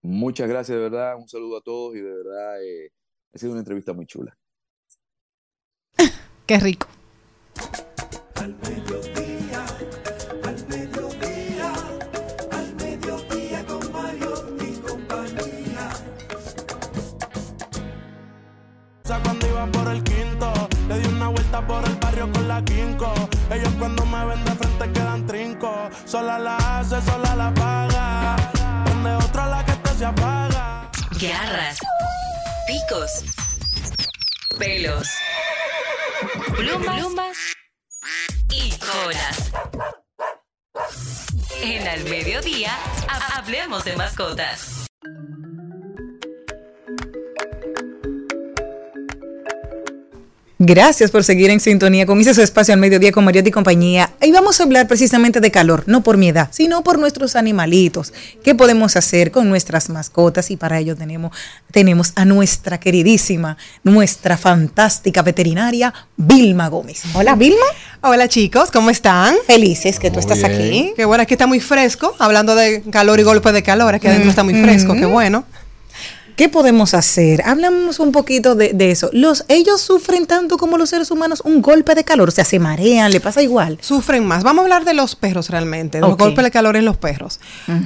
[0.00, 1.16] Muchas gracias, de verdad.
[1.18, 2.92] Un saludo a todos y de verdad eh,
[3.34, 4.34] ha sido una entrevista muy chula.
[6.46, 6.86] Qué rico.
[8.36, 9.64] Al mediodía,
[10.44, 11.72] al mediodía,
[12.52, 15.90] al mediodía con Mario y compañía.
[19.04, 20.52] sea, cuando iba por el quinto,
[20.88, 23.14] le di una vuelta por el barrio con la quinco.
[23.50, 25.88] Ellos cuando me ven de frente quedan trinco.
[26.04, 28.36] Sola la hace, sola la paga.
[28.84, 30.90] Donde otra la que esto se apaga.
[31.18, 31.78] Garras,
[32.66, 33.24] picos,
[34.58, 35.08] pelos,
[36.56, 37.36] plumas,
[38.50, 39.52] y colas.
[41.62, 42.72] En Al Mediodía,
[43.08, 44.86] ha- hablemos de mascotas.
[50.60, 54.12] Gracias por seguir en sintonía con ese espacio al mediodía con Mariotti y compañía.
[54.22, 58.12] Y vamos a hablar precisamente de calor, no por mi edad, sino por nuestros animalitos.
[58.44, 60.52] ¿Qué podemos hacer con nuestras mascotas?
[60.52, 61.36] Y para ello tenemos,
[61.72, 67.02] tenemos a nuestra queridísima, nuestra fantástica veterinaria, Vilma Gómez.
[67.14, 67.66] Hola, Vilma.
[68.02, 69.34] Hola chicos, ¿cómo están?
[69.46, 70.52] Felices que tú estás bien.
[70.52, 70.92] aquí.
[70.94, 74.30] Qué bueno, aquí está muy fresco, hablando de calor y golpe de calor, aquí adentro
[74.30, 75.44] está muy fresco, qué bueno.
[76.36, 77.42] ¿Qué podemos hacer?
[77.46, 79.08] Hablamos un poquito de, de eso.
[79.12, 82.28] Los, ¿Ellos sufren tanto como los seres humanos un golpe de calor?
[82.28, 83.78] O sea, se marean, le pasa igual.
[83.80, 84.42] Sufren más.
[84.42, 86.18] Vamos a hablar de los perros realmente, de los Ok.
[86.18, 87.38] golpes de calor en los perros,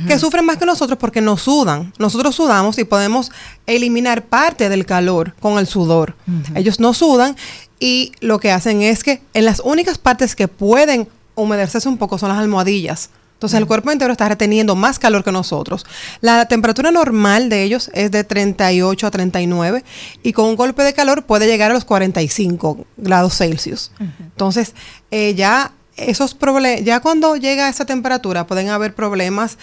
[0.06, 1.92] que sufren más que nosotros porque no sudan.
[1.98, 3.30] Nosotros sudamos y podemos
[3.66, 6.16] eliminar parte del calor con el sudor.
[6.54, 7.36] Ellos no sudan
[7.78, 12.16] y lo que hacen es que en las únicas partes que pueden humedecerse un poco
[12.18, 13.10] son las almohadillas.
[13.38, 15.86] Entonces el cuerpo entero está reteniendo más calor que nosotros.
[16.20, 19.84] La temperatura normal de ellos es de 38 a 39
[20.24, 23.92] y con un golpe de calor puede llegar a los 45 grados Celsius.
[24.00, 24.74] Entonces
[25.12, 29.56] eh, ya esos problemas, ya cuando llega a esa temperatura pueden haber problemas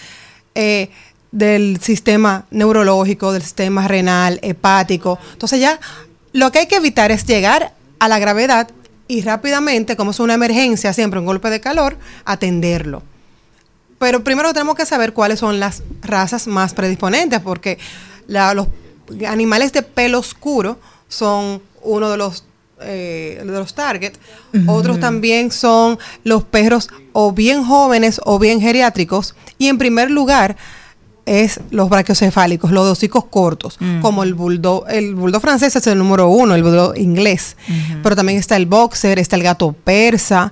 [0.56, 0.90] eh,
[1.34, 5.20] del sistema neurológico, del sistema renal, hepático.
[5.34, 5.82] Entonces ya
[6.32, 8.70] lo que hay que evitar es llegar a la gravedad
[9.10, 13.04] y rápidamente, como es una emergencia, siempre un golpe de calor, atenderlo.
[14.00, 17.78] Pero primero tenemos que saber cuáles son las razas más predisponentes, porque
[18.28, 18.68] la- los
[19.28, 22.44] animales de pelo oscuro son uno de los
[22.82, 24.14] eh, de los target.
[24.68, 29.34] Otros también son los perros o bien jóvenes o bien geriátricos.
[29.58, 30.58] Y en primer lugar,
[31.26, 35.98] es los brachiocefálicos, los de hocicos cortos, como el bulldog, el bulldog francés es el
[35.98, 37.56] número uno, el bulldog inglés,
[38.04, 40.52] pero también está el boxer, está el gato persa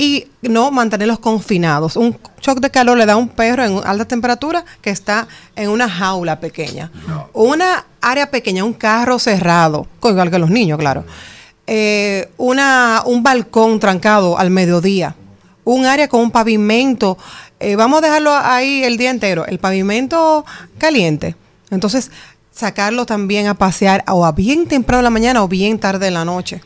[0.00, 1.96] y no mantenerlos confinados.
[1.96, 5.26] Un shock de calor le da a un perro en alta temperatura que está
[5.56, 6.90] en una jaula pequeña,
[7.32, 11.04] una área pequeña, un carro cerrado, con- igual que los niños, claro.
[11.66, 15.14] Eh, una, un balcón trancado al mediodía,
[15.64, 17.18] un área con un pavimento,
[17.60, 20.46] eh, vamos a dejarlo ahí el día entero, el pavimento
[20.78, 21.34] caliente.
[21.70, 22.10] Entonces,
[22.52, 26.14] sacarlo también a pasear o a bien temprano en la mañana o bien tarde en
[26.14, 26.62] la noche.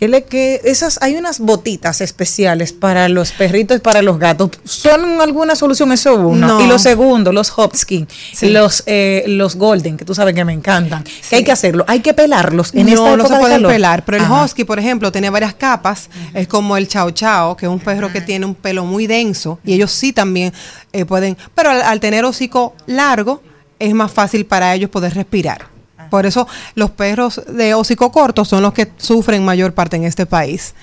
[0.00, 4.50] Que le que esas hay unas botitas especiales para los perritos y para los gatos.
[4.64, 6.46] ¿Son alguna solución eso uno?
[6.46, 6.60] No.
[6.62, 8.48] Y lo segundo, los Hopskin, Sí.
[8.48, 11.04] los eh, los Golden, que tú sabes que me encantan.
[11.28, 13.56] Que hay que hacerlo, hay que pelarlos en no, esta no época se de pueden
[13.58, 13.72] calor.
[13.72, 14.42] pelar, pero el Ajá.
[14.46, 16.08] husky, por ejemplo, tiene varias capas.
[16.32, 19.58] Es como el chao chao, que es un perro que tiene un pelo muy denso
[19.64, 20.52] y ellos sí también
[20.94, 23.42] eh, pueden, pero al, al tener hocico largo
[23.78, 25.66] es más fácil para ellos poder respirar.
[26.10, 30.26] Por eso los perros de hocico corto son los que sufren mayor parte en este
[30.26, 30.74] país.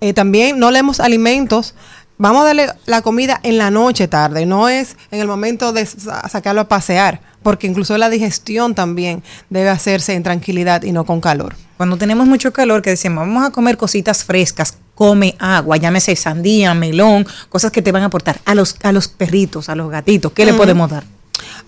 [0.00, 1.74] Eh, también no leemos alimentos.
[2.18, 5.84] Vamos a darle la comida en la noche tarde, no es en el momento de
[5.84, 11.04] sa- sacarlo a pasear, porque incluso la digestión también debe hacerse en tranquilidad y no
[11.04, 11.54] con calor.
[11.76, 16.72] Cuando tenemos mucho calor, que decimos, vamos a comer cositas frescas, come agua, llámese sandía,
[16.72, 20.32] melón, cosas que te van a aportar a los, a los perritos, a los gatitos.
[20.32, 21.04] ¿Qué le podemos dar?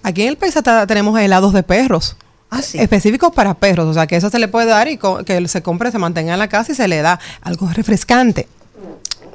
[0.03, 2.17] Aquí en el país hasta tenemos helados de perros.
[2.79, 5.91] Específicos para perros, o sea que eso se le puede dar y que se compre,
[5.91, 8.49] se mantenga en la casa y se le da algo refrescante.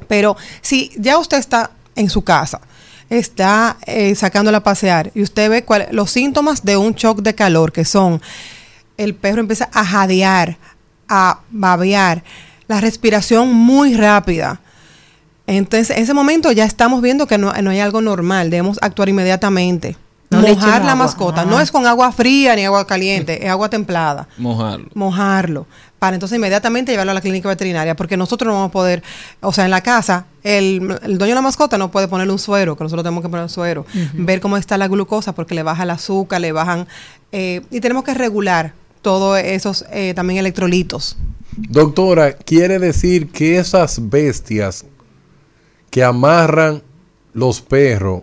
[0.08, 2.60] Pero si ya usted está en su casa,
[3.08, 7.34] está eh, sacándola a pasear y usted ve cuál- los síntomas de un shock de
[7.34, 8.20] calor, que son
[8.96, 10.56] el perro empieza a jadear,
[11.08, 12.22] a babear,
[12.66, 14.60] la respiración muy rápida.
[15.46, 19.08] Entonces, en ese momento ya estamos viendo que no, no hay algo normal, debemos actuar
[19.08, 19.96] inmediatamente.
[20.34, 21.04] No le Mojar la agua.
[21.04, 21.44] mascota, Ah.
[21.44, 24.88] no es con agua fría ni agua caliente, es agua templada Mojarlo.
[24.94, 25.66] mojarlo
[25.98, 29.02] para entonces inmediatamente llevarlo a la clínica veterinaria porque nosotros no vamos a poder,
[29.40, 32.38] o sea, en la casa, el, el dueño de la mascota no puede ponerle un
[32.38, 35.62] suero, que nosotros tenemos que poner un suero, ver cómo está la glucosa porque le
[35.62, 36.86] baja el azúcar, le bajan,
[37.32, 41.16] eh, y tenemos que regular todos esos eh, también electrolitos.
[41.56, 44.84] Doctora, quiere decir que esas bestias
[45.88, 46.82] que amarran
[47.32, 48.22] los perros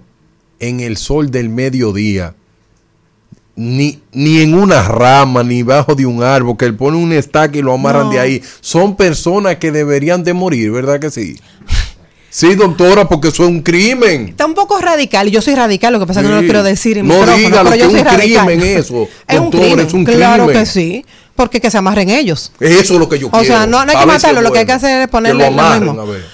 [0.62, 2.36] en el sol del mediodía,
[3.56, 7.58] ni, ni en una rama, ni bajo de un árbol, que él pone un estaca
[7.58, 8.12] y lo amarran No.
[8.12, 11.36] de ahí, son personas que deberían de morir, ¿verdad que sí?
[12.34, 14.30] Sí, doctora, porque eso es un crimen.
[14.30, 16.44] Está un poco radical, y yo soy radical, lo que pasa es que no lo
[16.46, 18.46] quiero decir en No diga lo que yo es un radical.
[18.46, 20.64] crimen eso, Es un doctora, crimen, es un claro crimen.
[20.64, 21.06] que sí,
[21.36, 22.54] porque que se amarren ellos.
[22.62, 23.46] Eso es lo que yo O quiero.
[23.46, 25.60] sea, no, no hay que matarlo, lo que hay que hacer es ponerle lo lo
[25.62, 26.02] amarren, mismo.
[26.02, 26.26] a ver.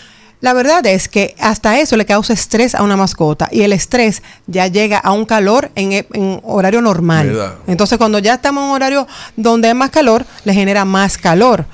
[0.48, 4.24] La verdad es que hasta eso le causa estrés a una mascota y el estrés
[4.46, 7.28] ya llega a un calor en, e- en horario normal.
[7.28, 7.56] ¿Verdad?
[7.68, 11.66] Entonces cuando ya estamos en un horario donde hay más calor, le genera más calor.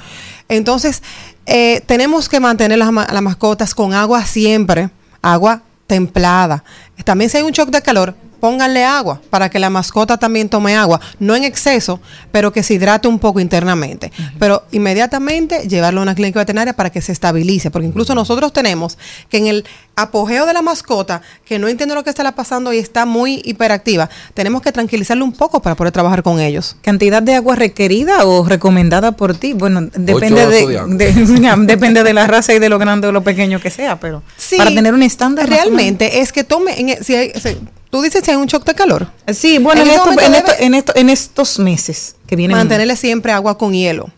[0.49, 1.03] Entonces
[1.45, 4.89] eh, tenemos que mantener las, las mascotas con agua siempre,
[5.21, 6.63] agua templada.
[7.05, 10.75] También si hay un shock de calor, pónganle agua para que la mascota también tome
[10.75, 14.11] agua, no en exceso, pero que se hidrate un poco internamente.
[14.37, 18.97] Pero inmediatamente llevarlo a una clínica veterinaria para que se estabilice, porque incluso nosotros tenemos
[19.29, 19.63] que en el
[19.95, 24.09] apogeo de la mascota, que no entiende lo que está pasando y está muy hiperactiva,
[24.33, 26.75] tenemos que tranquilizarlo un poco para poder trabajar con ellos.
[26.81, 29.53] ¿Cantidad de agua requerida o recomendada por ti?
[29.53, 30.95] Bueno, depende de, de agua.
[30.95, 34.21] de- depende de la raza y de lo grande o lo pequeño que sea, pero
[34.35, 35.47] Sí, para tener un estándar.
[35.47, 37.57] Realmente es que tome, en, e- si hay- si-
[37.93, 39.07] tú dices si hay un shock de calor.
[39.31, 42.57] Sí, bueno, en, ese esto- en, esto- en, esto- en estos meses que vienen.
[42.57, 44.09] mantenerle siempre agua con hielo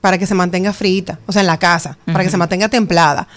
[0.00, 3.28] para que se mantenga frita, o sea, en la casa, para que se mantenga templada.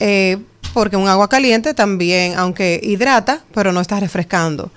[0.00, 0.36] Eh,
[0.74, 4.70] porque un agua caliente también, aunque hidrata, pero no está refrescando.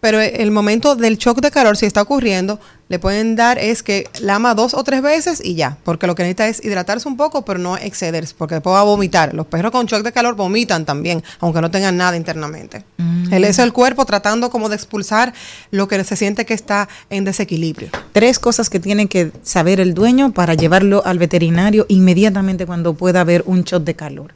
[0.00, 2.58] Pero el momento del shock de calor, si está ocurriendo,
[2.88, 6.22] le pueden dar es que lama dos o tres veces y ya, porque lo que
[6.22, 9.32] necesita es hidratarse un poco, pero no excederse, porque después va a vomitar.
[9.34, 12.82] Los perros con shock de calor vomitan también, aunque no tengan nada internamente.
[12.96, 13.32] Mm.
[13.32, 15.32] El, es el cuerpo tratando como de expulsar
[15.70, 17.90] lo que se siente que está en desequilibrio.
[18.12, 23.20] Tres cosas que tiene que saber el dueño para llevarlo al veterinario inmediatamente cuando pueda
[23.20, 24.34] haber un shot de calor.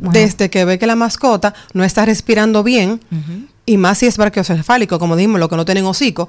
[0.00, 3.00] Desde que ve que la mascota no está respirando bien,
[3.72, 6.28] y más si es brachiocefálico, como dijimos, lo que no tienen hocico,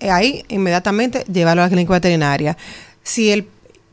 [0.00, 2.56] eh, ahí inmediatamente llevarlo a la clínica veterinaria.
[3.02, 3.48] Si el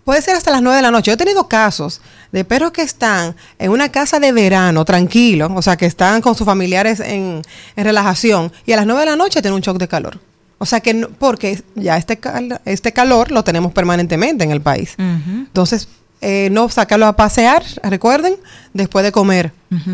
[0.05, 1.11] Puede ser hasta las 9 de la noche.
[1.11, 2.01] Yo he tenido casos
[2.34, 6.35] de perros que están en una casa de verano, tranquilos, o sea, que están con
[6.35, 7.41] sus familiares en,
[7.77, 10.19] en relajación, y a las 9 de la noche tienen un shock de calor.
[10.57, 14.60] O sea, que no- porque ya este, cal- este calor lo tenemos permanentemente en el
[14.60, 14.93] país.
[14.97, 15.88] Entonces,
[16.26, 18.36] eh, no sacarlo a pasear, recuerden,
[18.74, 19.52] después de comer.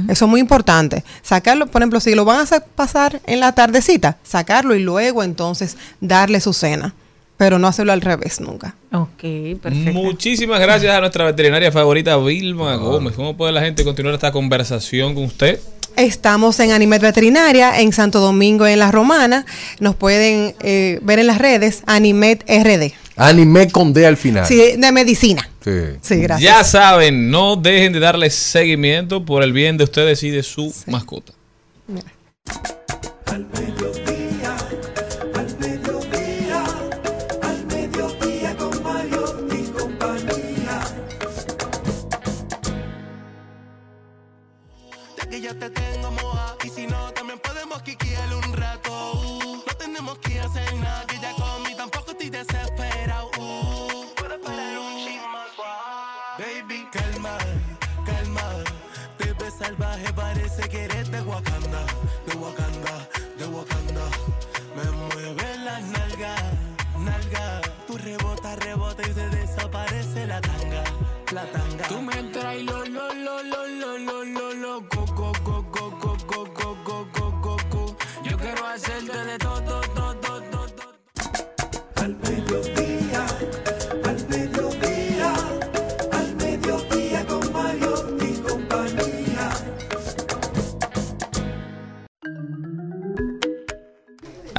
[0.09, 1.03] Eso es muy importante.
[1.23, 5.23] Sacarlo, por ejemplo, si lo van a hacer pasar en la tardecita, sacarlo y luego
[5.23, 6.93] entonces darle su cena.
[7.37, 8.75] Pero no hacerlo al revés nunca.
[8.91, 9.93] Ok, perfecto.
[9.93, 13.15] Muchísimas gracias a nuestra veterinaria favorita, Vilma Gómez.
[13.15, 15.59] ¿Cómo puede la gente continuar esta conversación con usted?
[15.99, 19.45] Estamos en Animet Veterinaria, en Santo Domingo, en La Romana.
[19.81, 22.93] Nos pueden eh, ver en las redes, Animet RD.
[23.17, 24.45] Anime con D al final.
[24.45, 25.49] Sí, de medicina.
[25.61, 25.71] Sí.
[26.01, 26.39] Sí, gracias.
[26.41, 30.73] Ya saben, no dejen de darle seguimiento por el bien de ustedes y de su
[30.87, 31.33] mascota.
[33.25, 33.45] Al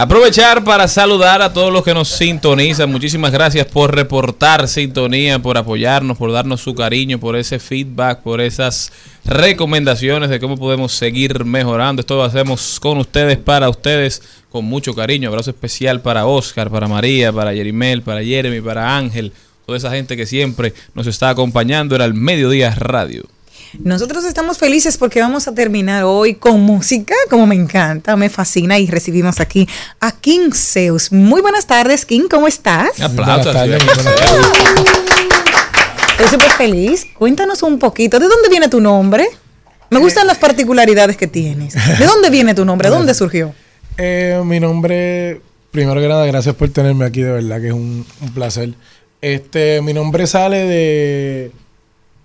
[0.03, 2.91] Aprovechar para saludar a todos los que nos sintonizan.
[2.91, 8.41] Muchísimas gracias por reportar sintonía, por apoyarnos, por darnos su cariño, por ese feedback, por
[8.41, 8.93] esas
[9.27, 12.01] recomendaciones de cómo podemos seguir mejorando.
[12.01, 15.29] Esto lo hacemos con ustedes, para ustedes, con mucho cariño.
[15.29, 19.35] Abrazo especial para Oscar, para María, para Yerimel, para Jeremy, para Ángel,
[19.67, 21.95] toda esa gente que siempre nos está acompañando.
[21.95, 23.25] Era el Mediodía Radio.
[23.79, 28.79] Nosotros estamos felices porque vamos a terminar hoy con música, como me encanta, me fascina
[28.79, 29.69] y recibimos aquí
[30.01, 31.13] a King Zeus.
[31.13, 33.01] Muy buenas tardes, King, ¿cómo estás?
[33.01, 33.55] Aplausos.
[33.55, 33.79] Estoy
[36.29, 37.07] súper feliz.
[37.17, 39.29] Cuéntanos un poquito, ¿de dónde viene tu nombre?
[39.89, 41.75] Me gustan las particularidades que tienes.
[41.99, 42.89] ¿De dónde viene tu nombre?
[42.89, 43.55] ¿Dónde surgió?
[43.97, 45.41] Eh, mi nombre,
[45.71, 48.71] primero que nada, gracias por tenerme aquí, de verdad que es un, un placer.
[49.21, 51.53] Este, mi nombre sale de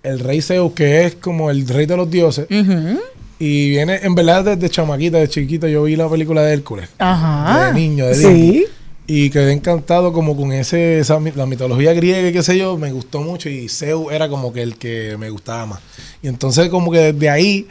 [0.06, 2.46] el rey Zeus, que es como el rey de los dioses.
[3.38, 6.88] Y viene, en verdad, desde chamaquita, de chiquita, yo vi la película de Hércules.
[6.98, 7.66] Ajá.
[7.66, 8.22] De niño, de Sí.
[8.28, 8.64] Disney.
[9.08, 13.20] Y quedé encantado como con ese, esa, la mitología griega qué sé yo, me gustó
[13.20, 15.80] mucho y Zeus era como que el que me gustaba más.
[16.22, 17.68] Y entonces como que desde ahí,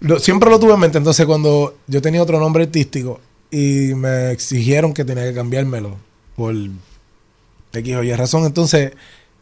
[0.00, 0.98] lo- siempre lo tuve en mente.
[0.98, 3.18] Entonces cuando yo tenía otro nombre artístico
[3.50, 5.96] y me exigieron que tenía que cambiármelo
[6.36, 6.54] por
[7.72, 8.92] X o Y razón, entonces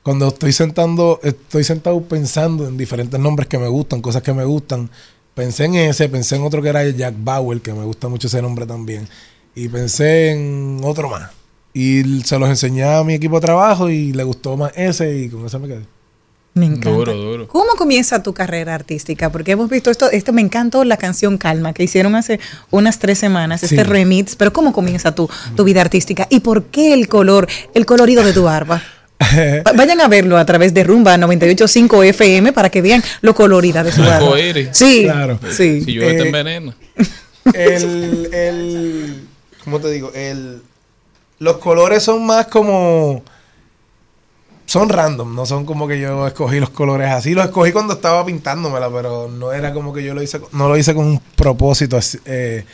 [0.07, 4.45] cuando estoy sentando, estoy sentado pensando en diferentes nombres que me gustan, cosas que me
[4.45, 4.89] gustan,
[5.35, 8.28] pensé en ese, pensé en otro que era el Jack Bauer, que me gusta mucho
[8.28, 9.09] ese nombre también,
[9.57, 11.33] y pensé en otro más.
[11.74, 15.28] Y se los enseñé a mi equipo de trabajo y le gustó más ese y
[15.28, 15.87] con ese me quedé.
[16.55, 16.91] Me encanta.
[16.91, 17.49] Duro, duro.
[17.49, 19.33] ¿Cómo comienza tu carrera artística?
[19.33, 22.39] Porque hemos visto esto, esto me encantó la canción Calma que hicieron hace
[22.70, 23.83] unas tres semanas, este Sí.
[23.83, 26.28] remix, pero ¿cómo comienza tu, tu vida artística?
[26.31, 28.81] ¿Y por qué el color, el colorido de tu barba?
[29.20, 33.82] Va- Vayan a verlo a través de Rumba 985 FM para que vean lo colorida
[33.82, 34.02] de su.
[34.02, 34.68] Arcoíris.
[34.72, 35.38] Sí, Claro.
[35.51, 35.82] sí.
[35.82, 36.76] Si llueve te Eh, envenena.
[37.55, 39.28] el, el,
[39.64, 40.10] ¿cómo te digo?
[40.14, 40.62] El,
[41.38, 43.22] los colores son más como,
[44.66, 48.24] son random, no son como que yo escogí los colores así, los escogí cuando estaba
[48.26, 51.97] pintándomela, pero no era como que yo lo hice, no lo hice con un propósito
[51.97, 52.64] así, eh,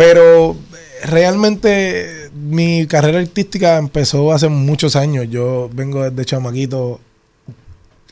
[0.00, 7.00] pero eh, realmente mi carrera artística empezó hace muchos años, yo vengo desde chamaquito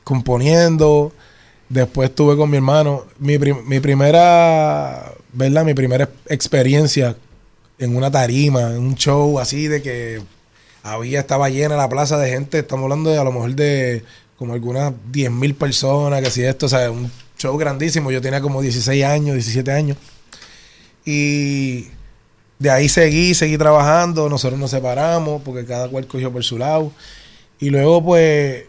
[0.05, 1.13] componiendo,
[1.69, 3.05] Después estuve con mi hermano.
[3.19, 5.65] Mi, prim- mi primera, ¿verdad?
[5.67, 7.15] Mi primera experiencia
[7.79, 10.23] en una tarima, en un show así de que
[10.83, 12.61] había, estaba llena la plaza de gente.
[12.61, 14.03] Estamos hablando de a lo mejor de
[14.39, 18.11] como algunas 10 mil personas, que si esto, o sea, un show grandísimo.
[18.11, 19.99] Yo tenía como 16 años, 17 años.
[21.11, 21.87] Y
[22.59, 24.29] de ahí seguí, seguí trabajando.
[24.29, 26.93] Nosotros nos separamos porque cada cual cogió por su lado.
[27.59, 28.65] Y luego, pues,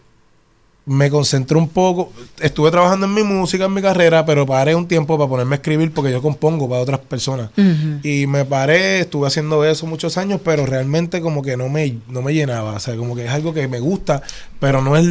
[0.86, 2.10] me concentré un poco.
[2.40, 5.58] Estuve trabajando en mi música, en mi carrera, pero paré un tiempo para ponerme a
[5.58, 7.50] escribir porque yo compongo para otras personas.
[8.02, 12.22] Y me paré, estuve haciendo eso muchos años, pero realmente como que no me, no
[12.22, 12.72] me llenaba.
[12.72, 14.22] O sea, como que es algo que me gusta,
[14.60, 15.04] pero no es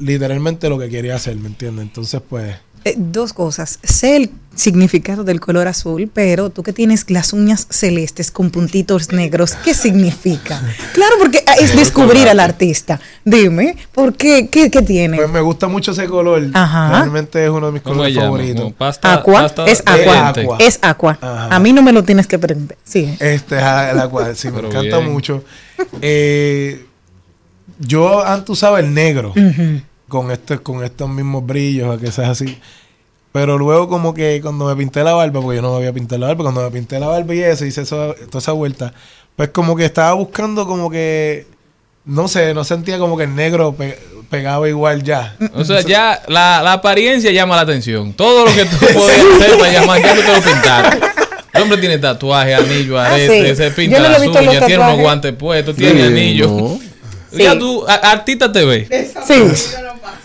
[0.00, 1.84] literalmente lo que quería hacer, ¿me entiendes?
[1.84, 2.56] Entonces, pues...
[2.86, 3.80] Eh, dos cosas.
[3.82, 9.10] Sé el significado del color azul, pero tú que tienes las uñas celestes con puntitos
[9.12, 10.62] negros, ¿qué significa?
[10.94, 13.00] Claro, porque ah, es descubrir al artista.
[13.24, 14.48] Dime, ¿por qué?
[14.48, 15.16] ¿Qué, qué tiene?
[15.16, 16.44] Pues me gusta mucho ese color.
[16.54, 16.90] Ajá.
[17.00, 18.36] Realmente es uno de mis ¿Cómo colores se llama?
[18.38, 18.72] favoritos.
[18.74, 20.32] Pasta- Aqua, pasta es aqua.
[20.60, 21.18] Es aqua.
[21.20, 21.48] Ajá.
[21.54, 22.78] A mí no me lo tienes que prender.
[22.84, 23.14] Sí.
[23.18, 25.12] Este es el agua, sí, me encanta bien.
[25.12, 25.42] mucho.
[26.00, 26.86] Eh,
[27.80, 29.82] yo antes usaba el negro Ujú.
[30.08, 32.58] Con este, con estos mismos brillos, a que sea así.
[33.32, 36.20] Pero luego como que cuando me pinté la barba, porque yo no me había pintado
[36.20, 38.94] la barba, cuando me pinté la barba y eso, hice eso- toda esa vuelta,
[39.36, 41.46] pues como que estaba buscando como que,
[42.06, 43.98] no sé, no sentía como que el negro pe-
[44.30, 45.36] pegaba igual ya.
[45.54, 48.14] O sea, ya la, la apariencia llama la atención.
[48.14, 51.00] Todo lo que tú podías hacer para llamar, ya tú te lo pintaron.
[51.52, 53.56] El hombre tiene tatuaje, anillo, Ah, arete, sí.
[53.56, 56.48] se pinta no las uñas, tiene unos guantes puestos, tiene Sí, anillo.
[56.48, 56.78] no.
[57.32, 57.58] Ya Sí.
[57.58, 58.88] tú, a- artista te ves.
[59.26, 59.34] Sí.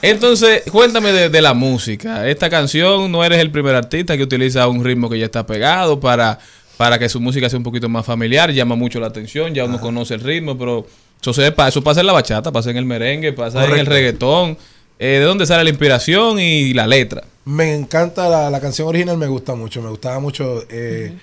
[0.01, 2.27] Entonces, cuéntame de, de la música.
[2.27, 5.99] Esta canción no eres el primer artista que utiliza un ritmo que ya está pegado
[5.99, 6.39] para,
[6.77, 9.79] para que su música sea un poquito más familiar, llama mucho la atención, ya uno
[9.79, 10.87] conoce el ritmo, pero
[11.21, 14.57] eso, se, eso pasa en la bachata, pasa en el merengue, pasa en el reggaetón.
[14.97, 17.23] Eh, ¿De dónde sale la inspiración y la letra?
[17.45, 20.63] Me encanta la, la canción original, me gusta mucho, me gustaba mucho.
[20.69, 21.13] eh,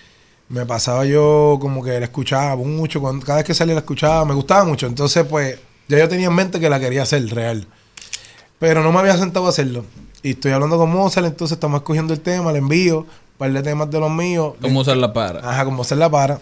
[0.48, 4.24] Me pasaba yo como que la escuchaba mucho, cuando, cada vez que salía la escuchaba,
[4.24, 4.86] me gustaba mucho.
[4.86, 7.66] Entonces, pues, ya yo tenía en mente que la quería hacer real.
[8.58, 9.84] Pero no me había sentado a hacerlo.
[10.22, 13.06] Y estoy hablando con Mozart, entonces estamos escogiendo el tema, le envío, un
[13.38, 14.54] par de temas de los míos.
[14.60, 15.48] ¿Cómo usar la para?
[15.48, 16.40] Ajá, como se la para.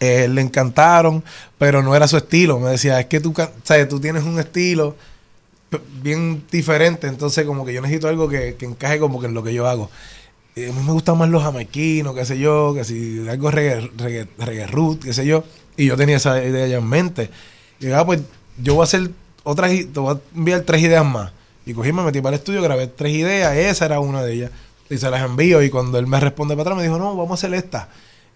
[0.00, 1.22] Eh, le encantaron,
[1.58, 2.58] pero no era su estilo.
[2.58, 4.96] Me decía, es que tú, sabes, tú tienes un estilo
[6.02, 9.42] bien diferente, entonces como que yo necesito algo que, que encaje como que en lo
[9.42, 9.90] que yo hago.
[10.56, 13.90] Eh, a mí me gustan más los jamaiquinos, qué sé yo, que si algo reggae,
[13.96, 15.44] reggae, reggae root, qué sé yo.
[15.76, 17.30] Y yo tenía esa idea ya en mente.
[17.78, 18.20] Y yo, ah, pues
[18.58, 19.10] yo voy a hacer
[19.42, 21.32] otras, te voy a enviar tres ideas más.
[21.66, 24.50] Y cogí, me metí para el estudio, grabé tres ideas, esa era una de ellas.
[24.88, 27.30] Y se las envío y cuando él me responde para atrás me dijo, no, vamos
[27.30, 27.88] a hacer esta.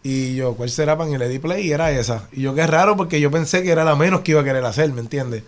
[0.03, 0.99] Y yo, ¿cuál será?
[0.99, 1.11] Pan?
[1.11, 2.29] Y le di play y era esa.
[2.31, 4.65] Y yo, qué raro, porque yo pensé que era la menos que iba a querer
[4.65, 5.43] hacer, ¿me entiendes?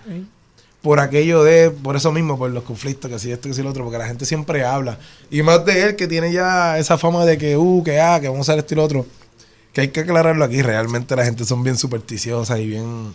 [0.80, 3.70] Por aquello de, por eso mismo, por los conflictos, que si esto, que si lo
[3.70, 4.98] otro, porque la gente siempre habla.
[5.30, 8.28] Y más de él, que tiene ya esa fama de que, uh, que ah, que
[8.28, 9.06] vamos a hacer esto y lo otro.
[9.74, 10.62] Que hay que aclararlo aquí.
[10.62, 13.14] Realmente la gente son bien supersticiosas y bien.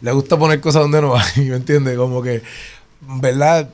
[0.00, 1.96] Le gusta poner cosas donde no hay, ¿me entiendes?
[1.96, 2.42] Como que,
[3.00, 3.68] ¿verdad?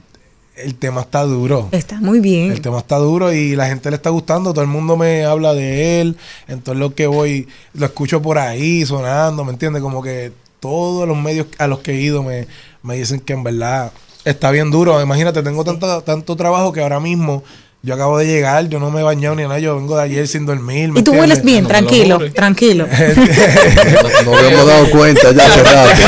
[0.57, 1.69] El tema está duro.
[1.71, 2.51] Está muy bien.
[2.51, 4.53] El tema está duro y la gente le está gustando.
[4.53, 6.17] Todo el mundo me habla de él.
[6.49, 9.83] Entonces lo que voy, lo escucho por ahí sonando, ¿me entiendes?
[9.83, 12.49] Como que todos los medios a los que he ido me,
[12.83, 13.93] me dicen que en verdad
[14.25, 15.01] está bien duro.
[15.01, 17.45] Imagínate, tengo tanto, tanto trabajo que ahora mismo
[17.89, 20.29] yo acabo de llegar, yo no me he bañado ni nada, yo vengo de ayer
[20.29, 20.93] sin dormir.
[20.93, 21.21] ¿me Y tú entiendes?
[21.39, 22.87] hueles bien, tranquilo, tranquilo.
[24.25, 25.91] Nos habíamos dado cuenta ya hace rato.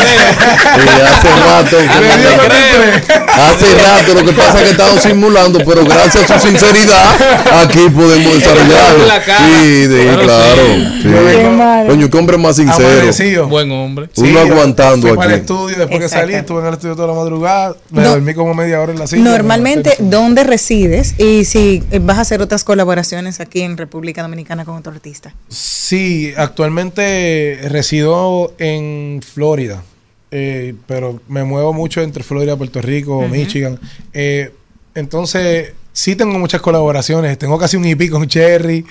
[0.70, 1.76] Sí, hace rato.
[1.78, 4.14] que- hace rato.
[4.14, 7.14] Lo que pasa es que estamos simulando, pero gracias a su sinceridad,
[7.62, 9.04] aquí podemos desarrollarlo.
[9.26, 10.62] Sí, sí, Claro, claro.
[11.02, 11.02] sí.
[11.02, 11.88] sí.
[11.88, 12.88] Coño, qué hombre más sincero.
[12.88, 13.48] Amanecido.
[13.48, 14.08] Buen hombre.
[14.16, 15.34] Uno aguantando fui aquí.
[15.34, 18.10] estudio, después que salí, estuve en el estudio toda la madrugada, me No.
[18.10, 19.22] dormí como media hora en la silla.
[19.22, 19.96] Normalmente.
[19.98, 21.14] ¿dónde resides?
[21.18, 25.34] Y si eh, vas a hacer otras colaboraciones aquí en República Dominicana con otro artista.
[25.48, 29.82] Sí, actualmente resido en Florida,
[30.30, 33.28] eh, pero me muevo mucho entre Florida, Puerto Rico, Ujú.
[33.28, 33.78] Michigan.
[34.12, 34.52] Eh,
[34.94, 37.38] entonces, sí tengo muchas colaboraciones.
[37.38, 38.84] Tengo casi un EP con Cherry,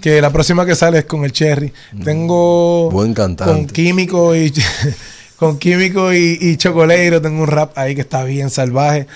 [0.00, 1.72] que la próxima que sale es con el Cherry.
[2.04, 3.52] Tengo Buen cantante.
[3.52, 4.52] con Químico y
[5.36, 7.20] con Químico y, y Chocoleiro.
[7.20, 9.06] Tengo un rap ahí que está bien salvaje.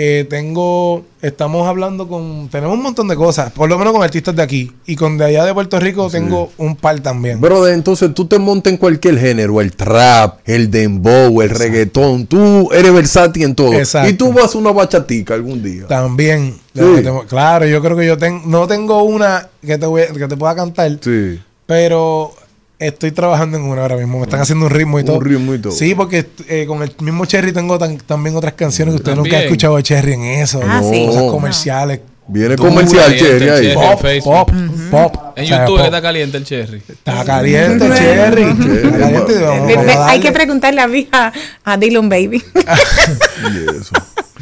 [0.00, 4.36] Eh, tengo, estamos hablando con, tenemos un montón de cosas, por lo menos con artistas
[4.36, 7.40] de aquí y con de allá de Puerto Rico tengo un par también.
[7.40, 12.70] Brother, entonces tú te montas en cualquier género, el trap, el dembow, el reggaetón, tú
[12.72, 13.72] eres versátil en todo.
[13.72, 14.08] Exacto.
[14.08, 15.88] Y tú vas a una bachatica algún día.
[15.88, 16.80] También, Sí.
[17.02, 20.28] tengo- claro, yo creo que yo tengo, no tengo una que te, voy, a- que
[20.28, 21.40] te pueda cantar, Sí.
[21.66, 22.30] pero
[22.78, 24.18] estoy trabajando en una ahora mismo.
[24.18, 25.18] Me están haciendo un ritmo y todo.
[25.18, 25.72] Un ritmo y todo.
[25.72, 29.36] Sí, porque eh, con el mismo Cherry tengo tan- también otras canciones que usted nunca
[29.36, 30.60] ha escuchado de Cherry en eso.
[30.64, 31.06] Ah, sí.
[31.06, 31.30] Cosas No.
[31.30, 32.00] comerciales.
[32.30, 33.62] Viene comercial, Cherry, ahí.
[33.72, 34.20] Cherry.
[34.20, 34.50] Pop, pop,
[34.90, 35.16] pop.
[35.36, 36.82] En O sea, YouTube está caliente el cherry.
[36.86, 38.42] Está caliente, Cherry.
[38.42, 39.34] Está caliente.
[39.40, 41.32] Vamos, vamos hay que preguntarle a, mi- a,
[41.64, 42.42] a Dylan Baby.
[42.54, 43.92] Y eso.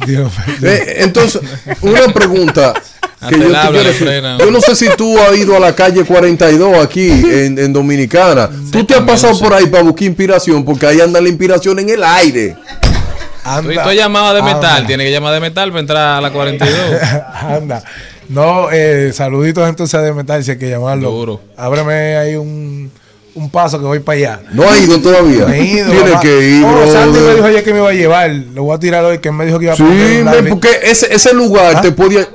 [0.05, 0.31] Dios,
[0.61, 1.41] Eh, entonces,
[1.81, 2.73] una pregunta
[3.29, 4.23] que yo habla decir.
[4.51, 8.49] no sé si tú has ido a la calle 42 aquí en, en Dominicana.
[8.71, 11.89] Tú te has pasado por ahí para buscar inspiración, porque ahí anda la inspiración en
[11.89, 12.55] el aire.
[13.37, 13.73] Estoy, anda.
[13.81, 14.65] estoy llamado de metal.
[14.77, 14.87] Anda.
[14.87, 16.77] Tiene que llamar de metal para entrar a la 42.
[17.41, 17.83] Anda.
[18.29, 21.11] No, eh, saluditos entonces de metal, si hay que llamarlo.
[21.11, 21.41] Duro.
[21.55, 22.91] Ábreme ahí un,
[23.35, 24.39] un paso que voy para allá.
[24.51, 25.45] No ha ido todavía.
[25.45, 26.19] No he ido, Tiene papá.
[26.19, 28.29] que ir, Oh, Sandy me dijo ayer que me iba a llevar.
[28.53, 31.33] Lo voy a tirar hoy, que me dijo que iba a Sí, porque ese, ese
[31.33, 31.81] lugar ¿Ah?
[31.81, 32.27] te podía.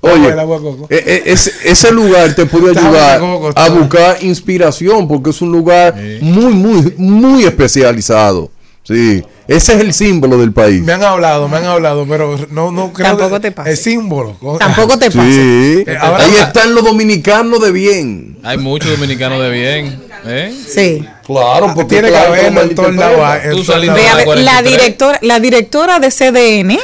[0.00, 3.20] Oye, el eh, eh, ese, ese lugar te puede ayudar
[3.56, 8.50] a buscar inspiración porque es un lugar muy, muy, muy especializado.
[8.84, 10.80] Sí, ese es el símbolo del país.
[10.80, 13.72] Me han hablado, me han hablado, pero no, no creo Tampoco que- te pase.
[13.72, 14.36] Es símbolo.
[14.60, 15.32] Tampoco te pase.
[15.32, 18.38] Sí, Eh, ahora- ahí están los dominicanos de bien.
[18.44, 20.02] Hay muchos dominicanos de bien.
[20.24, 20.54] ¿eh?
[20.68, 21.04] Sí.
[21.26, 24.64] Claro, porque Tiene que claro, haberlo en a ver, la 43.
[24.64, 26.78] directora, la directora de CDN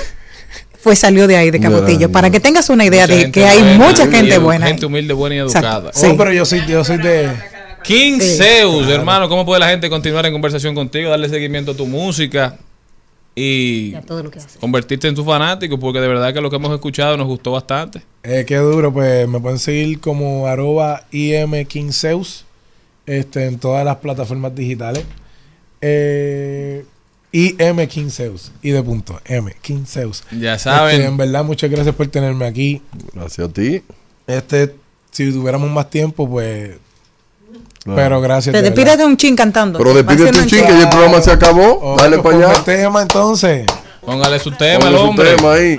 [0.82, 3.58] fue salió de ahí de Cabotillo para que tengas una idea Mucha de que hay
[3.60, 4.66] buena, mucha y gente buena.
[4.66, 5.90] Gente humilde, buena y educada.
[5.94, 6.14] Oh, Sí.
[6.18, 7.30] pero yo soy, yo soy de.
[7.84, 8.36] King Sí.
[8.36, 12.56] Zeus, hermano, ¿cómo puede la gente continuar en conversación contigo, darle seguimiento a tu música
[13.34, 13.92] y
[14.60, 15.78] convertirte en tu fanático?
[15.78, 18.02] Porque de verdad que lo que hemos escuchado nos gustó bastante.
[18.22, 22.44] Eh, qué duro, pues me pueden seguir como arroba imkinzeus
[23.06, 25.04] este, en todas las plataformas digitales.
[25.80, 26.84] Eh,
[27.32, 30.22] imkinzeus, y de punto, M, Kinzeus.
[30.38, 30.96] Ya saben.
[30.96, 32.82] Este, en verdad, muchas gracias por tenerme aquí.
[33.14, 33.82] Gracias a ti.
[34.26, 34.74] Este,
[35.10, 36.72] si tuviéramos más tiempo, pues...
[37.84, 37.96] Claro.
[37.96, 38.52] Pero gracias.
[38.52, 38.76] Te de verdad.
[38.76, 39.78] despídete un chin cantando.
[39.78, 41.80] Pero despídete un chin, que ya el programa se acabó.
[41.82, 42.62] Oh, Dale pues para allá.
[42.64, 43.66] tema entonces.
[44.04, 45.34] Póngale su tema, el Ponle su hombre.
[45.36, 45.78] tema ahí.